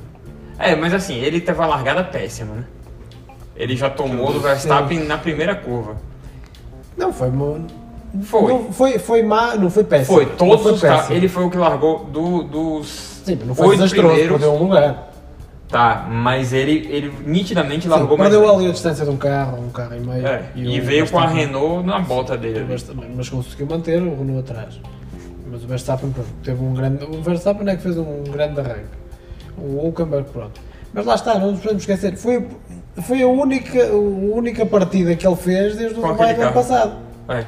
É, 0.58 0.74
mas 0.76 0.94
assim, 0.94 1.16
ele 1.16 1.40
teve 1.40 1.58
uma 1.58 1.66
largada 1.66 2.02
péssima, 2.04 2.54
né? 2.54 2.64
Ele 3.56 3.76
já 3.76 3.90
tomou 3.90 4.32
do 4.32 4.40
Verstappen 4.40 5.00
na 5.00 5.18
primeira 5.18 5.54
curva. 5.54 5.96
Não, 6.96 7.12
foi 7.12 7.28
uma, 7.28 7.58
Foi. 8.22 8.52
Não, 8.52 8.72
foi, 8.72 8.98
foi 8.98 9.22
má, 9.22 9.54
não 9.56 9.70
foi 9.70 9.84
péssimo. 9.84 10.16
Foi, 10.16 10.26
todos 10.26 10.62
foi 10.62 10.72
os 10.72 10.80
carros. 10.80 11.00
péssimo. 11.00 11.16
Ele 11.16 11.28
foi 11.28 11.44
o 11.44 11.50
que 11.50 11.56
largou 11.58 12.04
do, 12.04 12.42
dos 12.44 13.20
Sim, 13.24 13.38
não 13.44 13.54
foi 13.54 13.68
oito 13.68 13.82
desastroso, 13.82 14.08
primeiros. 14.08 14.38
perdeu 14.40 14.54
um 14.54 14.62
lugar. 14.64 15.09
Tá, 15.70 16.08
mas 16.10 16.52
ele, 16.52 16.88
ele 16.90 17.12
nitidamente 17.24 17.84
Sim, 17.84 17.90
largou 17.90 18.18
mais 18.18 18.30
perdeu 18.30 18.48
bem. 18.48 18.58
ali 18.58 18.68
a 18.68 18.72
distância 18.72 19.04
de 19.04 19.10
um 19.10 19.16
carro, 19.16 19.62
um 19.62 19.70
carro 19.70 19.94
e 19.94 20.00
meio. 20.00 20.26
É, 20.26 20.42
e, 20.56 20.80
o 20.80 20.84
veio 20.84 21.08
com 21.08 21.18
a 21.18 21.28
Renault 21.28 21.86
na 21.86 22.00
bota 22.00 22.36
dele. 22.36 22.66
Mas 23.16 23.28
conseguiu 23.28 23.66
manter 23.66 24.02
o 24.02 24.18
Renault 24.18 24.50
atrás. 24.50 24.80
Mas 25.50 25.62
o 25.62 25.66
Verstappen 25.68 26.10
pronto, 26.10 26.28
teve 26.42 26.62
um 26.62 26.74
grande. 26.74 27.04
O 27.04 27.22
Verstappen 27.22 27.68
é 27.68 27.76
que 27.76 27.82
fez 27.82 27.96
um 27.96 28.24
grande 28.24 28.58
arranque. 28.58 29.00
O 29.56 29.84
Hulkenberg, 29.84 30.28
pronto. 30.30 30.60
Mas 30.92 31.06
lá 31.06 31.14
está, 31.14 31.38
não 31.38 31.52
nos 31.52 31.60
podemos 31.60 31.82
esquecer. 31.82 32.16
Foi, 32.16 32.46
foi 33.02 33.22
a, 33.22 33.28
única, 33.28 33.90
a 33.90 33.94
única 33.94 34.66
partida 34.66 35.14
que 35.14 35.26
ele 35.26 35.36
fez 35.36 35.76
desde 35.76 36.00
o 36.00 36.02
Dubai 36.02 36.34
do 36.34 36.42
ano 36.42 36.52
passado. 36.52 36.96
É. 37.28 37.44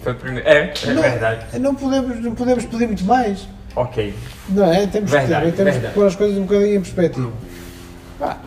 Foi 0.00 0.12
o 0.12 0.14
primeiro. 0.16 0.48
É, 0.48 0.72
é 0.84 0.94
Não- 0.94 1.02
verdade. 1.02 1.58
Não 1.58 1.74
podemos, 1.74 2.20
não 2.20 2.34
podemos 2.34 2.64
pedir 2.66 2.86
muito 2.86 3.04
mais. 3.04 3.48
Ok. 3.74 4.14
Não 4.50 4.64
é? 4.72 4.86
Temos, 4.86 5.10
Verdade, 5.10 5.50
que, 5.50 5.56
ter, 5.56 5.64
temos 5.72 5.86
que 5.88 5.94
pôr 5.94 6.06
as 6.06 6.16
coisas 6.16 6.36
um 6.38 6.42
bocadinho 6.42 6.76
em 6.76 6.80
perspectiva. 6.80 7.32
Pá, 8.18 8.38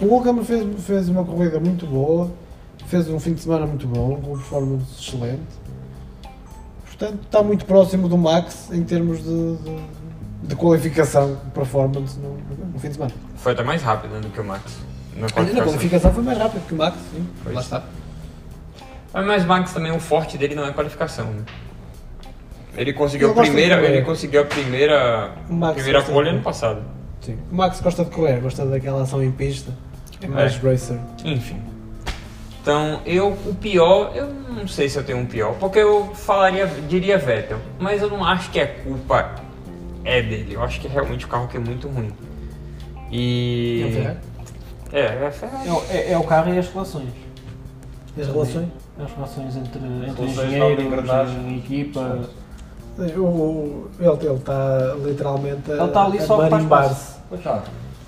o 0.00 0.06
Hulkenberg 0.06 0.46
fez, 0.46 0.84
fez 0.84 1.08
uma 1.08 1.24
corrida 1.24 1.60
muito 1.60 1.86
boa, 1.86 2.30
fez 2.86 3.08
um 3.08 3.20
fim 3.20 3.34
de 3.34 3.42
semana 3.42 3.66
muito 3.66 3.86
bom, 3.86 4.16
com 4.16 4.32
performance 4.36 4.84
excelente. 5.00 5.40
Portanto, 6.86 7.18
está 7.24 7.42
muito 7.42 7.64
próximo 7.64 8.08
do 8.08 8.18
Max 8.18 8.70
em 8.72 8.82
termos 8.82 9.18
de, 9.22 9.56
de, 9.56 9.76
de 10.48 10.56
qualificação, 10.56 11.36
performance 11.54 12.18
no, 12.18 12.36
no 12.72 12.78
fim 12.78 12.88
de 12.88 12.94
semana. 12.94 13.12
Foi 13.36 13.52
até 13.52 13.62
mais 13.62 13.82
rápido 13.82 14.20
do 14.20 14.28
que 14.30 14.40
o 14.40 14.44
Max. 14.44 14.62
Na 15.16 15.22
Na 15.22 15.28
qualificação. 15.30 15.64
qualificação 15.72 16.12
foi 16.12 16.22
mais 16.22 16.38
rápido 16.38 16.66
que 16.66 16.74
o 16.74 16.76
Max, 16.76 16.96
sim. 17.12 17.26
Pois. 17.42 17.54
Lá 17.54 17.60
está. 17.60 17.82
Mas 19.14 19.26
mais 19.26 19.44
Max 19.44 19.72
também, 19.72 19.92
o 19.92 20.00
forte 20.00 20.38
dele 20.38 20.54
não 20.54 20.64
é 20.66 20.72
qualificação, 20.72 21.26
né? 21.26 21.42
Ele 22.76 22.92
conseguiu 22.92 23.30
a 23.30 23.34
primeira, 23.34 23.82
ele 23.82 24.02
conseguiu 24.02 24.40
a 24.42 24.44
primeira, 24.44 25.32
primeira 25.74 26.02
pole 26.02 26.30
ano 26.30 26.40
passado. 26.42 26.82
Sim. 27.20 27.36
O 27.50 27.54
Max 27.54 27.80
gosta 27.80 28.04
de 28.04 28.10
correr, 28.10 28.40
gosta 28.40 28.64
daquela 28.66 29.02
ação 29.02 29.22
em 29.22 29.30
pista. 29.30 29.72
É 30.20 30.26
mais 30.26 30.56
racer. 30.56 30.98
Enfim. 31.24 31.60
Então, 32.62 33.00
eu, 33.04 33.28
o 33.46 33.54
pior, 33.56 34.12
eu 34.14 34.28
não 34.28 34.66
sei 34.68 34.88
se 34.88 34.96
eu 34.96 35.02
tenho 35.04 35.18
um 35.18 35.26
pior, 35.26 35.54
porque 35.58 35.80
eu 35.80 36.12
falaria, 36.14 36.66
diria 36.88 37.18
Vettel, 37.18 37.58
mas 37.78 38.00
eu 38.00 38.08
não 38.08 38.24
acho 38.24 38.50
que 38.50 38.60
a 38.60 38.66
culpa 38.68 39.34
é 40.04 40.22
dele, 40.22 40.54
eu 40.54 40.62
acho 40.62 40.80
que 40.80 40.86
realmente 40.88 41.24
o 41.26 41.28
carro 41.28 41.48
que 41.48 41.56
é 41.56 41.60
muito 41.60 41.88
ruim. 41.88 42.12
E. 43.10 44.16
É? 44.92 44.98
É, 45.00 45.24
é 45.26 45.30
Ferrari. 45.30 45.68
É, 45.68 45.72
o- 45.72 45.82
é- 45.90 46.12
é 46.12 46.18
o 46.18 46.22
carro 46.24 46.52
e 46.54 46.58
as 46.58 46.68
relações. 46.68 47.08
As 48.18 48.26
relações? 48.26 48.68
As 48.98 49.12
relações 49.12 49.56
entre, 49.56 49.80
entre 50.08 50.82
engrenagem. 50.84 51.48
e 51.48 51.58
equipa. 51.58 52.00
O- 52.00 52.41
o- 52.98 53.88
Ele 53.98 54.34
está 54.34 54.94
literalmente 55.04 55.70
a, 55.72 55.74
Ele 55.76 55.84
está 55.84 56.04
ali 56.04 56.18
a 56.18 56.22
só 56.26 56.36
para 56.36 56.50
marimbar-se. 56.50 57.12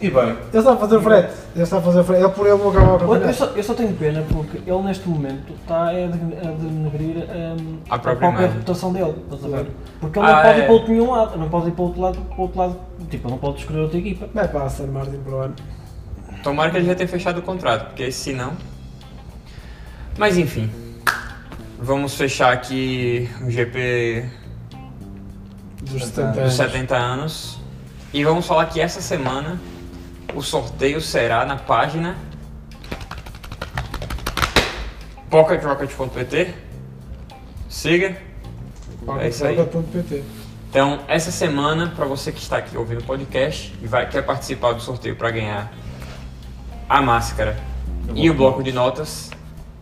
E 0.01 0.11
bem, 0.11 0.23
Ele 0.31 0.37
está 0.53 0.73
a 0.73 0.77
fazer 0.77 1.01
frete. 1.01 1.33
Ele 1.55 1.63
está 1.65 1.79
a 1.79 1.81
fazer 1.81 2.05
frete. 2.05 2.23
Ele 2.25 2.33
por 2.33 2.47
ele 2.47 2.59
não 2.59 2.69
acaba 2.71 3.07
o 3.07 3.15
Eu 3.17 3.33
só, 3.33 3.45
eu 3.47 3.63
só 3.63 3.75
tenho 3.75 3.95
pena 3.95 4.23
porque 4.31 4.59
ele 4.59 4.83
neste 4.83 5.09
momento 5.09 5.53
está 5.55 5.89
a 5.89 5.93
de- 5.93 6.47
a 6.47 6.51
denegrir 6.51 7.17
hum, 7.25 7.79
A 7.89 7.95
a 7.95 7.99
própria 7.99 8.31
reputação 8.31 8.93
dele. 8.93 9.15
Estás 9.33 9.45
a 9.45 9.57
ver? 9.57 9.67
Porque 10.01 10.19
ele 10.19 10.27
Ah, 10.27 10.35
não 10.35 10.43
pode 10.43 10.55
é. 10.55 10.59
ir 10.59 10.65
para 10.67 10.73
outro 10.75 10.93
nenhum 10.93 11.11
lado, 11.11 11.39
não 11.39 11.49
pode 11.49 11.69
ir 11.69 11.73
para 11.73 11.85
outro 11.85 12.01
lado, 12.03 12.19
para 12.19 12.43
outro 12.43 12.59
lado, 12.59 12.77
tipo, 13.09 13.27
ele 13.27 13.33
não 13.33 13.39
pode 13.39 13.59
escolher 13.61 13.81
outra 13.81 13.99
equipa. 13.99 14.29
Vai 14.35 14.49
para 14.49 14.61
a 14.61 14.65
Aston 14.65 14.87
Martin 14.89 15.19
para 15.25 15.33
o 15.33 15.39
ano. 15.41 15.55
Tomara 16.43 16.71
que 16.71 16.77
ele 16.77 16.87
já 16.87 16.95
tenha 16.95 17.09
fechado 17.09 17.39
o 17.39 17.43
contrato, 17.43 17.87
porque 17.87 18.11
se 18.13 18.33
não. 18.35 18.53
Mas 20.19 20.37
enfim. 20.37 20.71
Vamos 21.79 22.15
fechar 22.15 22.53
aqui 22.53 23.29
o 23.47 23.51
GP 23.51 24.25
Dos 25.91 26.05
70 26.07 26.31
dos 26.31 26.39
anos. 26.39 26.55
70 26.55 26.97
anos. 26.97 27.59
E 28.13 28.25
vamos 28.25 28.47
falar 28.47 28.67
que 28.67 28.81
essa 28.81 29.01
semana 29.01 29.61
o 30.35 30.43
sorteio 30.43 31.01
será 31.01 31.45
na 31.45 31.57
página 31.57 32.17
pocketrocket.pt. 35.31 36.55
Siga. 37.69 38.17
É 39.21 39.29
isso 39.29 39.45
aí. 39.45 39.57
Então, 40.71 41.01
essa 41.07 41.31
semana, 41.31 41.93
para 41.95 42.05
você 42.05 42.33
que 42.33 42.41
está 42.41 42.59
aqui 42.59 42.77
ouvindo 42.77 43.01
o 43.01 43.05
podcast 43.05 43.73
e 43.83 43.87
vai, 43.87 44.09
quer 44.09 44.23
participar 44.23 44.73
do 44.73 44.81
sorteio 44.81 45.17
para 45.17 45.31
ganhar 45.31 45.73
a 46.89 47.03
máscara 47.03 47.57
e 48.15 48.29
o 48.31 48.35
bloco 48.35 48.63
de 48.63 48.73
notas, 48.73 49.31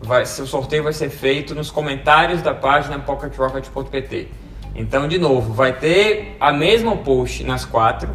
vai, 0.01 0.25
seu 0.25 0.45
sorteio 0.45 0.83
vai 0.83 0.93
ser 0.93 1.09
feito 1.09 1.55
nos 1.55 1.71
comentários 1.71 2.41
da 2.41 2.53
página 2.53 2.99
pocketrocket.pt. 2.99 4.42
Então, 4.75 5.07
de 5.07 5.17
novo, 5.19 5.53
vai 5.53 5.73
ter 5.77 6.35
a 6.39 6.51
mesma 6.51 6.97
post 6.97 7.43
nas 7.43 7.63
quatro, 7.65 8.09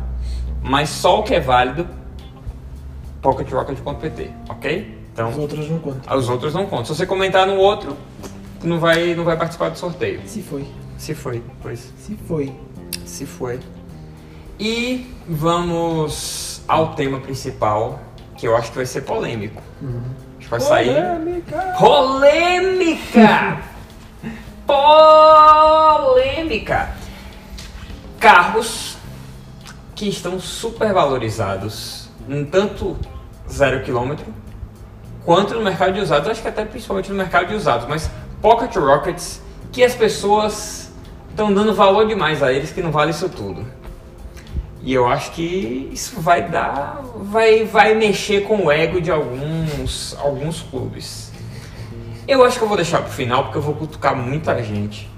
mas 0.62 0.88
só 0.88 1.20
o 1.20 1.22
que 1.22 1.34
é 1.34 1.40
válido 1.40 1.86
pocketrocket.pt, 3.22 4.30
ok? 4.48 4.98
Então, 5.12 5.28
As 5.28 5.36
outras 5.38 5.68
não 5.68 5.78
contam. 5.78 6.16
os 6.16 6.28
outros 6.28 6.54
não 6.54 6.66
contam. 6.66 6.84
Se 6.86 6.94
você 6.96 7.06
comentar 7.06 7.46
no 7.46 7.56
outro, 7.56 7.96
não 8.62 8.78
vai, 8.78 9.14
não 9.14 9.24
vai 9.24 9.36
participar 9.36 9.68
do 9.70 9.78
sorteio. 9.78 10.20
Se 10.26 10.42
foi. 10.42 10.64
Se 10.96 11.14
foi, 11.14 11.42
pois. 11.62 11.92
Se 11.98 12.16
foi. 12.26 12.52
Se 13.04 13.26
foi. 13.26 13.60
E 14.58 15.12
vamos 15.28 16.62
ao 16.66 16.94
tema 16.94 17.20
principal, 17.20 18.00
que 18.36 18.46
eu 18.46 18.56
acho 18.56 18.70
que 18.70 18.76
vai 18.76 18.86
ser 18.86 19.02
polêmico. 19.02 19.62
Acho 20.38 20.44
que 20.44 20.48
vai 20.50 20.60
sair. 20.60 20.94
Polêmica! 21.78 23.58
Polêmica! 24.68 26.90
Carros 28.20 28.98
que 29.94 30.10
estão 30.10 30.38
super 30.38 30.92
valorizados, 30.92 32.10
um 32.28 32.44
tanto 32.44 32.98
zero 33.50 33.82
quilômetro, 33.82 34.26
quanto 35.24 35.54
no 35.54 35.62
mercado 35.62 35.94
de 35.94 36.00
usados, 36.00 36.28
acho 36.28 36.42
que 36.42 36.48
até 36.48 36.66
principalmente 36.66 37.08
no 37.08 37.16
mercado 37.16 37.48
de 37.48 37.54
usados, 37.54 37.88
mas 37.88 38.10
pocket 38.42 38.76
rockets 38.76 39.40
que 39.72 39.82
as 39.82 39.94
pessoas 39.94 40.92
estão 41.30 41.50
dando 41.50 41.72
valor 41.72 42.06
demais 42.06 42.42
a 42.42 42.52
eles 42.52 42.70
que 42.70 42.82
não 42.82 42.92
vale 42.92 43.12
isso 43.12 43.30
tudo. 43.30 43.64
E 44.82 44.92
eu 44.92 45.06
acho 45.06 45.32
que 45.32 45.88
isso 45.90 46.20
vai 46.20 46.46
dar, 46.46 47.00
vai, 47.16 47.64
vai 47.64 47.94
mexer 47.94 48.42
com 48.42 48.66
o 48.66 48.70
ego 48.70 49.00
de 49.00 49.10
alguns, 49.10 50.14
alguns 50.18 50.60
clubes. 50.60 51.27
Eu 52.28 52.44
acho 52.44 52.58
que 52.58 52.64
eu 52.64 52.68
vou 52.68 52.76
deixar 52.76 53.00
pro 53.02 53.10
final 53.10 53.44
porque 53.44 53.58
eu 53.58 53.62
vou 53.62 53.74
cutucar 53.74 54.14
muita 54.14 54.62
gente. 54.62 55.08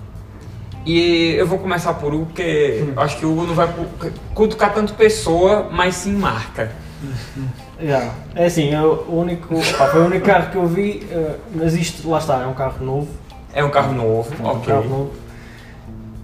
E 0.87 1.35
eu 1.37 1.47
vou 1.47 1.59
começar 1.59 1.93
por 1.95 2.15
Hugo, 2.15 2.27
porque 2.27 2.85
eu 2.97 3.03
acho 3.03 3.19
que 3.19 3.27
o 3.27 3.33
Hugo 3.33 3.43
não 3.49 3.55
vai 3.55 3.67
cu- 3.69 4.11
cutucar 4.35 4.73
tanto 4.73 4.95
pessoa, 4.95 5.69
mas 5.71 5.95
sim 5.97 6.13
marca. 6.15 6.71
Yeah. 7.83 8.13
É 8.35 8.45
assim, 8.45 8.75
eu, 8.75 9.07
o 9.09 9.21
único, 9.21 9.55
pá, 9.79 9.87
foi 9.87 10.03
o 10.03 10.05
único 10.05 10.27
carro 10.27 10.51
que 10.51 10.57
eu 10.59 10.67
vi, 10.67 11.09
eh, 11.11 11.37
mas 11.55 11.73
isto, 11.73 12.11
lá 12.11 12.19
está, 12.19 12.43
é 12.43 12.47
um 12.47 12.53
carro 12.53 12.85
novo. 12.85 13.09
É 13.55 13.65
um 13.65 13.71
carro 13.71 13.95
novo, 13.95 14.31
É 14.39 14.43
um 14.43 14.51
ok. 14.51 14.67
carro 14.75 14.87
novo. 14.87 15.11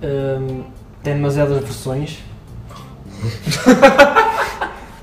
Hum, 0.03 0.64
tem 1.03 1.14
demasiadas 1.14 1.59
versões. 1.62 2.18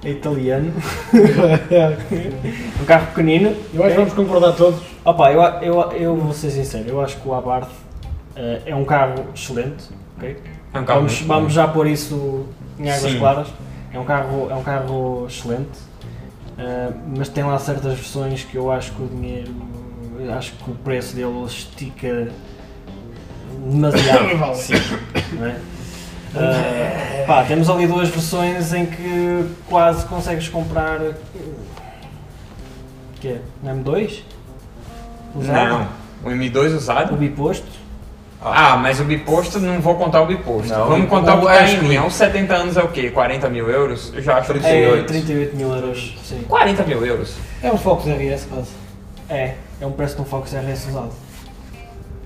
é 0.04 0.12
italiano. 0.12 0.74
um 2.82 2.86
carro 2.86 3.08
pequenino. 3.08 3.56
Eu 3.74 3.84
acho 3.84 3.92
que 3.92 4.00
vamos 4.00 4.13
concordar 4.13 4.54
todos. 4.54 4.82
Opa, 5.06 5.32
eu, 5.32 5.42
eu, 5.62 5.92
eu 5.94 6.16
vou 6.16 6.34
ser 6.34 6.52
sincero, 6.52 6.89
eu 6.89 7.02
acho 7.02 7.18
que 7.18 7.28
o 7.28 7.34
Abarth 7.34 7.70
eh, 8.36 8.62
é 8.68 8.76
um 8.76 8.86
carro 8.86 9.26
excelente. 9.34 9.89
ok? 10.18 10.38
É 10.74 10.80
um 10.80 10.86
carro 10.86 11.00
Vamos, 11.02 11.22
vamos 11.22 11.54
já 11.54 11.68
pôr 11.68 11.88
isso 11.88 12.46
em 12.80 12.89
águas 12.89 13.12
Sim. 13.12 13.20
claras. 13.20 13.48
É 13.94 14.00
um 14.00 14.06
carro, 14.06 14.48
é 14.50 14.56
um 14.56 14.63
carro 14.63 15.28
excelente, 15.28 15.80
eh, 16.58 16.89
mas 17.16 17.30
tem 17.30 17.44
lá 17.44 17.60
certas 17.60 17.94
versões 17.94 18.44
que 18.44 18.56
eu 18.56 18.72
acho 18.72 18.92
que 18.94 19.04
o 19.04 19.08
dinheiro, 19.08 19.52
acho 20.36 20.54
que 20.54 20.72
o 20.72 20.74
preço 20.74 21.16
dele 21.16 21.46
estica 21.46 22.30
demasiado. 23.66 24.56
Sim. 24.56 24.74
não 25.34 25.46
é? 25.46 25.60
Eh, 26.36 27.24
pá, 27.28 27.43
temos 27.43 27.69
ali 27.69 27.86
duas 27.88 28.10
versões 28.10 28.74
em 28.74 28.86
que 28.86 29.46
quase 29.69 30.06
consegues 30.06 30.48
comprar. 30.50 31.00
eh, 31.02 31.13
que 33.19 33.28
é? 33.30 33.41
Um 33.63 33.84
M2? 33.84 34.19
Não, 35.36 35.88
o 36.24 36.30
M2 36.30 36.76
usado? 36.76 37.13
O 37.13 37.17
biposto? 37.17 37.65
Ah, 38.46 38.76
mas 38.76 39.00
o 39.00 39.06
biposto, 39.06 39.58
não 39.60 39.80
vou 39.80 39.96
contar 39.96 40.22
o 40.22 40.26
biposto. 40.26 40.67
Não, 40.74 40.88
Vamos 40.89 41.06
o- 41.06 41.10
contar 41.10 41.36
o 41.36 41.39
que 41.39 41.46
o 41.46 41.48
tá 41.48 41.65
em 41.69 41.78
linha. 41.78 42.04
Uns 42.04 42.13
70 42.15 42.54
anos 42.54 42.76
é 42.76 42.84
o 42.84 42.89
quê? 42.89 43.10
40 43.10 43.48
mil 43.50 43.69
euros? 43.69 44.12
Eu 44.13 44.22
já 44.22 44.38
acho 44.38 44.52
que 44.52 44.58
É 44.58 44.62
38. 44.62 45.08
38 45.08 45.56
mil 45.56 45.74
euros, 45.74 46.17
sim. 46.26 46.41
40 46.50 46.84
mil 46.84 47.06
euros. 47.06 47.36
É 47.62 47.72
um 47.72 47.78
Focus 47.78 48.06
RS 48.08 48.46
quase. 48.50 48.72
É, 49.30 49.56
é 49.80 49.86
um 49.88 49.93
preço 49.93 50.15
de 50.15 50.22
um 50.24 50.26
Focus 50.26 50.52
RS 50.54 50.89
usado. 50.89 51.12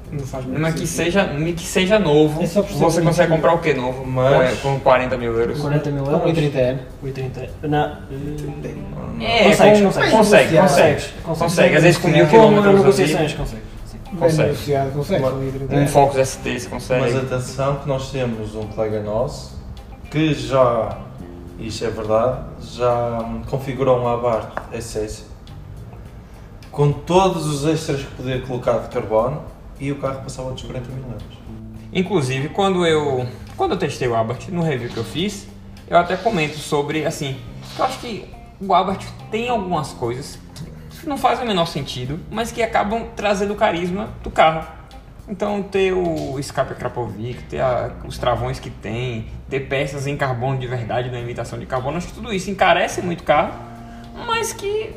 Não 0.09 0.19
faz 0.25 0.45
muito 0.45 0.59
Mas 0.61 0.73
que 0.75 0.87
sentido. 0.87 1.13
seja, 1.13 1.53
que 1.53 1.63
seja 1.67 1.99
novo, 1.99 2.41
É 2.41 2.47
só 2.47 2.61
por 2.61 2.69
ser 2.71 2.77
você 2.77 2.95
bonito. 3.01 3.07
consegue 3.09 3.31
comprar 3.33 3.53
o 3.53 3.59
que 3.59 3.73
novo? 3.73 4.05
Mas- 4.05 4.57
Com, 4.59 4.73
com 4.75 4.79
40 4.79 5.17
mil 5.17 5.33
euros. 5.37 5.59
40 5.59 5.91
mil 5.91 6.03
Com 6.05 6.11
euros. 6.11 6.33
30 6.33 6.59
anos. 6.59 6.81
30. 7.13 7.49
Não. 7.67 7.97
eh, 9.19 9.41
É, 9.41 9.43
Consegues, 9.49 9.79
com- 9.79 9.85
consegues. 9.87 10.11
consegue, 10.11 10.57
consegue. 10.57 11.01
Consegues. 11.23 11.39
Consegue, 11.39 11.75
às 11.75 11.83
vezes 11.83 11.97
com 11.99 12.07
mil 12.07 12.25
Com 12.25 12.31
quilômetros 12.31 12.75
negociações, 12.75 13.33
consegues. 13.33 13.63
sim. 13.85 13.97
Bem 14.11 14.19
Consegue. 14.19 14.41
negociado, 14.43 14.91
consegue. 14.93 15.23
Uma- 15.23 15.31
30 15.51 15.73
Um 15.75 15.77
anos. 15.79 15.91
Focus 15.91 16.17
ST 16.29 16.59
você 16.59 16.69
consegue. 16.69 17.01
Mas 17.01 17.15
atenção 17.17 17.75
que 17.75 17.87
nós 17.89 18.09
temos 18.09 18.55
um 18.55 18.63
colega 18.67 19.01
nosso 19.03 19.57
que 20.09 20.33
já, 20.33 20.97
isto 21.59 21.83
é 21.83 21.89
verdade, 21.89 22.39
já 22.61 23.25
configurou 23.49 23.99
um 23.99 24.07
Abarth 24.07 24.47
S6 24.73 25.23
com 26.71 26.93
todos 26.93 27.45
os 27.45 27.65
extras 27.65 27.99
que 28.03 28.11
podia 28.15 28.39
colocar 28.41 28.77
de 28.79 28.87
carbono 28.89 29.41
e 29.79 29.91
o 29.91 29.95
carro 29.97 30.21
passava 30.21 30.51
dos 30.51 30.61
40 30.63 30.89
mil 30.91 31.03
euros. 31.05 31.23
Inclusive, 31.93 32.49
quando 32.49 32.85
eu, 32.85 33.27
quando 33.55 33.71
eu 33.71 33.77
testei 33.77 34.07
o 34.07 34.15
Abarth, 34.15 34.49
no 34.49 34.61
review 34.61 34.89
que 34.89 34.97
eu 34.97 35.03
fiz, 35.03 35.47
eu 35.87 35.97
até 35.97 36.15
comento 36.17 36.57
sobre, 36.57 37.05
assim, 37.05 37.37
eu 37.77 37.85
acho 37.85 37.99
que 37.99 38.25
o 38.59 38.73
Abarth 38.73 39.05
tem 39.31 39.49
algumas 39.49 39.93
coisas 39.93 40.37
que 40.99 41.07
não 41.07 41.17
fazem 41.17 41.45
o 41.45 41.47
menor 41.47 41.65
sentido, 41.67 42.19
mas 42.29 42.51
que 42.51 42.61
acabam 42.61 43.05
trazendo 43.15 43.53
o 43.53 43.55
carisma 43.55 44.09
do 44.23 44.29
carro. 44.29 44.67
Então, 45.29 45.61
ter 45.61 45.93
o 45.93 46.39
escape 46.39 46.73
Krapovic, 46.75 47.43
ter 47.43 47.59
a- 47.59 47.91
os 48.05 48.17
travões 48.17 48.59
que 48.59 48.69
tem, 48.69 49.27
ter 49.49 49.61
peças 49.61 50.07
em 50.07 50.15
carbono 50.17 50.57
de 50.57 50.65
verdade, 50.67 51.09
na 51.11 51.19
imitação 51.19 51.59
de 51.59 51.65
carbono, 51.65 51.97
acho 51.97 52.07
que 52.07 52.13
tudo 52.13 52.33
isso 52.33 52.49
encarece 52.49 53.01
muito 53.01 53.21
o 53.21 53.23
carro, 53.23 53.53
mas 54.25 54.53
que 54.53 54.91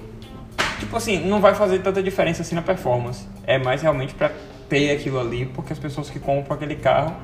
tipo 0.78 0.96
assim, 0.96 1.18
não 1.28 1.40
vai 1.40 1.54
fazer 1.54 1.80
tanta 1.80 2.02
diferença 2.02 2.42
assim 2.42 2.54
na 2.54 2.62
performance. 2.62 3.26
É 3.46 3.58
mais 3.58 3.82
realmente 3.82 4.14
pra 4.14 4.30
ter 4.70 4.92
aquilo 4.96 5.20
ali, 5.20 5.44
porque 5.44 5.72
as 5.74 5.78
pessoas 5.78 6.08
que 6.08 6.18
compram 6.18 6.54
aquele 6.56 6.76
carro, 6.76 7.14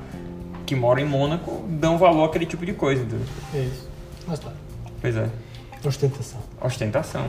que 0.67 0.75
moram 0.77 1.01
em 1.01 1.07
Mônaco, 1.07 1.65
dão 1.69 1.97
valor 1.97 2.25
àquele 2.27 2.45
tipo 2.45 2.67
de 2.67 2.75
coisa, 2.75 3.03
entendeu? 3.03 3.27
É 3.55 3.59
isso. 3.61 3.89
Lá 4.29 4.35
está. 4.35 4.53
Pois 5.01 5.17
é. 5.17 5.31
Ostentação. 5.85 6.41
Ostentação. 6.61 7.25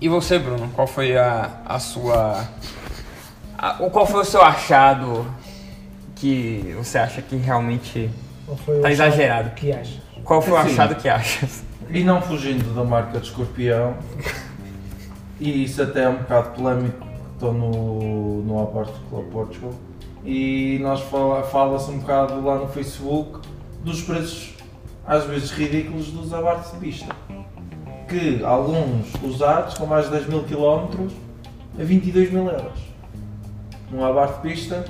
E 0.00 0.08
você, 0.08 0.38
Bruno, 0.38 0.68
qual 0.74 0.86
foi 0.86 1.16
a, 1.16 1.60
a 1.64 1.78
sua. 1.78 2.44
a- 3.56 3.76
o 3.80 3.88
qual 3.90 4.04
foi 4.06 4.20
o 4.20 4.24
seu 4.24 4.42
achado 4.42 5.24
que 6.16 6.74
você 6.76 6.98
acha 6.98 7.22
que 7.22 7.36
realmente 7.36 8.10
o 8.48 8.54
tá 8.56 8.62
achado 8.72 8.88
exagerado? 8.88 9.50
que 9.50 9.72
achas? 9.72 10.00
Qual 10.24 10.42
foi 10.42 10.52
o 10.54 10.56
Assim. 10.56 10.72
achado 10.72 10.94
que 10.96 11.08
achas? 11.08 11.62
E 11.90 12.02
não 12.02 12.20
fugindo 12.20 12.74
da 12.74 12.82
marca 12.82 13.20
de 13.20 13.26
escorpião, 13.28 13.94
e 15.38 15.62
isso 15.64 15.80
até 15.82 16.02
é 16.04 16.08
um 16.08 16.16
bocado 16.16 16.50
polémico, 16.50 17.05
estou 17.36 17.52
no, 17.52 18.42
no 18.42 18.62
Apart 18.62 18.90
Club 19.10 19.26
Portugal, 19.30 19.72
e 20.24 20.78
nós 20.80 21.00
fala- 21.02 21.42
fala-se 21.44 21.90
um 21.90 21.98
bocado 21.98 22.40
lá 22.44 22.56
no 22.58 22.66
Facebook 22.68 23.40
dos 23.84 24.02
preços 24.02 24.54
às 25.06 25.24
vezes 25.24 25.50
ridículos 25.52 26.08
dos 26.10 26.32
abartes 26.34 26.72
de 26.72 26.78
pista. 26.78 27.14
Que 28.08 28.42
alguns 28.44 29.12
usados 29.22 29.74
com 29.74 29.86
mais 29.86 30.06
de 30.06 30.12
10 30.12 30.26
mil 30.28 30.42
km 30.44 31.08
a 31.78 31.82
22 31.84 32.32
mil 32.32 32.46
euros. 32.48 32.80
Num 33.90 34.04
abarte 34.04 34.36
de 34.36 34.48
pista 34.48 34.84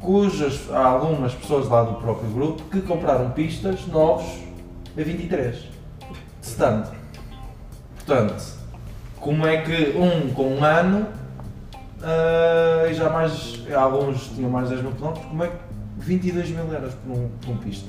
cujas 0.00 0.70
há 0.70 0.84
algumas 0.86 1.32
pessoas 1.34 1.66
lá 1.68 1.82
do 1.82 1.94
próprio 1.94 2.28
grupo 2.30 2.62
que 2.70 2.80
compraram 2.82 3.30
pistas 3.30 3.86
novos 3.86 4.26
a 4.96 5.02
23 5.02 5.56
de 5.56 5.68
stand. 6.42 6.84
Portanto, 7.96 8.44
como 9.18 9.46
é 9.46 9.62
que 9.62 9.96
um 9.98 10.32
com 10.34 10.56
um 10.56 10.62
ano 10.64 11.06
ah, 12.04 12.86
e 12.90 12.94
já 12.94 13.08
mais 13.08 13.62
alguns 13.74 14.28
tinham 14.28 14.50
mais 14.50 14.68
de 14.68 14.76
10 14.76 14.86
mil 14.86 14.92
km, 14.92 15.20
como 15.28 15.44
é 15.44 15.48
que 15.48 15.56
22 15.98 16.50
mil 16.50 16.72
euros 16.72 16.94
por 16.94 17.16
um, 17.16 17.28
por 17.40 17.50
um 17.52 17.56
pista? 17.56 17.88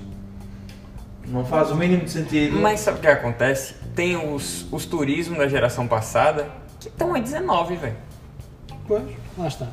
Não 1.28 1.44
faz 1.44 1.72
o 1.72 1.76
mínimo 1.76 2.06
de 2.06 2.12
sentido. 2.12 2.56
Mas 2.58 2.80
sabe 2.80 3.00
o 3.00 3.02
que 3.02 3.08
acontece? 3.08 3.74
Tem 3.96 4.16
os, 4.16 4.72
os 4.72 4.86
turismos 4.86 5.38
da 5.38 5.48
geração 5.48 5.88
passada 5.88 6.48
que 6.80 6.88
estão 6.88 7.14
a 7.16 7.20
19, 7.20 7.76
velho. 7.76 7.96
Pois, 8.88 9.04
lá 9.38 9.48
está. 9.48 9.68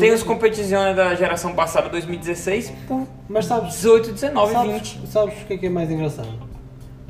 Tem 0.00 0.12
os 0.12 0.22
competições 0.22 0.96
da 0.96 1.14
geração 1.14 1.54
passada 1.54 1.90
2016 1.90 2.72
por 2.88 3.06
Mas 3.28 3.44
sabes, 3.44 3.74
18, 3.74 4.12
19, 4.12 4.52
sabes, 4.52 4.72
20. 4.72 5.06
sabes 5.06 5.42
o 5.42 5.44
que 5.44 5.52
é 5.52 5.58
que 5.58 5.66
é 5.66 5.70
mais 5.70 5.90
engraçado? 5.90 6.32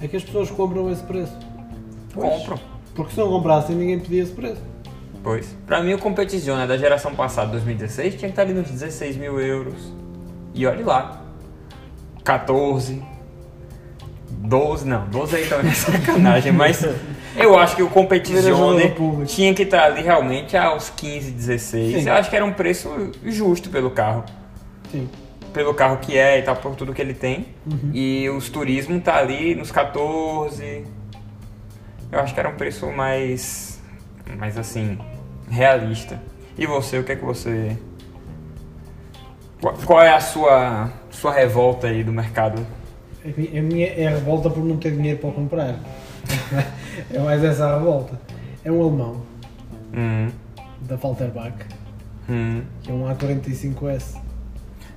É 0.02 0.08
que 0.08 0.16
as 0.16 0.24
pessoas 0.24 0.50
compram 0.50 0.90
esse 0.90 1.02
preço. 1.04 1.36
Compram. 2.12 2.58
Porque 2.94 3.12
se 3.12 3.18
não 3.20 3.28
comprassem, 3.28 3.76
ninguém 3.76 4.00
pedia 4.00 4.22
esse 4.24 4.32
preço. 4.32 4.60
Pois. 5.22 5.56
Pra 5.66 5.82
mim, 5.82 5.94
o 5.94 5.98
Competizione 5.98 6.66
da 6.66 6.76
geração 6.76 7.14
passada, 7.14 7.52
2016, 7.52 8.14
tinha 8.14 8.28
que 8.28 8.32
estar 8.32 8.42
ali 8.42 8.54
nos 8.54 8.70
16 8.70 9.16
mil 9.16 9.40
euros. 9.40 9.92
E 10.54 10.66
olhe 10.66 10.82
lá. 10.82 11.22
14. 12.24 13.02
12, 14.30 14.86
não, 14.86 15.06
12 15.08 15.36
aí 15.36 15.46
também 15.46 15.70
é 15.70 15.74
sacanagem, 15.74 16.52
mas 16.52 16.86
eu 17.36 17.58
acho 17.58 17.76
que 17.76 17.82
o 17.82 17.88
Competizione 17.88 18.94
tinha 19.26 19.52
que 19.54 19.62
estar 19.62 19.84
ali 19.84 20.02
realmente 20.02 20.56
aos 20.56 20.88
15, 20.90 21.30
16. 21.30 22.02
Sim. 22.02 22.08
Eu 22.08 22.14
acho 22.14 22.30
que 22.30 22.36
era 22.36 22.44
um 22.44 22.52
preço 22.52 23.12
justo 23.24 23.68
pelo 23.68 23.90
carro. 23.90 24.24
Sim. 24.90 25.08
Pelo 25.52 25.74
carro 25.74 25.98
que 25.98 26.16
é 26.16 26.38
e 26.38 26.42
tal, 26.42 26.56
por 26.56 26.74
tudo 26.74 26.94
que 26.94 27.02
ele 27.02 27.12
tem. 27.12 27.48
Uhum. 27.66 27.90
E 27.92 28.30
os 28.30 28.48
turismo 28.48 29.00
tá 29.00 29.16
ali 29.16 29.54
nos 29.54 29.70
14. 29.70 30.84
Eu 32.10 32.20
acho 32.20 32.32
que 32.32 32.40
era 32.40 32.48
um 32.48 32.54
preço 32.54 32.86
mais. 32.90 33.69
Mais 34.36 34.56
assim. 34.58 34.98
realista. 35.50 36.20
E 36.58 36.66
você, 36.66 36.98
o 36.98 37.04
que 37.04 37.12
é 37.12 37.16
que 37.16 37.24
você. 37.24 37.76
Qual- 39.86 40.02
é 40.02 40.14
a 40.14 40.20
sua, 40.20 40.90
sua 41.10 41.32
revolta 41.34 41.86
aí 41.88 42.02
do 42.02 42.12
mercado? 42.12 42.64
A 43.24 43.28
mi- 43.28 43.58
a 43.58 43.62
minha 43.62 43.86
é 43.88 44.06
a 44.06 44.10
revolta 44.10 44.48
por 44.48 44.64
não 44.64 44.76
ter 44.78 44.92
dinheiro 44.92 45.18
para 45.18 45.30
comprar. 45.30 45.76
é 47.12 47.18
mais 47.18 47.44
essa 47.44 47.66
a 47.66 47.78
revolta. 47.78 48.18
É 48.64 48.70
um 48.72 48.80
alemão, 48.82 49.22
Hum, 49.92 50.28
da 50.82 50.96
Falterbach, 50.96 51.54
hum. 52.28 52.62
que 52.82 52.90
é 52.90 52.94
um 52.94 53.04
A45S. 53.12 54.16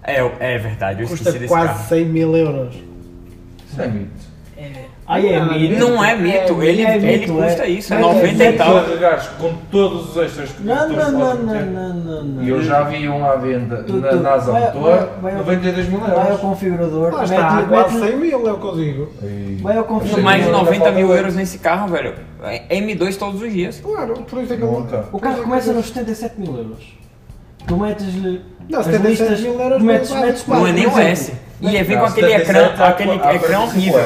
É, 0.03 0.15
é 0.53 0.57
verdade, 0.57 1.01
eu 1.01 1.07
Custa 1.07 1.29
esqueci 1.29 1.39
desse 1.39 1.53
quase 1.53 1.67
carro. 1.73 1.87
100 1.89 2.05
mil 2.05 2.35
euros. 2.35 2.75
Isso 3.69 3.81
é 3.81 3.87
mito. 3.87 4.11
Aí 5.13 5.27
é 5.33 5.39
mito. 5.43 5.79
Não 5.79 6.03
é 6.03 6.15
mito, 6.15 6.61
É, 6.61 6.65
ele, 6.65 6.81
é 6.81 6.95
ele 6.95 7.19
mito, 7.19 7.33
custa 7.33 7.63
é. 7.63 7.69
isso, 7.69 7.93
é 7.93 7.97
É, 7.97 7.99
90 7.99 8.43
é 8.43 8.49
e 8.49 8.53
tal. 8.57 8.83
com 9.39 9.53
todos 9.71 10.09
os 10.09 10.17
extras 10.23 10.49
que 10.51 10.63
Não, 10.63 10.87
tu 10.87 10.93
não, 10.93 11.11
não, 11.11 11.35
não, 11.35 11.65
não, 11.65 11.93
não, 11.93 12.23
não. 12.23 12.43
E 12.43 12.49
eu 12.49 12.61
já 12.63 12.81
vi 12.83 13.07
um 13.07 13.23
à 13.25 13.35
venda 13.35 13.83
Tu- 13.83 13.93
na 13.97 14.11
NASA 14.13 14.51
vai- 14.51 14.61
Motor, 14.73 14.81
vai- 14.81 15.07
vai 15.21 15.31
ao- 15.33 15.37
92 15.39 15.87
mil 15.89 15.99
Vai 15.99 16.11
ao 16.11 16.17
euros. 16.23 16.39
configurador, 16.39 17.13
Lá 17.13 17.23
está, 17.23 17.51
mete, 17.51 17.67
quase 17.69 17.95
mete, 17.95 18.09
100 18.09 18.17
mil 18.19 18.47
é 18.47 18.51
o 18.51 18.57
que 18.57 18.65
eu 18.65 18.75
digo. 18.75 19.09
E- 19.21 19.59
vai 19.61 19.77
ao 19.77 19.83
configurador. 19.83 20.23
Mais 20.23 20.41
de 20.41 20.45
Ainda 20.47 20.57
90 20.57 20.79
falta 20.85 20.91
mil 20.97 21.13
euros 21.13 21.35
nesse 21.35 21.57
carro, 21.59 21.87
velho. 21.89 22.13
É 22.43 22.75
M2 22.77 23.15
todos 23.17 23.41
os 23.41 23.51
dias. 23.53 23.79
Claro, 23.81 24.13
por 24.15 24.41
isso 24.41 24.53
é 24.53 24.57
que 24.57 24.63
eu 24.63 24.71
Nunca. 24.71 25.05
O 25.11 25.19
carro 25.19 25.43
começa 25.43 25.71
nos 25.73 25.87
77 25.87 26.39
mil 26.39 26.57
euros. 26.57 26.97
Tu 27.67 27.77
metes-lhe. 27.77 28.41
Não, 28.69 28.79
as 28.79 28.85
77 28.85 29.29
listas, 29.29 29.41
mil 29.41 29.61
euros 29.61 29.81
metes, 29.81 30.09
não 30.09 30.17
é 30.17 30.25
metes 30.25 30.43
quase 30.43 30.61
Não 30.61 30.67
é 30.67 30.71
nem 30.73 30.87
o 30.87 30.97
S. 30.99 31.33
E 31.61 31.77
é 31.77 31.83
vem 31.83 31.97
com 31.97 32.03
aquele 32.05 32.27
77 32.29 32.49
ecrã, 32.73 32.85
aquele 32.87 33.19
45 33.19 33.63
horrível. 33.63 33.99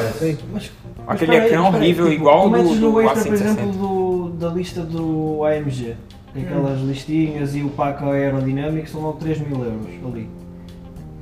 Mas, 0.52 0.70
Aquele 1.08 1.36
aí, 1.36 1.46
ecrã 1.46 1.62
horrível, 1.62 2.04
tipo, 2.10 2.14
igual 2.20 2.42
tu 2.42 2.50
do- 2.50 2.56
metes 2.56 2.78
do 2.78 2.90
no 2.92 3.00
extra, 3.00 3.22
por 3.22 3.28
460. 3.38 3.60
exemplo, 3.62 3.72
do, 3.72 4.30
da 4.38 4.48
lista 4.48 4.82
do 4.82 5.44
AMG. 5.44 5.96
Aquelas 6.36 6.80
listinhas 6.82 7.56
e 7.56 7.62
o 7.62 7.70
pack 7.70 8.04
aerodinâmico 8.04 8.88
são 8.88 9.00
logo 9.00 9.18
3 9.18 9.38
mil 9.40 9.64
euros 9.64 9.86
ali. 10.06 10.28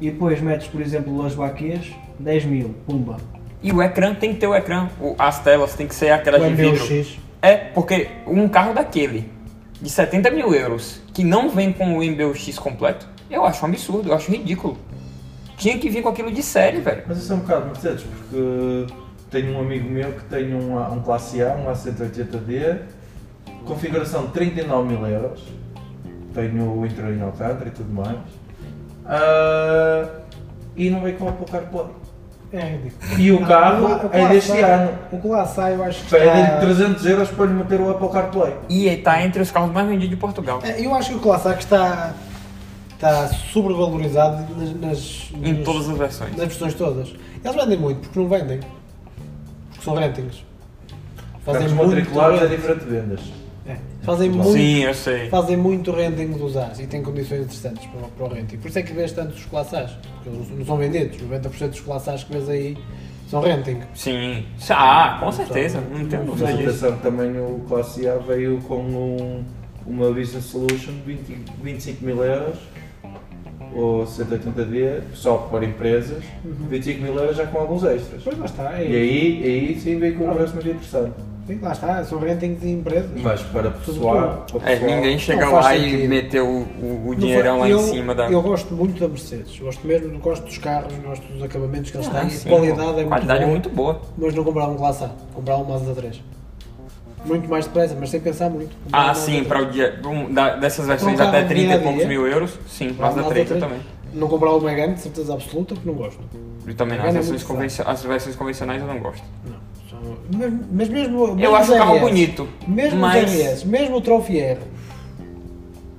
E 0.00 0.10
depois 0.10 0.40
metes, 0.42 0.66
por 0.66 0.80
exemplo, 0.80 1.24
as 1.24 1.34
baquês, 1.34 1.92
10 2.18 2.44
mil, 2.44 2.74
pumba. 2.86 3.16
E 3.62 3.72
o 3.72 3.80
ecrã 3.82 4.14
tem 4.14 4.34
que 4.34 4.40
ter 4.40 4.46
o 4.46 4.54
ecrã. 4.54 4.88
O- 5.00 5.14
as 5.18 5.38
telas 5.38 5.74
tem 5.74 5.86
que 5.86 5.94
ser 5.94 6.10
aquelas 6.10 6.42
O 6.42 6.46
de 6.48 6.54
vidro. 6.54 6.84
MBUX. 6.84 7.18
É, 7.40 7.54
porque 7.56 8.08
um 8.26 8.48
carro 8.48 8.74
daquele, 8.74 9.30
de 9.80 9.88
70 9.88 10.30
mil 10.30 10.52
euros, 10.54 11.00
que 11.14 11.22
não 11.24 11.48
vem 11.48 11.72
com 11.72 11.96
o 11.96 12.02
MBUX 12.02 12.58
completo, 12.58 13.08
eu 13.30 13.44
acho 13.44 13.64
um 13.64 13.68
absurdo, 13.68 14.08
eu 14.10 14.14
acho 14.14 14.30
ridículo. 14.30 14.76
Tinha 15.56 15.78
que 15.78 15.88
vir 15.88 16.02
com 16.02 16.08
aquilo 16.10 16.30
de 16.30 16.42
série, 16.42 16.80
velho. 16.80 17.04
Mas 17.06 17.18
isso 17.18 17.32
é 17.32 17.36
um 17.36 17.38
bocado 17.38 17.66
Mercedes, 17.66 18.02
porque 18.04 18.86
tenho 19.30 19.56
um 19.56 19.60
amigo 19.60 19.88
meu 19.88 20.12
que 20.12 20.24
tem 20.24 20.54
um, 20.54 20.78
A- 20.78 20.88
um 20.90 21.00
Classe 21.00 21.42
A, 21.42 21.54
um 21.54 21.70
A180D, 21.70 22.78
configuração 23.64 24.26
de 24.26 24.32
39 24.32 24.88
mil 24.88 25.06
euros, 25.06 25.42
tenho 26.34 26.78
o 26.78 26.86
interior 26.86 27.12
em 27.16 27.22
Alcântara 27.22 27.68
e 27.68 27.70
tudo 27.72 27.92
mais, 27.92 28.16
Ah, 29.04 30.08
e 30.76 30.90
não 30.90 31.00
vem 31.00 31.14
com 31.14 31.24
o 31.24 31.28
Apple 31.28 31.46
CarPlay. 31.46 31.86
É 32.52 32.60
ridículo. 32.60 33.20
E 33.20 33.32
o 33.32 33.44
carro 33.46 34.06
O 34.06 34.08
que 34.08 34.16
é 34.16 34.28
deste 34.28 34.50
sai- 34.52 34.62
ano. 34.62 34.90
O 35.12 35.28
lá 35.28 35.44
sai, 35.46 35.74
eu 35.74 35.82
acho 35.84 36.04
que 36.04 36.10
Pedem-lhe 36.10 36.42
está... 36.42 36.58
300 36.60 37.06
euros 37.06 37.30
para 37.30 37.46
lhe 37.46 37.54
meter 37.54 37.80
o 37.80 37.90
Apple 37.90 38.08
CarPlay. 38.08 38.54
E 38.68 38.86
está 38.88 39.22
entre 39.22 39.42
os 39.42 39.50
carros 39.50 39.72
mais 39.72 39.86
vendidos 39.88 40.10
de 40.10 40.16
Portugal. 40.16 40.60
É, 40.62 40.80
Eu 40.84 40.94
acho 40.94 41.10
que 41.10 41.16
o 41.16 41.20
Classic 41.20 41.58
está, 41.58 42.14
está 42.94 43.26
sobrevalorizado 43.28 44.46
nas, 44.56 44.74
nas, 44.80 45.30
Em 45.42 45.62
todas 45.64 45.88
as 45.90 45.98
versões. 45.98 46.30
nas 46.36 46.46
versões 46.46 46.74
todas. 46.74 47.14
Eles 47.44 47.56
vendem 47.56 47.78
muito 47.78 48.00
porque 48.00 48.18
não 48.20 48.28
vendem. 48.28 48.60
São 49.86 49.94
rentings. 49.94 50.44
Carros 51.44 51.72
muito 51.72 51.90
matriculados 51.90 52.42
é 52.42 52.46
diferente 52.48 52.80
de 52.84 52.90
vendas. 52.90 53.20
É. 53.68 53.76
Fazem 54.02 54.30
Sim, 54.32 54.36
muito, 54.36 54.52
Sim, 54.52 54.78
eu 54.82 54.94
sei. 54.94 55.28
fazem 55.28 55.56
muito 55.56 55.92
renting 55.92 56.32
dos 56.32 56.56
As 56.56 56.80
e 56.80 56.86
têm 56.88 57.02
condições 57.02 57.42
interessantes 57.42 57.86
para, 57.86 58.00
o- 58.06 58.08
para 58.10 58.24
o 58.26 58.28
renting. 58.34 58.56
Por 58.56 58.68
isso 58.68 58.78
é 58.80 58.82
que 58.82 58.92
vês 58.92 59.12
tantos 59.12 59.44
classas, 59.44 59.92
porque 59.92 60.28
eles 60.28 60.50
não 60.50 60.64
são 60.66 60.76
vendidos. 60.76 61.18
90% 61.22 61.68
dos 61.70 61.80
classas 61.80 62.24
que 62.24 62.32
vês 62.32 62.48
aí 62.48 62.76
são 63.30 63.40
renting. 63.40 63.78
Sim. 63.94 64.44
Ah, 64.70 65.18
com 65.20 65.30
certeza. 65.30 65.80
Não 65.80 66.06
tenho 66.08 66.22
A 66.22 66.24
dúvida 66.24 66.46
disso. 66.46 66.58
apresentação 66.62 66.98
também 66.98 67.30
o 67.40 67.60
Classe 67.68 68.08
A 68.08 68.16
veio 68.16 68.58
com 68.62 68.78
um- 68.80 69.44
uma 69.86 70.10
Business 70.12 70.44
Solution 70.46 70.92
de 70.92 71.14
20 71.14 71.42
25 71.62 72.04
mil 72.04 72.24
euros, 72.24 72.58
ou 73.76 74.04
180D, 74.06 75.00
só 75.14 75.36
para 75.36 75.64
empresas, 75.64 76.22
25 76.44 77.02
mil 77.02 77.14
euros 77.14 77.36
já 77.36 77.46
com 77.46 77.58
alguns 77.58 77.84
extras. 77.84 78.18
Depois 78.22 78.38
lá 78.38 78.44
está. 78.46 78.80
É, 78.80 78.88
E 78.88 78.96
aí, 78.96 79.42
aí 79.44 79.80
sim 79.80 79.98
veio 79.98 80.16
com 80.16 80.28
um 80.28 80.34
preço 80.34 80.54
muito 80.54 80.68
interessante. 80.68 81.12
sim, 81.46 81.58
lá 81.60 81.72
está, 81.72 82.04
são 82.04 82.18
rentings 82.18 82.60
de 82.60 82.70
empresas. 82.70 83.10
Mas 83.22 83.42
para 83.42 83.70
pessoal, 83.70 84.46
para 84.50 84.70
É, 84.72 84.76
pessoal 84.76 84.96
ninguém 84.96 85.18
chega 85.18 85.48
lá 85.50 85.76
e 85.76 85.90
sentido. 85.90 86.08
meteu 86.08 86.46
o, 86.46 87.08
o, 87.10 87.14
dinheirão 87.14 87.54
lá 87.58 87.60
foi- 87.60 87.68
em 87.68 87.72
eu, 87.72 87.78
cima 87.80 88.14
da. 88.14 88.30
Eu 88.30 88.42
gosto 88.42 88.74
muito 88.74 88.98
da 89.00 89.08
Mercedes, 89.08 89.58
gosto 89.58 89.86
mesmo, 89.86 90.18
gosto 90.18 90.44
dos 90.44 90.58
carros, 90.58 90.94
gosto 91.04 91.26
dos 91.32 91.42
acabamentos 91.42 91.90
que 91.90 91.96
eles 91.98 92.08
Ah, 92.08 92.20
têm, 92.20 92.30
sim, 92.30 92.48
a 92.48 92.52
qualidade 92.52 92.88
é 92.90 92.94
muito 92.94 93.08
qualidade 93.08 93.38
boa, 93.40 93.42
é 93.48 93.50
muito 93.50 93.68
boa. 93.70 94.00
mas 94.18 94.34
não 94.34 94.44
comprava 94.44 94.72
um 94.72 94.76
Classe 94.76 95.04
A, 95.04 95.10
comprava 95.34 95.62
um 95.62 95.64
Mazda 95.66 95.94
3. 95.94 96.20
Muito 97.26 97.48
mais 97.48 97.64
depressa, 97.66 97.96
mas 97.98 98.10
sem 98.10 98.20
pensar 98.20 98.48
muito. 98.48 98.74
Ah, 98.92 99.12
sim, 99.14 99.32
3. 99.44 99.46
para 99.48 99.62
o 99.62 99.66
dia. 99.66 100.00
um, 100.04 100.32
da- 100.32 100.56
dessas 100.56 100.86
versões 100.86 101.18
até 101.20 101.38
carro 101.38 101.48
30 101.48 101.74
e 101.74 101.78
poucos 101.80 102.04
mil 102.06 102.26
euros, 102.26 102.58
sim, 102.68 102.88
Comprava 102.88 103.14
Mazda 103.16 103.28
um 103.28 103.32
3 103.32 103.50
eu 103.50 103.54
Mazda 103.56 103.66
também. 103.68 103.86
Não 104.14 104.28
comprava 104.28 104.56
o 104.56 104.60
Megane, 104.60 104.94
de 104.94 105.00
certeza 105.00 105.34
absoluta, 105.34 105.74
porque 105.74 105.88
não 105.88 105.96
gosto. 105.96 106.20
E 106.66 106.72
também 106.74 106.98
as 106.98 107.04
é 107.06 107.12
versões, 107.12 107.28
muito 107.30 107.46
convencio- 107.46 107.84
as 107.86 108.02
versões 108.02 108.36
convencionais 108.36 108.80
eu 108.80 108.88
não 108.88 108.98
gosto. 108.98 109.22
Não, 109.44 110.16
Mas, 110.32 110.52
mas 110.72 110.88
mesmo. 110.88 111.26
mesmo 111.28 111.40
Eu 111.40 111.54
acho 111.54 111.74
o 111.74 111.76
carro 111.78 111.98
bonito. 112.00 112.48
Mesmo 112.66 113.00
mas... 113.00 113.24
os 113.30 113.36
RS, 113.36 113.64
mesmo 113.64 113.96
o 113.96 114.00
Trophy 114.00 114.56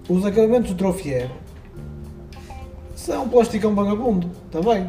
os 0.10 0.26
acabamentos 0.26 0.72
do 0.72 0.78
Trophy 0.78 1.28
são 2.96 3.28
plasticão 3.28 3.76
vagabundo 3.76 4.30
também. 4.52 4.88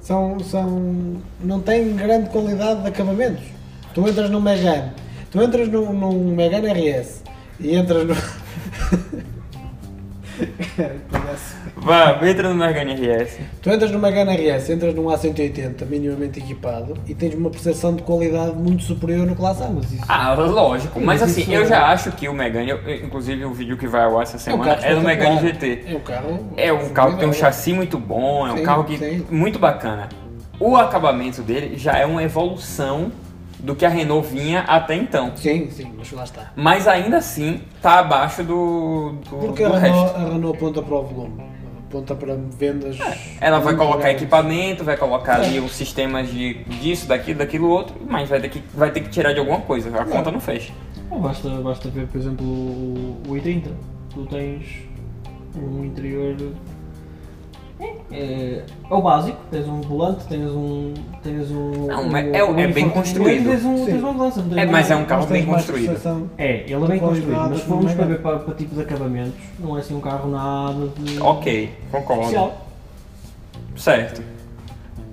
São, 0.00 0.38
são, 0.40 1.16
não 1.40 1.60
têm 1.60 1.94
grande 1.94 2.30
qualidade 2.30 2.80
de 2.82 2.88
acabamentos. 2.88 3.42
Tu 3.92 4.08
entras 4.08 4.30
num 4.30 4.40
Megane, 4.40 4.92
tu 5.30 5.42
entras 5.42 5.68
num, 5.68 5.92
num 5.92 6.34
Megane 6.34 6.68
RS 6.72 7.22
e 7.60 7.74
entras 7.76 8.06
no. 8.06 8.14
Vá, 11.76 12.18
entra 12.26 12.48
no 12.48 12.54
Megane 12.54 12.94
RS. 12.94 13.38
Tu 13.62 13.70
entras 13.70 13.90
no 13.90 13.98
Megane 13.98 14.36
RS, 14.36 14.70
entras 14.70 14.94
num 14.94 15.04
A180 15.04 15.84
minimamente 15.86 16.38
equipado 16.38 16.94
e 17.06 17.14
tens 17.14 17.34
uma 17.34 17.50
percepção 17.50 17.94
de 17.94 18.02
qualidade 18.02 18.54
muito 18.56 18.82
superior 18.82 19.26
no 19.26 19.34
Classe 19.34 19.62
A, 19.62 19.68
mas 19.68 19.90
isso 19.92 20.04
Ah, 20.08 20.32
lógico. 20.34 20.98
Mas 21.00 21.20
Mas 21.20 21.30
assim, 21.30 21.42
isso 21.42 21.52
eu 21.52 21.62
é- 21.62 21.66
já 21.66 21.86
acho 21.88 22.12
que 22.12 22.28
o 22.28 22.32
Megane, 22.34 22.70
eu- 22.70 22.94
inclusive 23.04 23.44
o 23.44 23.52
vídeo 23.52 23.76
que 23.76 23.86
vai 23.86 24.04
ao 24.04 24.18
ar 24.18 24.22
essa 24.22 24.36
é 24.36 24.54
um 24.54 24.58
semana 24.62 24.74
carro 24.76 24.86
é 24.86 24.94
do 24.94 25.00
Megane 25.02 25.36
espetacular. 25.36 25.70
GT. 25.76 25.92
É 25.92 25.96
um 25.96 26.00
carro. 26.00 26.50
É 26.56 26.72
um 26.72 26.88
carro 26.90 27.12
que 27.14 27.18
tem 27.20 27.28
um 27.28 27.32
chassi 27.32 27.72
muito 27.72 27.98
bom, 27.98 28.46
é 28.46 28.52
um 28.52 28.56
Sim, 28.58 28.62
carro 28.62 28.84
que 28.84 28.98
sim. 28.98 29.26
muito 29.30 29.58
bacana. 29.58 30.08
O 30.58 30.76
acabamento 30.76 31.42
dele 31.42 31.76
já 31.76 31.96
é 31.96 32.04
uma 32.04 32.22
evolução 32.22 33.10
do 33.62 33.74
que 33.74 33.84
a 33.84 33.88
Renault 33.88 34.26
vinha 34.28 34.60
até 34.60 34.94
então. 34.94 35.32
Sim, 35.36 35.68
sim, 35.70 35.92
mas 35.96 36.10
lá 36.12 36.24
está. 36.24 36.52
Mas 36.56 36.88
ainda 36.88 37.18
assim 37.18 37.60
tá 37.82 37.98
abaixo 38.00 38.42
do, 38.42 39.14
do, 39.28 39.36
Porque 39.36 39.64
do 39.64 39.72
a 39.74 39.78
resto. 39.78 39.94
Renault, 39.96 40.16
a 40.16 40.32
Renault 40.32 40.56
aponta 40.56 40.82
para 40.82 40.94
o 40.96 41.02
volume, 41.04 41.42
aponta 41.88 42.14
para 42.14 42.36
vendas. 42.58 42.96
Ela 43.40 43.58
vai 43.58 43.76
colocar 43.76 43.98
grandes. 44.04 44.22
equipamento, 44.22 44.84
vai 44.84 44.96
colocar 44.96 45.36
ali 45.40 45.58
É. 45.58 45.60
os 45.60 45.72
sistemas 45.72 46.28
de 46.28 46.54
disso, 46.64 47.06
daquilo, 47.06 47.38
daquilo 47.38 47.68
outro, 47.68 47.94
mas 48.08 48.28
vai 48.28 48.40
ter 48.40 48.48
que, 48.48 48.62
vai 48.74 48.90
ter 48.90 49.00
que 49.00 49.08
tirar 49.10 49.32
de 49.32 49.38
alguma 49.40 49.60
coisa. 49.60 49.88
A 50.00 50.04
conta 50.04 50.30
não 50.30 50.40
fecha. 50.40 50.72
Basta, 51.10 51.48
basta 51.48 51.88
ver, 51.88 52.06
por 52.06 52.18
exemplo, 52.18 52.46
o, 52.46 53.20
o 53.28 53.32
i30. 53.34 53.64
Tu 54.14 54.26
tens 54.26 54.64
um 55.56 55.84
interior. 55.84 56.36
É, 58.12 58.62
é 58.90 58.94
o 58.94 59.00
básico, 59.00 59.38
tens 59.50 59.66
um 59.66 59.80
volante, 59.80 60.26
tens 60.26 60.50
um. 60.50 60.92
Tens 61.22 61.50
um. 61.50 61.86
Não, 61.86 62.08
um, 62.08 62.16
é- 62.16 62.38
é- 62.38 62.44
um 62.44 62.58
é 62.58 62.66
bem 62.68 62.90
construído. 62.90 63.48
Tens, 63.48 63.64
um, 63.64 63.86
tens 63.86 64.00
uma 64.02 64.12
mudança, 64.12 64.44
É, 64.56 64.66
mas 64.66 64.90
é 64.90 64.96
um 64.96 65.04
carro 65.06 65.26
bem 65.26 65.46
construído. 65.46 66.30
É, 66.36 66.64
ele 66.64 66.74
é 66.74 66.86
bem 66.86 66.98
construído, 66.98 67.30
mas 67.30 67.60
se 67.60 67.66
formos 67.66 67.90
no 67.92 67.96
para 67.96 68.06
ver 68.06 68.20
para, 68.20 68.38
para 68.40 68.54
tipo 68.54 68.74
de 68.74 68.82
acabamentos, 68.82 69.40
não 69.58 69.76
é 69.76 69.80
assim 69.80 69.94
um 69.94 70.00
carro 70.00 70.30
nada 70.30 70.88
de. 70.98 71.20
Ok, 71.22 71.70
concordo. 71.90 72.22
especial. 72.22 72.66
Certo. 73.76 74.22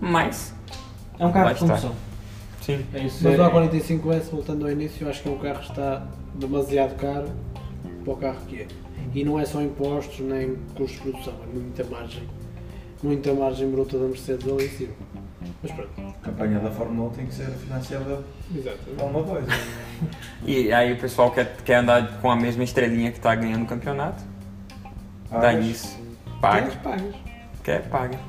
Mas, 0.01 0.53
É 1.17 1.25
um 1.25 1.31
carro 1.31 1.47
de 1.47 1.53
está. 1.53 1.67
condução. 1.67 1.91
sim. 2.61 2.85
É 2.93 2.99
isso. 2.99 3.23
Mas 3.23 3.39
é, 3.39 3.41
o 3.41 3.49
A45S, 3.49 4.29
voltando 4.31 4.65
ao 4.65 4.71
início, 4.71 5.05
eu 5.05 5.09
acho 5.09 5.21
que 5.23 5.29
é 5.29 5.31
um 5.31 5.37
carro 5.37 5.59
que 5.59 5.69
está 5.69 6.05
demasiado 6.35 6.95
caro 6.97 7.27
para 8.03 8.13
o 8.13 8.17
carro 8.17 8.37
que 8.47 8.61
é. 8.61 8.67
E 9.15 9.23
não 9.23 9.39
é 9.39 9.45
só 9.45 9.61
impostos 9.61 10.19
nem 10.19 10.55
custos 10.75 10.91
de 10.91 10.97
produção, 11.11 11.33
é 11.43 11.53
muita 11.53 11.83
margem. 11.85 12.23
Muita 13.03 13.33
margem 13.33 13.69
bruta 13.69 13.97
da 13.97 14.05
Mercedes 14.07 14.47
ali 14.51 14.65
em 14.65 14.69
cima. 14.69 14.93
Mas 15.61 15.71
pronto. 15.71 15.89
A 16.21 16.25
campanha 16.25 16.59
da 16.59 16.71
Fórmula 16.71 17.09
1 17.09 17.13
tem 17.13 17.25
que 17.27 17.33
ser 17.35 17.45
financiada 17.45 18.19
Exato. 18.55 18.77
por 18.97 19.05
uma 19.05 19.23
coisa. 19.23 19.47
E 20.45 20.71
aí 20.73 20.93
o 20.93 20.97
pessoal 20.97 21.31
quer, 21.31 21.55
quer 21.63 21.75
andar 21.75 22.19
com 22.21 22.29
a 22.31 22.35
mesma 22.35 22.63
estrelinha 22.63 23.11
que 23.11 23.19
tá 23.19 23.33
ganhando 23.35 23.63
o 23.63 23.67
campeonato. 23.67 24.23
Ah, 25.31 25.37
Dá 25.39 25.53
nisso. 25.53 25.97
Paga. 26.41 26.71
Pagas. 26.83 27.15
Quer, 27.63 27.83
paga. 27.89 28.19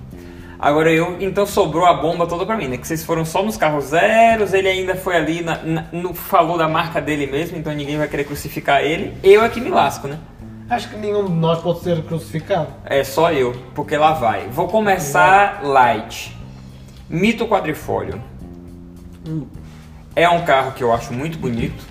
Agora 0.58 0.90
eu, 0.92 1.16
então 1.20 1.46
sobrou 1.46 1.84
a 1.86 1.94
bomba 1.94 2.26
toda 2.26 2.44
pra 2.44 2.56
mim, 2.56 2.66
né? 2.66 2.76
Que 2.76 2.86
vocês 2.86 3.04
foram 3.04 3.24
só 3.24 3.44
nos 3.44 3.56
carros 3.56 3.86
zeros, 3.86 4.52
ele 4.52 4.66
ainda 4.68 4.96
foi 4.96 5.14
ali, 5.16 5.40
na, 5.40 5.56
na- 5.62 5.86
no, 5.92 6.12
falou 6.12 6.58
da 6.58 6.66
marca 6.68 7.00
dele 7.00 7.26
mesmo, 7.28 7.56
então 7.56 7.72
ninguém 7.72 7.96
vai 7.96 8.08
querer 8.08 8.24
crucificar 8.24 8.82
ele. 8.82 9.14
Eu 9.22 9.44
é 9.44 9.48
que 9.48 9.60
me 9.60 9.70
lasco, 9.70 10.08
né? 10.08 10.18
Acho 10.68 10.90
que 10.90 10.96
nenhum 10.96 11.24
de 11.26 11.32
nós 11.32 11.60
pode 11.62 11.80
ser 11.80 12.02
crucificado. 12.02 12.68
É 12.84 13.02
só 13.02 13.32
eu, 13.32 13.52
porque 13.74 13.96
lá 13.96 14.12
vai. 14.12 14.48
Vou 14.48 14.68
começar 14.68 15.62
light. 15.64 16.36
Mito 17.08 17.46
quadrifólio. 17.48 18.22
É 20.14 20.28
um 20.28 20.44
carro 20.44 20.72
que 20.72 20.82
eu 20.82 20.92
acho 20.92 21.12
muito 21.14 21.38
bonito, 21.38 21.82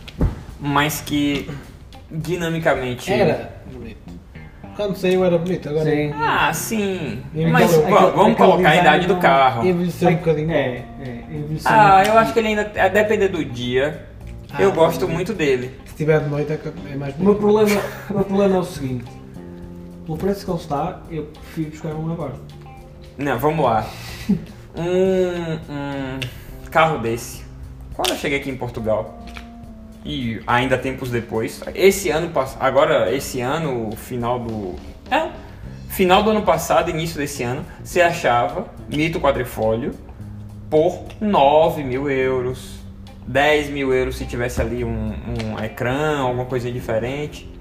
mas 0.59 1.01
que 1.01 1.49
dinamicamente. 2.11 3.11
Era 3.11 3.51
bonito. 3.71 3.97
Quando 4.75 4.95
saiu 4.95 5.25
era 5.25 5.39
bonito, 5.39 5.69
agora 5.69 5.85
Sim. 5.85 6.11
Ah, 6.13 6.53
sim. 6.53 7.23
Mas 7.51 7.73
aquele- 7.73 7.91
va- 7.91 7.99
vamos 8.11 8.33
aquele 8.33 8.35
colocar 8.35 8.69
a 8.69 8.75
idade 8.75 9.07
do 9.07 9.15
carro. 9.17 9.65
envelheceu 9.65 10.09
um 10.09 10.15
bocadinho. 10.17 10.51
É, 10.51 10.83
é, 11.01 11.23
envelheceu 11.31 11.71
Ah, 11.71 12.03
eu 12.05 12.15
acho 12.17 12.31
que 12.33 12.39
ele 12.39 12.49
ainda, 12.49 12.71
a 12.79 12.87
depender 12.87 13.27
do 13.29 13.43
dia, 13.43 14.05
eu 14.59 14.69
Ah, 14.69 14.75
gosto 14.75 15.07
sim. 15.07 15.11
muito 15.11 15.33
dele. 15.33 15.79
Se 15.97 16.03
tiver 16.03 16.19
de 16.19 16.29
noite 16.29 16.53
é 16.53 16.57
que 16.57 16.67
é 16.67 16.95
mais 16.95 17.15
O 17.15 17.23
meu, 17.23 17.33
bonito. 17.33 17.39
problema, 17.39 17.81
o 18.11 18.13
meu 18.13 18.23
problema 18.25 18.55
é 18.55 18.59
o 18.59 18.63
seguinte: 18.63 19.05
pelo 20.05 20.15
preço 20.15 20.45
que 20.45 20.51
ele 20.51 20.59
está, 20.59 21.01
eu 21.09 21.23
prefiro 21.25 21.71
buscar 21.71 21.95
um 21.95 22.11
agora. 22.11 22.33
Não, 23.17 23.37
vamos 23.39 23.65
lá. 23.65 23.85
Um, 24.79 25.55
um 25.55 26.69
carro 26.69 26.99
desse. 26.99 27.43
Quando 27.95 28.09
eu 28.11 28.15
cheguei 28.15 28.37
aqui 28.37 28.51
em 28.51 28.55
Portugal, 28.55 29.25
e 30.05 30.39
ainda 30.45 30.77
tempos 30.77 31.09
depois, 31.09 31.63
esse 31.73 32.11
ano, 32.11 32.29
pass- 32.29 32.55
agora 32.59 33.11
esse 33.11 33.41
ano, 33.41 33.89
final 33.95 34.39
do. 34.39 34.75
É, 35.09 35.31
final 35.89 36.21
do 36.21 36.29
ano 36.29 36.43
passado, 36.43 36.91
início 36.91 37.17
desse 37.17 37.41
ano, 37.41 37.65
você 37.83 37.99
achava 38.01 38.67
mito 38.87 39.19
quadrifólio 39.19 39.95
por 40.69 41.05
9 41.19 41.83
mil 41.83 42.07
euros, 42.07 42.76
10 43.27 43.69
mil 43.69 43.93
euros 43.93 44.17
se 44.17 44.25
tivesse 44.25 44.61
ali 44.61 44.83
um, 44.83 45.09
um 45.53 45.63
ecrã, 45.63 46.19
alguma 46.19 46.45
coisa 46.45 46.71
diferente. 46.71 47.51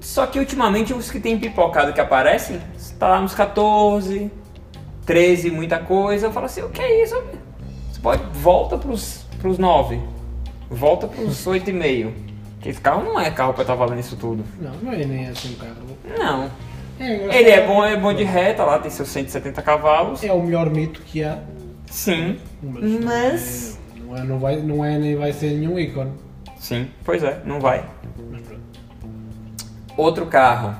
Só 0.00 0.26
que 0.26 0.38
ultimamente 0.38 0.92
os 0.92 1.10
que 1.10 1.18
tem 1.20 1.38
pipocado 1.38 1.92
que 1.92 2.00
aparecem, 2.00 2.60
está 2.76 3.08
lá 3.08 3.20
nos 3.20 3.34
14, 3.34 4.30
13, 5.04 5.50
muita 5.50 5.78
coisa. 5.78 6.26
Eu 6.26 6.32
falo 6.32 6.46
assim, 6.46 6.62
o 6.62 6.68
que 6.68 6.80
é 6.82 7.02
isso? 7.02 7.14
Você 7.92 8.00
pode, 8.00 8.22
volta 8.32 8.76
pros, 8.76 9.24
pros 9.40 9.58
9, 9.58 10.00
volta 10.70 11.06
pros 11.08 11.38
8,5. 11.46 12.12
Que 12.60 12.70
esse 12.70 12.80
carro 12.80 13.04
não 13.04 13.18
é 13.20 13.30
carro 13.30 13.52
pra 13.52 13.62
estar 13.62 13.74
valendo 13.74 14.00
isso 14.00 14.16
tudo. 14.16 14.44
Não, 14.60 14.72
não 14.82 14.92
é 14.92 15.04
nem 15.04 15.28
assim 15.28 15.52
um 15.54 15.56
carro. 15.56 16.18
Não. 16.18 16.50
É, 16.98 17.38
Ele 17.38 17.50
é 17.50 17.66
bom, 17.66 17.84
é 17.84 17.96
bom 17.96 18.12
de 18.12 18.24
reta, 18.24 18.64
lá 18.64 18.78
tem 18.78 18.90
seus 18.90 19.08
170 19.08 19.60
cavalos. 19.62 20.24
É 20.24 20.32
o 20.32 20.42
melhor 20.42 20.70
mito 20.70 21.00
que 21.02 21.22
há. 21.22 21.38
Sim. 21.90 22.38
Mas, 22.62 23.04
Mas- 23.04 23.78
Não, 24.06 24.16
é, 24.16 24.22
não, 24.24 24.38
vai, 24.38 24.56
não 24.56 24.84
é 24.84 24.98
nem 24.98 25.16
vai 25.16 25.32
ser 25.32 25.50
nenhum 25.52 25.78
ícone. 25.78 26.12
Sim, 26.58 26.88
pois 27.04 27.22
é, 27.22 27.40
não 27.44 27.60
vai. 27.60 27.84
Mas 28.30 28.40
pronto. 28.42 28.60
Outro 29.96 30.26
carro 30.26 30.74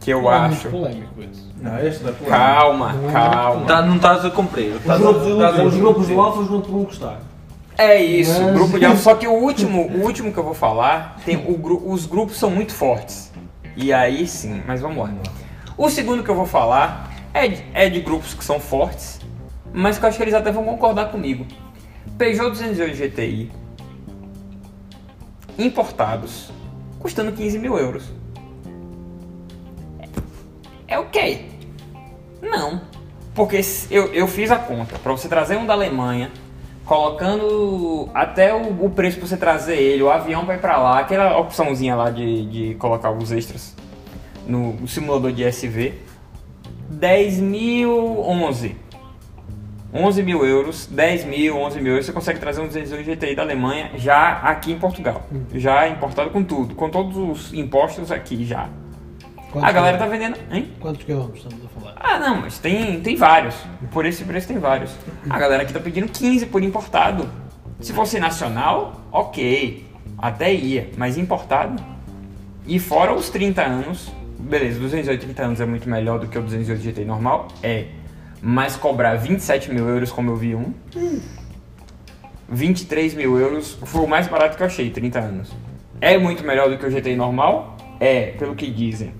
que 0.00 0.10
eu 0.10 0.22
Não 0.22 0.32
é 0.32 0.36
acho. 0.36 0.68
muito 0.68 0.70
polémico 0.70 1.22
isso. 1.22 1.52
Não, 1.60 1.78
este 1.78 2.02
não 2.02 2.10
é 2.10 2.12
polémico. 2.12 2.30
Calma, 2.30 2.92
Não 2.92 3.08
é 3.08 3.12
calma. 3.12 3.66
Tá- 3.66 3.82
não 3.82 3.96
estás 3.96 4.24
a 4.24 4.30
cumprir. 4.30 4.74
A, 4.88 4.96
grupos- 4.98 5.26
Os 5.26 5.74
grupos 5.76 6.06
do 6.06 6.14
discutir. 6.14 6.18
Alfa 6.18 6.42
vão 6.42 6.60
vão 6.62 6.82
gostar. 6.84 7.20
É 7.78 8.02
isso, 8.02 8.42
Mas- 8.42 8.54
grupo 8.54 8.78
de 8.78 8.84
alfa. 8.84 9.00
Só 9.00 9.14
que 9.14 9.26
o 9.26 9.32
último, 9.32 9.82
o 9.86 10.02
último 10.04 10.32
que 10.32 10.38
eu 10.38 10.44
vou 10.44 10.54
falar, 10.54 11.16
tem 11.24 11.36
o 11.36 11.90
os 11.92 12.04
grupos 12.06 12.36
são 12.36 12.50
muito 12.50 12.74
fortes. 12.74 13.32
E 13.76 13.92
aí 13.92 14.26
sim, 14.26 14.62
mas 14.66 14.80
vamos 14.80 14.98
lá. 14.98 15.10
O 15.78 15.88
segundo 15.88 16.22
que 16.22 16.28
eu 16.30 16.34
vou 16.34 16.44
falar 16.46 17.10
é 17.32 17.48
de, 17.48 17.64
é 17.72 17.88
de 17.88 18.00
grupos 18.00 18.34
que 18.34 18.44
são 18.44 18.60
fortes, 18.60 19.18
mas 19.72 19.96
que 19.98 20.04
eu 20.04 20.08
acho 20.08 20.18
que 20.18 20.24
eles 20.24 20.34
até 20.34 20.52
vão 20.52 20.64
concordar 20.64 21.06
comigo. 21.10 21.46
Peugeot 22.18 22.50
208 22.50 22.96
GTI, 22.96 23.52
importados, 25.58 26.50
custando 26.98 27.32
15 27.32 27.58
mil 27.58 27.76
euros. 27.76 28.04
É 30.86 30.98
ok? 30.98 31.48
Não. 32.40 32.82
Porque 33.34 33.60
eu, 33.90 34.12
eu 34.12 34.26
fiz 34.26 34.50
a 34.50 34.56
conta. 34.56 34.98
Para 34.98 35.12
você 35.12 35.28
trazer 35.28 35.56
um 35.56 35.64
da 35.64 35.72
Alemanha, 35.72 36.30
colocando 36.84 38.08
até 38.12 38.54
o, 38.54 38.84
o 38.84 38.90
preço 38.90 39.18
para 39.18 39.26
você 39.26 39.36
trazer 39.36 39.76
ele, 39.76 40.02
o 40.02 40.10
avião 40.10 40.44
vai 40.44 40.58
para 40.58 40.76
lá, 40.76 40.98
aquela 40.98 41.38
opçãozinha 41.38 41.94
lá 41.94 42.10
de, 42.10 42.46
de 42.46 42.74
colocar 42.74 43.10
os 43.10 43.32
extras 43.32 43.74
no, 44.46 44.86
simulador 44.86 45.32
de 45.32 45.44
SV, 45.44 45.94
10 46.90 47.38
mil, 47.38 48.20
11. 49.94 50.02
11 50.12 50.22
mil 50.22 50.44
euros, 50.44 50.86
10 50.86 51.24
mil, 51.26 51.56
11 51.58 51.80
mil 51.80 51.92
euros, 51.92 52.06
você 52.06 52.12
consegue 52.12 52.38
trazer 52.38 52.60
um 52.60 52.66
208 52.66 53.04
GTI 53.10 53.34
da 53.34 53.42
Alemanha 53.42 53.90
já 53.96 54.38
aqui 54.38 54.72
em 54.72 54.78
Portugal. 54.78 55.26
Já 55.54 55.88
importado 55.88 56.30
com 56.30 56.42
tudo, 56.42 56.74
com 56.74 56.88
todos 56.88 57.16
os 57.16 57.54
impostos 57.54 58.10
aqui 58.10 58.44
já. 58.44 58.68
Quantos 59.50 59.68
A 59.68 59.72
galera 59.72 59.98
tá 59.98 60.06
vendendo. 60.06 60.38
Hein? 60.50 60.72
Quantos 60.80 61.04
quilómetros 61.04 61.44
estamos 61.44 61.66
a 61.66 61.68
falar? 61.68 61.96
Ah, 62.00 62.18
não, 62.18 62.40
mas 62.40 62.58
tem, 62.58 63.00
tem 63.00 63.16
vários. 63.16 63.54
Por 63.90 64.06
esse 64.06 64.24
preço 64.24 64.48
tem 64.48 64.58
vários. 64.58 64.94
A 65.28 65.38
galera 65.38 65.62
aqui 65.62 65.74
tá 65.74 65.80
pedindo 65.80 66.08
15 66.08 66.46
por 66.46 66.62
importado. 66.62 67.28
Se 67.78 67.92
fosse 67.92 68.18
nacional, 68.18 69.02
ok. 69.12 69.86
Até 70.16 70.54
ia. 70.54 70.90
Mas 70.96 71.18
importado. 71.18 71.82
E 72.66 72.78
fora 72.78 73.12
os 73.12 73.28
30 73.28 73.62
anos. 73.62 74.10
Beleza, 74.38 74.80
208 74.80 75.20
30 75.22 75.42
anos 75.42 75.60
é 75.60 75.66
muito 75.66 75.88
melhor 75.88 76.18
do 76.18 76.26
que 76.26 76.38
o 76.38 76.42
208 76.42 76.82
GT 76.82 77.04
normal? 77.04 77.48
É. 77.62 77.86
Mas 78.44 78.74
cobrar 78.76 79.14
27 79.14 79.72
mil 79.72 79.88
euros 79.88 80.10
como 80.10 80.30
eu 80.32 80.36
vi 80.36 80.54
um. 80.56 80.74
23 82.48 83.14
mil 83.14 83.38
euros 83.38 83.78
foi 83.84 84.02
o 84.02 84.06
mais 84.08 84.26
barato 84.26 84.56
que 84.56 84.62
eu 84.62 84.66
achei, 84.66 84.90
30 84.90 85.20
anos. 85.20 85.52
É 86.00 86.18
muito 86.18 86.44
melhor 86.44 86.68
do 86.68 86.76
que 86.76 86.84
o 86.84 86.90
GTI 86.90 87.14
normal? 87.14 87.76
É, 88.00 88.32
pelo 88.32 88.56
que 88.56 88.68
dizem. 88.68 89.14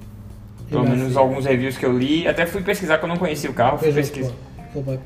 Pelo 0.68 0.82
menos 0.88 1.16
alguns 1.16 1.44
reviews 1.44 1.76
que 1.78 1.86
eu 1.86 1.96
li. 1.96 2.26
Até 2.26 2.46
fui 2.46 2.62
pesquisar 2.62 2.98
que 2.98 3.04
eu 3.04 3.08
não 3.08 3.16
conhecia 3.16 3.48
o 3.48 3.54
carro. 3.54 3.78
Fui 3.78 3.92
pesquisar. 3.92 4.32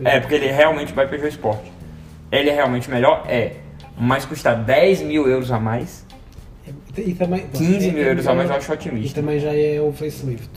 É, 0.04 0.18
porque 0.20 0.34
ele 0.34 0.46
realmente 0.46 0.94
vai 0.94 1.06
Peugeot 1.06 1.28
Sport. 1.34 1.58
Ele 2.32 2.48
é 2.48 2.54
realmente 2.54 2.90
melhor? 2.90 3.24
É. 3.28 3.56
Mas 3.98 4.24
custa 4.24 4.54
10 4.54 5.02
mil 5.02 5.28
euros 5.28 5.50
a 5.50 5.58
mais, 5.60 6.06
E 6.96 7.12
também, 7.14 7.46
15 7.52 7.92
mil 7.92 8.02
euros 8.02 8.26
a 8.26 8.34
mais 8.34 8.48
eu 8.48 8.54
é- 8.54 8.58
acho 8.58 8.70
E 8.72 8.74
otimista. 8.74 9.20
também 9.20 9.38
já 9.38 9.54
é 9.54 9.80
o 9.80 9.92
facelift. 9.92 10.48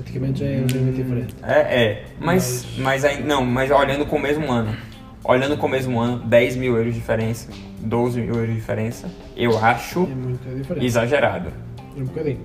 Esteticamente 0.00 0.40
já 0.40 0.46
é 0.46 0.56
levemente 0.60 0.96
diferente. 1.02 1.34
É, 1.42 1.82
é. 1.82 2.04
Mas, 2.18 2.66
mas 2.78 3.04
aí, 3.04 3.22
não, 3.22 3.44
mas 3.44 3.70
olhando 3.70 4.06
com 4.06 4.16
o 4.16 4.20
mesmo 4.20 4.50
ano. 4.50 4.74
Olhando 5.22 5.56
com 5.58 5.66
o 5.66 5.70
mesmo 5.70 6.00
ano, 6.00 6.24
10 6.26 6.56
mil 6.56 6.76
euros 6.76 6.94
de 6.94 7.00
diferença, 7.00 7.50
12 7.80 8.20
mil 8.22 8.34
euros 8.34 8.48
de 8.48 8.54
diferença, 8.54 9.08
eu 9.36 9.58
acho 9.58 10.04
É 10.04 10.14
muito 10.14 10.56
diferente. 10.56 10.86
exagerado. 10.86 11.52
Um 11.96 12.04
bocadinho. 12.04 12.40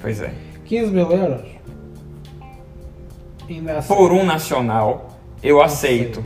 Pois 0.00 0.22
é. 0.22 0.32
15 0.64 0.90
mil 0.90 1.10
euros. 1.12 1.42
Ainda 3.48 3.78
assim. 3.78 3.94
Por 3.94 4.10
um 4.12 4.24
nacional, 4.24 5.18
eu 5.42 5.62
aceito. 5.62 6.24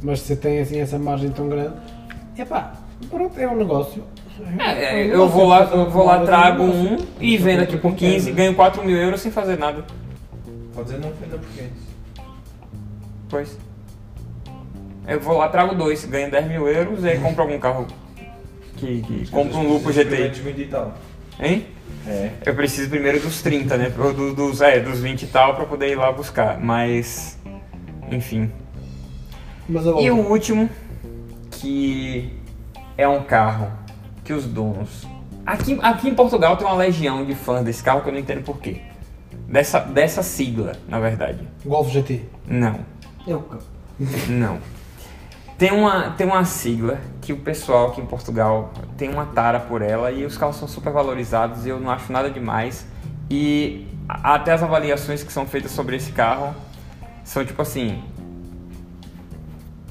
Mas 0.00 0.20
se 0.20 0.36
tem 0.36 0.60
assim 0.60 0.78
essa 0.80 0.98
margem 0.98 1.30
tão 1.30 1.48
grande, 1.48 1.74
epá, 2.38 2.74
pronto, 3.10 3.38
é 3.38 3.48
um 3.48 3.56
negócio. 3.56 4.04
É, 4.58 5.04
um 5.04 5.08
eu 5.08 5.28
vou 5.28 5.46
lá, 5.46 5.64
eu 5.64 5.90
vou 5.90 6.04
lá, 6.04 6.24
trago 6.24 6.62
um 6.64 6.96
e 7.20 7.36
vendo 7.36 7.62
aqui 7.62 7.76
por 7.76 7.94
quem 7.94 8.12
15, 8.12 8.26
quer. 8.30 8.36
ganho 8.36 8.54
4 8.54 8.84
mil 8.84 8.96
euros 8.96 9.20
sem 9.20 9.30
fazer 9.30 9.58
nada. 9.58 9.84
Pode 10.74 10.86
dizer 10.88 11.00
não 11.00 11.12
venda 11.12 11.36
por 11.38 11.48
15. 11.48 11.70
Pois. 13.28 13.58
Eu 15.06 15.20
vou 15.20 15.36
lá, 15.38 15.48
trago 15.48 15.74
dois, 15.74 16.04
ganho 16.04 16.30
10 16.30 16.46
mil 16.48 16.68
euros 16.68 17.02
e 17.04 17.08
aí 17.08 17.18
compro 17.18 17.42
algum 17.42 17.58
carro 17.58 17.86
que, 18.76 19.02
que 19.02 19.30
compra 19.30 19.56
um 19.58 19.68
Lupo 19.68 19.90
GTI. 19.92 20.28
20 20.28 20.58
e 20.60 20.64
tal. 20.66 20.94
Hein? 21.40 21.66
É. 22.06 22.30
Eu 22.46 22.54
preciso 22.54 22.88
primeiro 22.88 23.20
dos 23.20 23.42
30, 23.42 23.76
né? 23.76 23.90
Do- 23.90 24.34
dos, 24.34 24.60
é, 24.60 24.80
dos 24.80 25.00
20 25.00 25.22
e 25.22 25.26
tal 25.26 25.54
pra 25.54 25.64
poder 25.64 25.88
ir 25.90 25.94
lá 25.96 26.10
buscar. 26.12 26.58
Mas. 26.60 27.38
Enfim. 28.10 28.50
Mas 29.68 29.86
a 29.86 29.90
E 30.00 30.10
o 30.10 30.16
último, 30.28 30.68
que 31.50 32.32
é 32.96 33.06
um 33.08 33.22
carro 33.22 33.70
que 34.24 34.32
os 34.32 34.44
donos. 34.46 35.06
Aqui, 35.44 35.78
aqui 35.82 36.08
em 36.08 36.14
Portugal 36.14 36.56
tem 36.56 36.66
uma 36.66 36.76
legião 36.76 37.24
de 37.24 37.34
fãs 37.34 37.64
desse 37.64 37.82
carro 37.82 38.00
que 38.02 38.08
eu 38.08 38.12
não 38.12 38.20
entendo 38.20 38.44
porquê. 38.44 38.80
Dessa, 39.48 39.80
dessa 39.80 40.22
sigla, 40.22 40.72
na 40.88 40.98
verdade. 40.98 41.40
Golf 41.64 41.90
GT. 41.90 42.22
Não, 42.46 42.80
Eu, 43.26 43.44
não. 44.28 44.58
Tem 45.58 45.70
uma, 45.70 46.10
tem 46.10 46.26
uma 46.26 46.44
sigla 46.44 46.98
que 47.20 47.32
o 47.32 47.36
pessoal 47.36 47.88
aqui 47.88 48.00
em 48.00 48.06
Portugal 48.06 48.72
tem 48.96 49.08
uma 49.08 49.26
tara 49.26 49.60
por 49.60 49.82
ela 49.82 50.10
e 50.10 50.24
os 50.24 50.36
carros 50.36 50.56
são 50.56 50.66
super 50.66 50.92
valorizados 50.92 51.66
e 51.66 51.68
eu 51.68 51.78
não 51.78 51.90
acho 51.90 52.12
nada 52.12 52.30
demais. 52.30 52.86
E 53.30 53.86
até 54.08 54.52
as 54.52 54.62
avaliações 54.62 55.22
que 55.22 55.32
são 55.32 55.46
feitas 55.46 55.70
sobre 55.70 55.96
esse 55.96 56.12
carro 56.12 56.54
são 57.24 57.44
tipo 57.44 57.62
assim. 57.62 58.02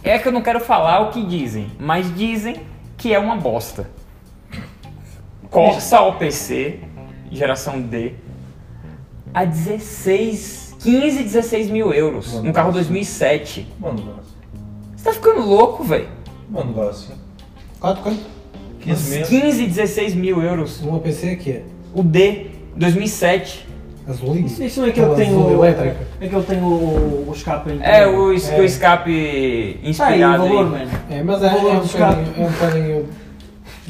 É 0.03 0.17
que 0.17 0.27
eu 0.27 0.31
não 0.31 0.41
quero 0.41 0.59
falar 0.59 1.01
o 1.01 1.11
que 1.11 1.23
dizem, 1.23 1.71
mas 1.79 2.13
dizem 2.15 2.65
que 2.97 3.13
é 3.13 3.19
uma 3.19 3.35
bosta. 3.35 3.89
Corsa 5.51 6.01
OPC, 6.01 6.79
geração 7.29 7.79
D, 7.81 8.13
a 9.33 9.43
16, 9.43 10.77
15, 10.79 11.23
16 11.23 11.69
mil 11.69 11.93
euros. 11.93 12.33
Um 12.35 12.51
carro 12.53 12.71
2007. 12.71 13.67
Bom 13.77 13.89
negócio. 13.93 14.31
Você 14.95 15.03
tá 15.03 15.13
ficando 15.13 15.41
louco, 15.41 15.83
velho. 15.83 16.07
Bom 16.47 16.63
negócio. 16.63 17.13
Quanto, 17.81 18.01
quanto? 18.01 18.21
15 18.79 19.17
mil. 19.17 19.27
15, 19.27 19.67
16 19.67 20.15
mil 20.15 20.41
euros. 20.41 20.81
Um 20.81 20.95
APC 20.95 21.35
que 21.35 21.51
é 21.51 21.63
O 21.93 22.01
D, 22.01 22.47
2007. 22.77 23.67
azulinho. 24.07 24.45
Isso, 24.47 24.63
isso 24.63 24.79
não 24.79 24.87
é 24.87 24.91
aquele 24.91 25.09
que 25.09 25.15
tem 25.15 25.25
Aquela 25.25 25.41
o. 25.41 25.47
azul 25.47 25.63
elétrica. 25.65 26.07
É 26.21 26.25
aquele 26.25 26.41
que 26.41 26.47
tem 26.47 26.61
o, 26.63 27.25
o 27.27 27.33
escape 27.35 27.79
É 27.81 28.07
o, 28.07 28.31
es- 28.31 28.49
É. 28.49 28.57
o 28.59 28.63
escape 28.63 29.79
Está 29.83 30.07
aí 30.07 30.13
o 30.13 30.15
inspirado 30.23 30.43
valor, 30.47 30.65
em... 30.65 30.69
mano. 30.69 30.91
É, 31.09 31.23
mas 31.23 31.43
é, 31.43 31.47
é, 31.47 31.51
um 31.51 31.79
do 31.79 31.85
escape. 31.85 32.21
é 32.37 32.41
um 32.45 32.51
bocadinho 32.51 33.09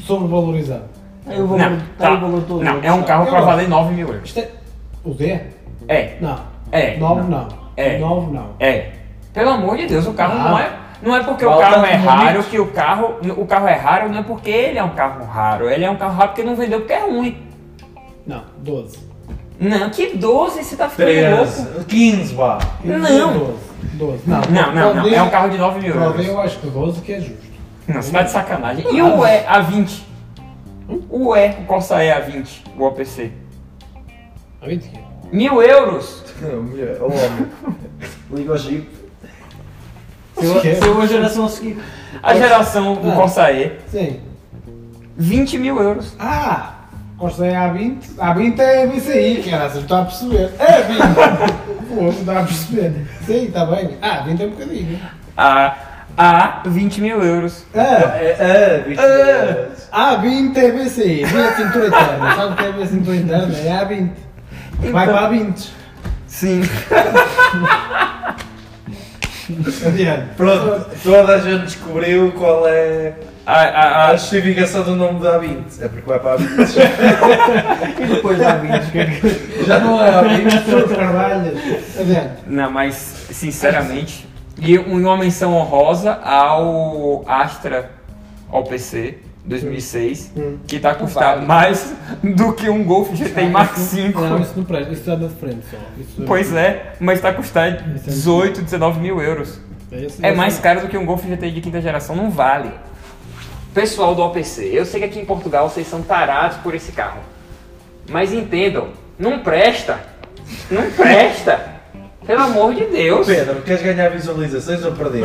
sobrevalorizado. 0.04 0.84
Está 1.22 1.32
aí 1.32 1.40
o 1.40 1.46
valor, 1.46 1.58
Não, 1.70 1.76
está 1.76 2.08
aí 2.08 2.12
o 2.12 2.16
tá. 2.16 2.20
valor 2.26 2.42
todo. 2.42 2.64
Não, 2.64 2.80
do 2.80 2.86
é 2.86 2.92
um 2.92 3.02
carro 3.02 3.26
pra 3.26 3.38
Eu- 3.38 3.44
valer 3.46 3.68
9 3.68 3.94
mil 3.94 4.08
euros. 4.08 4.36
É. 4.36 4.48
O 5.04 5.14
D? 5.14 5.40
É, 5.88 6.16
Não. 6.20 6.38
é. 6.70 6.96
9 6.96 7.22
não. 7.30 7.48
É. 7.76 7.98
9 7.98 8.32
não. 8.32 8.46
É. 8.60 8.90
Pelo 9.32 9.50
amor 9.50 9.76
de 9.76 9.86
Deus, 9.86 10.06
o 10.06 10.12
carro 10.12 10.34
Ah. 10.38 10.50
não 10.50 10.58
é. 10.58 10.70
Não 11.02 11.16
é 11.16 11.22
porque 11.24 11.44
o 11.44 11.48
Falta 11.50 11.64
carro 11.68 11.84
é 11.84 11.94
raro 11.94 12.42
que 12.44 12.58
o 12.60 12.66
carro. 12.68 13.16
O 13.36 13.44
carro 13.46 13.66
é 13.66 13.74
raro, 13.74 14.08
não 14.08 14.18
é 14.20 14.22
porque 14.22 14.50
ele 14.50 14.78
é 14.78 14.84
um 14.84 14.90
carro 14.90 15.24
raro. 15.24 15.68
Ele 15.68 15.84
é 15.84 15.90
um 15.90 15.96
carro 15.96 16.14
raro 16.14 16.28
porque 16.28 16.44
não 16.44 16.54
vendeu 16.54 16.78
porque 16.80 16.92
é 16.92 17.00
ruim. 17.00 17.38
Não, 18.24 18.42
12. 18.58 18.98
Não, 19.58 19.90
que 19.90 20.16
12 20.16 20.62
você 20.62 20.76
tá 20.76 20.88
ficando 20.88 21.36
louco. 21.36 21.52
13. 21.52 21.84
15, 21.86 22.34
vá. 22.34 22.58
Não. 22.84 23.00
digo 23.00 23.38
12. 23.38 23.58
12. 23.94 24.22
Não, 24.28 24.40
Não, 24.42 24.72
não, 24.72 24.94
não. 24.94 25.06
É 25.08 25.22
um 25.22 25.28
carro 25.30 25.50
de 25.50 25.58
9 25.58 25.80
mil 25.80 25.94
euros. 25.94 26.24
eu 26.26 26.40
acho 26.40 26.58
que 26.60 26.66
12 26.68 27.00
que 27.00 27.12
é 27.12 27.20
justo. 27.20 27.52
Não, 27.88 28.00
você 28.00 28.12
tá 28.12 28.22
de 28.22 28.30
sacanagem. 28.30 28.84
E 28.94 29.02
o 29.02 29.26
E 29.26 29.44
A20? 29.44 30.02
O 31.10 31.36
E, 31.36 31.50
o 31.50 31.64
Corsa 31.66 32.02
E 32.04 32.08
A20, 32.10 32.60
o 32.78 32.84
OPC. 32.84 33.32
A 34.60 34.66
20 34.66 34.88
que 34.88 34.96
é? 34.98 35.02
Mil 35.32 35.62
euros? 35.62 36.22
Mulher, 36.40 36.98
o 37.00 37.06
homem. 37.06 37.46
Liga 38.32 38.52
ao 38.52 38.58
Jeep. 38.58 38.88
É. 40.36 40.74
Saiu 40.74 41.00
a 41.00 41.06
geração 41.06 41.44
a 41.46 41.48
seguir. 41.48 41.78
A 42.22 42.34
geração 42.34 42.94
do 42.96 43.10
Ah. 43.10 43.14
Corsa 43.14 43.50
E, 43.52 43.78
Sim. 43.88 44.20
20 45.16 45.58
mil 45.58 45.80
euros. 45.80 46.14
Ah! 46.18 46.74
Corsa 47.18 47.46
é 47.46 47.52
A20. 47.54 48.16
A20 48.16 48.58
é 48.58 48.86
BCI, 48.86 49.42
cara. 49.48 49.68
Você 49.70 49.78
está 49.78 50.00
a 50.00 50.04
perceber. 50.04 50.50
É 50.58 50.82
20. 50.82 50.98
Pô, 51.94 52.06
você 52.06 52.20
está 52.20 52.40
a 52.40 52.44
perceber. 52.44 53.06
Sim, 53.24 53.44
está 53.44 53.64
bem. 53.66 53.96
Ah, 54.02 54.22
20 54.26 54.42
é 54.42 54.46
um 54.46 54.50
bocadinho. 54.50 54.98
A, 55.36 55.76
a 56.16 56.62
20 56.66 57.00
mil 57.00 57.22
euros. 57.22 57.64
Ah! 57.74 58.16
É, 58.18 58.36
é, 58.40 58.84
bicho. 58.88 59.00
A20 59.92 60.56
é 60.56 60.72
BCI. 60.72 61.24
Via 61.24 61.52
cintura 61.54 61.86
interna. 61.88 62.34
Sabe 62.34 62.52
o 62.52 62.56
que 62.56 62.80
é 62.80 62.82
a 62.82 62.86
cintura 62.86 63.16
interna? 63.16 63.58
É 63.58 63.84
A20. 63.84 64.10
Vai 64.90 65.06
para 65.06 65.30
A20. 65.30 65.68
Sim. 66.26 66.62
Adiante. 69.86 70.26
Pronto, 70.36 70.86
toda 71.02 71.34
a 71.34 71.38
gente 71.40 71.64
descobriu 71.64 72.32
qual 72.32 72.66
é 72.66 73.12
A, 73.44 73.52
a, 73.52 73.66
a 74.06 74.08
a, 74.10 74.16
justificação 74.16 74.82
do 74.82 74.96
nome 74.96 75.20
da 75.20 75.38
A20. 75.38 75.82
É 75.82 75.88
porque 75.88 76.08
vai 76.08 76.18
para 76.18 76.34
a 76.34 76.38
A20. 76.38 77.98
E 78.00 78.06
depois 78.06 78.38
dá 78.38 78.54
20. 78.54 78.90
que 78.90 78.98
é 78.98 79.04
que- 79.06 79.64
Já 79.66 79.78
não 79.78 80.02
é 80.02 80.08
a 80.08 80.22
A20. 80.22 80.70
Sou 80.70 80.88
de. 80.88 82.00
Adiante. 82.00 82.32
não, 82.46 82.70
mas 82.70 82.94
sinceramente. 83.30 84.26
E 84.58 84.78
uma 84.78 85.16
menção 85.18 85.54
honrosa 85.54 86.12
ao 86.22 87.24
Astra 87.28 87.90
OPC 88.50 89.18
2006, 89.44 90.32
Hum. 90.36 90.58
que 90.66 90.78
tá 90.78 90.94
custando 90.94 91.46
mais 91.46 91.92
do 92.22 92.52
que 92.52 92.68
um 92.70 92.84
Golf 92.84 93.10
GTI 93.12 93.48
Mark 93.48 93.76
V. 93.76 94.08
Não, 94.10 94.40
isso 94.40 94.52
não 94.56 94.64
presta. 94.64 94.92
Isso 94.92 95.10
anda 95.10 95.28
de 95.28 95.34
frente 95.34 95.60
só. 95.70 95.76
Isso 95.98 96.22
Pois 96.26 96.52
é, 96.52 96.92
mas 97.00 97.20
tá 97.20 97.30
é 97.30 97.70
18, 98.06 98.62
19 98.62 99.00
mil 99.00 99.20
euros. 99.20 99.58
Esse- 99.90 100.24
É 100.24 100.28
esse- 100.28 100.36
mais 100.36 100.58
caro 100.58 100.80
do 100.82 100.88
que 100.88 100.96
um 100.96 101.04
Golf 101.04 101.24
GTI 101.24 101.50
de 101.50 101.60
quinta 101.60 101.80
geração, 101.80 102.14
não 102.16 102.30
vale. 102.30 102.70
Pessoal 103.74 104.14
do 104.14 104.22
OPC, 104.22 104.70
eu 104.72 104.84
sei 104.86 105.00
que 105.00 105.06
aqui 105.06 105.18
em 105.18 105.24
Portugal 105.24 105.68
vocês 105.68 105.86
são 105.86 106.02
tarados 106.02 106.58
por 106.58 106.74
esse 106.74 106.92
carro. 106.92 107.20
Mas 108.10 108.32
entendam, 108.32 108.88
não 109.18 109.40
presta. 109.40 109.98
Não 110.70 110.90
presta. 110.90 111.81
Pelo 112.26 112.42
amor 112.42 112.74
de 112.74 112.84
Deus. 112.86 113.26
Pedro, 113.26 113.62
queres 113.62 113.82
ganhar 113.82 114.08
visualizações 114.10 114.84
ou 114.84 114.92
perder? 114.92 115.24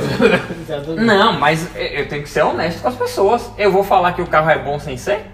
Não, 0.97 1.33
mas 1.33 1.67
eu 1.75 2.07
tenho 2.07 2.23
que 2.23 2.29
ser 2.29 2.41
honesto 2.43 2.81
com 2.81 2.87
as 2.87 2.95
pessoas. 2.95 3.51
Eu 3.57 3.71
vou 3.71 3.83
falar 3.83 4.13
que 4.13 4.21
o 4.21 4.27
carro 4.27 4.49
é 4.49 4.57
bom 4.57 4.79
sem 4.79 4.97
ser? 4.97 5.25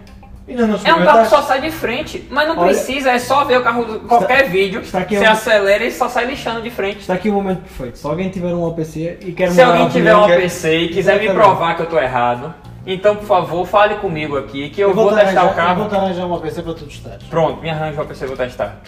É 0.84 0.94
um 0.94 1.06
carro 1.06 1.22
que 1.24 1.30
só 1.30 1.42
sai 1.42 1.62
de 1.62 1.72
frente, 1.72 2.28
mas 2.30 2.46
não 2.50 2.58
Olha- 2.58 2.74
precisa, 2.74 3.12
é 3.12 3.18
só 3.18 3.46
ver 3.46 3.60
o 3.60 3.64
carro, 3.64 4.02
qualquer 4.02 4.50
vídeo, 4.50 4.82
está 4.82 5.00
aqui 5.00 5.16
você 5.16 5.26
um- 5.26 5.32
acelera 5.32 5.86
e 5.86 5.92
só 5.92 6.10
sai 6.10 6.26
lixando 6.26 6.62
de 6.62 6.70
frente. 6.70 7.00
Está 7.00 7.14
aqui 7.14 7.30
o 7.30 7.34
momento 7.34 7.62
perfeito. 7.62 7.98
Se 7.98 8.06
alguém 8.06 8.30
tiver 8.30 8.54
um 8.54 8.62
OPC 8.62 9.20
e 9.22 9.32
quer 9.32 9.52
Se 9.52 9.62
alguém 9.62 9.88
tiver 9.88 10.14
um 10.14 10.26
quer- 10.26 10.34
APC 10.40 10.76
e 10.80 10.90
quiser 10.90 11.18
me 11.22 11.30
provar 11.30 11.78
que 11.78 11.84
eu 11.84 11.86
tô 11.86 11.98
errado, 11.98 12.54
então 12.86 13.16
por 13.16 13.26
favor 13.26 13.66
fale 13.66 13.96
comigo 13.96 14.36
aqui 14.38 14.70
que 14.70 14.82
eu, 14.82 14.94
vou 14.94 15.06
vou 15.10 15.18
te 15.18 15.24
testar 15.24 15.44
o 15.44 15.48
arranjar- 15.48 15.70
Eu 15.72 15.76
vou 15.78 15.86
carro. 15.90 16.04
arranjar 16.04 16.26
uma 16.26 16.40
PC 16.42 16.62
para 16.62 16.74
tu 16.74 16.86
testares. 16.88 17.24
Pronto, 17.30 17.62
me 17.62 17.70
arranja 17.70 17.98
o 17.98 18.04
APC, 18.04 18.24
eu 18.26 18.28
vou 18.28 18.36
testar. 18.38 18.82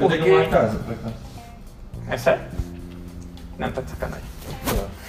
Eu 0.00 0.08
tenho 0.08 0.22
um 0.24 0.34
lá 0.36 0.40
em 0.40 0.44
Porque. 0.44 0.56
casa, 0.56 0.78
por 0.78 0.94
acaso. 0.94 1.14
É 2.10 2.16
sério? 2.16 2.42
Não, 3.58 3.70
tá 3.70 3.80
de 3.80 3.90
sacanagem. 3.90 4.24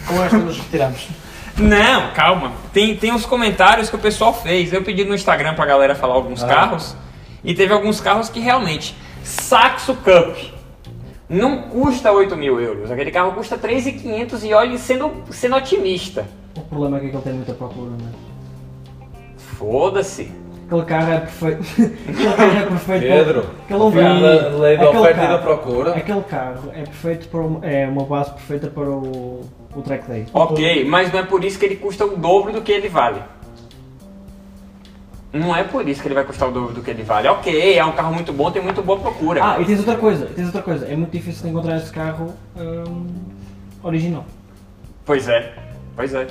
Com 0.08 0.24
esta 0.24 0.38
nos 0.38 0.58
retiramos. 0.58 1.08
Não, 1.58 2.12
calma. 2.14 2.54
Tem, 2.74 2.96
tem 2.96 3.14
os 3.14 3.26
comentários 3.26 3.90
que 3.90 3.96
o 3.96 4.00
pessoal 4.00 4.34
fez. 4.34 4.72
Eu 4.74 4.84
pedi 4.84 5.04
no 5.04 5.14
Instagram 5.14 5.54
pra 5.56 5.66
galera 5.66 5.94
falar 5.96 6.14
alguns 6.16 6.44
Ah. 6.44 6.48
carros. 6.48 6.96
E 7.44 7.54
teve 7.54 7.74
alguns 7.74 8.00
carros 8.02 8.30
que 8.30 8.40
realmente. 8.40 8.96
Saxo 9.24 9.96
Cup. 9.96 10.36
Não 11.30 11.64
custa 11.64 12.12
8 12.12 12.36
mil 12.36 12.60
euros. 12.60 12.90
Aquele 12.90 13.12
carro 13.12 13.34
custa 13.34 13.58
3.500 13.58 14.44
e 14.44 14.54
olhe 14.54 14.78
sendo, 14.80 15.12
sendo 15.30 15.56
otimista. 15.56 16.26
O 16.58 16.62
problema 16.62 16.98
é 16.98 17.00
que 17.02 17.06
ele 17.08 17.18
tem 17.22 17.34
muita 17.34 17.54
procura, 17.54 17.92
não 17.92 18.08
é? 18.08 18.30
Foda-se. 19.58 20.32
Aquele 20.70 20.86
carro 20.86 21.12
é 21.12 21.20
perfeito. 21.20 21.64
Aquele 22.08 22.36
carro 22.36 22.58
é 22.58 22.66
perfeito 22.66 23.02
Pedro, 23.02 23.42
para. 23.68 23.88
Aquele, 23.88 24.06
a 24.06 24.50
lei 24.60 24.78
da 24.78 24.84
aquele 24.84 25.00
oferta 25.00 25.20
e 25.24 25.28
da 25.28 25.28
carro- 25.28 25.42
procura. 25.42 25.96
aquele 25.96 26.22
carro 26.22 26.72
é 26.72 26.82
perfeito 26.84 27.28
para 27.28 27.40
uma, 27.40 27.66
é 27.66 27.88
uma 27.88 28.04
base 28.06 28.32
perfeita 28.34 28.68
para 28.68 28.84
o, 28.88 29.42
o 29.76 29.82
track 29.82 30.08
day. 30.08 30.28
Ok, 30.32 30.86
mas 30.86 31.12
não 31.12 31.20
é 31.22 31.24
por 31.24 31.44
isso 31.44 31.58
que 31.58 31.66
ele 31.66 31.76
custa 31.76 32.06
o 32.06 32.16
dobro 32.16 32.54
do 32.54 32.62
que 32.62 32.72
ele 32.72 32.88
vale. 32.88 33.20
Não 35.34 35.56
é 35.56 35.64
por 35.64 35.88
isso 35.88 36.02
que 36.04 36.08
ele 36.08 36.16
vai 36.16 36.24
custar 36.24 36.50
o 36.50 36.52
dobro 36.52 36.74
do 36.74 36.82
que 36.84 36.92
ele 36.92 37.02
vale. 37.02 37.28
Ok, 37.30 37.76
é 37.76 37.84
um 37.84 37.92
carro 37.94 38.14
muito 38.14 38.32
bom, 38.32 38.52
tem 38.52 38.62
muito 38.62 38.84
boa 38.84 39.00
procura. 39.00 39.42
Ah, 39.44 39.60
e 39.60 39.66
tens 39.66 39.80
outra 39.80 39.96
coisa, 39.96 40.28
tens 40.28 40.46
outra 40.46 40.62
coisa. 40.62 40.86
É 40.86 40.96
muito 40.96 41.12
difícil 41.12 41.46
de 41.46 41.50
encontrar 41.50 41.78
esse 41.78 41.92
carro 41.92 42.36
hum, 42.56 43.08
original. 43.82 44.24
Pois 45.04 45.28
é, 45.28 45.52
pois 45.96 46.14
é. 46.14 46.28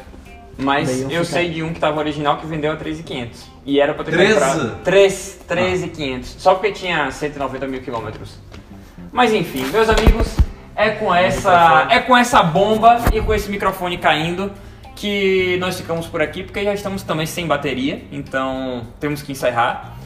Mas 0.58 1.08
eu 1.08 1.24
sei 1.24 1.50
de 1.50 1.62
um 1.62 1.72
que 1.72 1.78
tava 1.78 1.98
original 2.00 2.36
que 2.36 2.46
vendeu 2.46 2.72
a 2.72 2.76
13,500. 2.76 3.46
E 3.64 3.80
era 3.80 3.94
pra 3.94 4.04
ter 4.04 4.10
13? 4.10 4.32
comprado. 4.34 4.76
3, 4.82 5.40
13,500. 5.46 6.36
Só 6.38 6.54
porque 6.54 6.72
tinha 6.72 7.10
190 7.10 7.66
mil 7.68 7.80
quilômetros. 7.80 8.38
Mas 9.12 9.32
enfim, 9.32 9.64
meus 9.66 9.88
amigos, 9.88 10.36
é 10.74 10.90
com 10.90 11.14
essa, 11.14 11.86
é 11.90 12.00
com 12.00 12.16
essa 12.16 12.42
bomba 12.42 12.98
e 13.12 13.20
com 13.20 13.32
esse 13.32 13.48
microfone 13.50 13.98
caindo 13.98 14.50
que 14.96 15.56
nós 15.60 15.76
ficamos 15.76 16.06
por 16.06 16.20
aqui, 16.20 16.42
porque 16.42 16.64
já 16.64 16.74
estamos 16.74 17.04
também 17.04 17.24
sem 17.24 17.46
bateria, 17.46 18.02
então 18.10 18.82
temos 18.98 19.22
que 19.22 19.30
encerrar. 19.30 19.96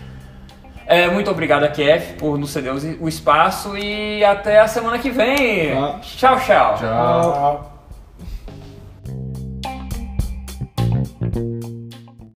É, 0.86 1.08
muito 1.08 1.30
obrigado 1.30 1.64
a 1.64 1.68
KF 1.68 2.14
por 2.18 2.36
nos 2.36 2.50
ceder 2.50 2.74
o 3.00 3.08
espaço 3.08 3.76
e 3.76 4.22
até 4.22 4.60
a 4.60 4.68
semana 4.68 4.98
que 4.98 5.10
vem. 5.10 5.70
Tchau, 6.02 6.36
tchau. 6.36 6.76
Tchau. 6.76 6.76
Tchau. 6.78 7.71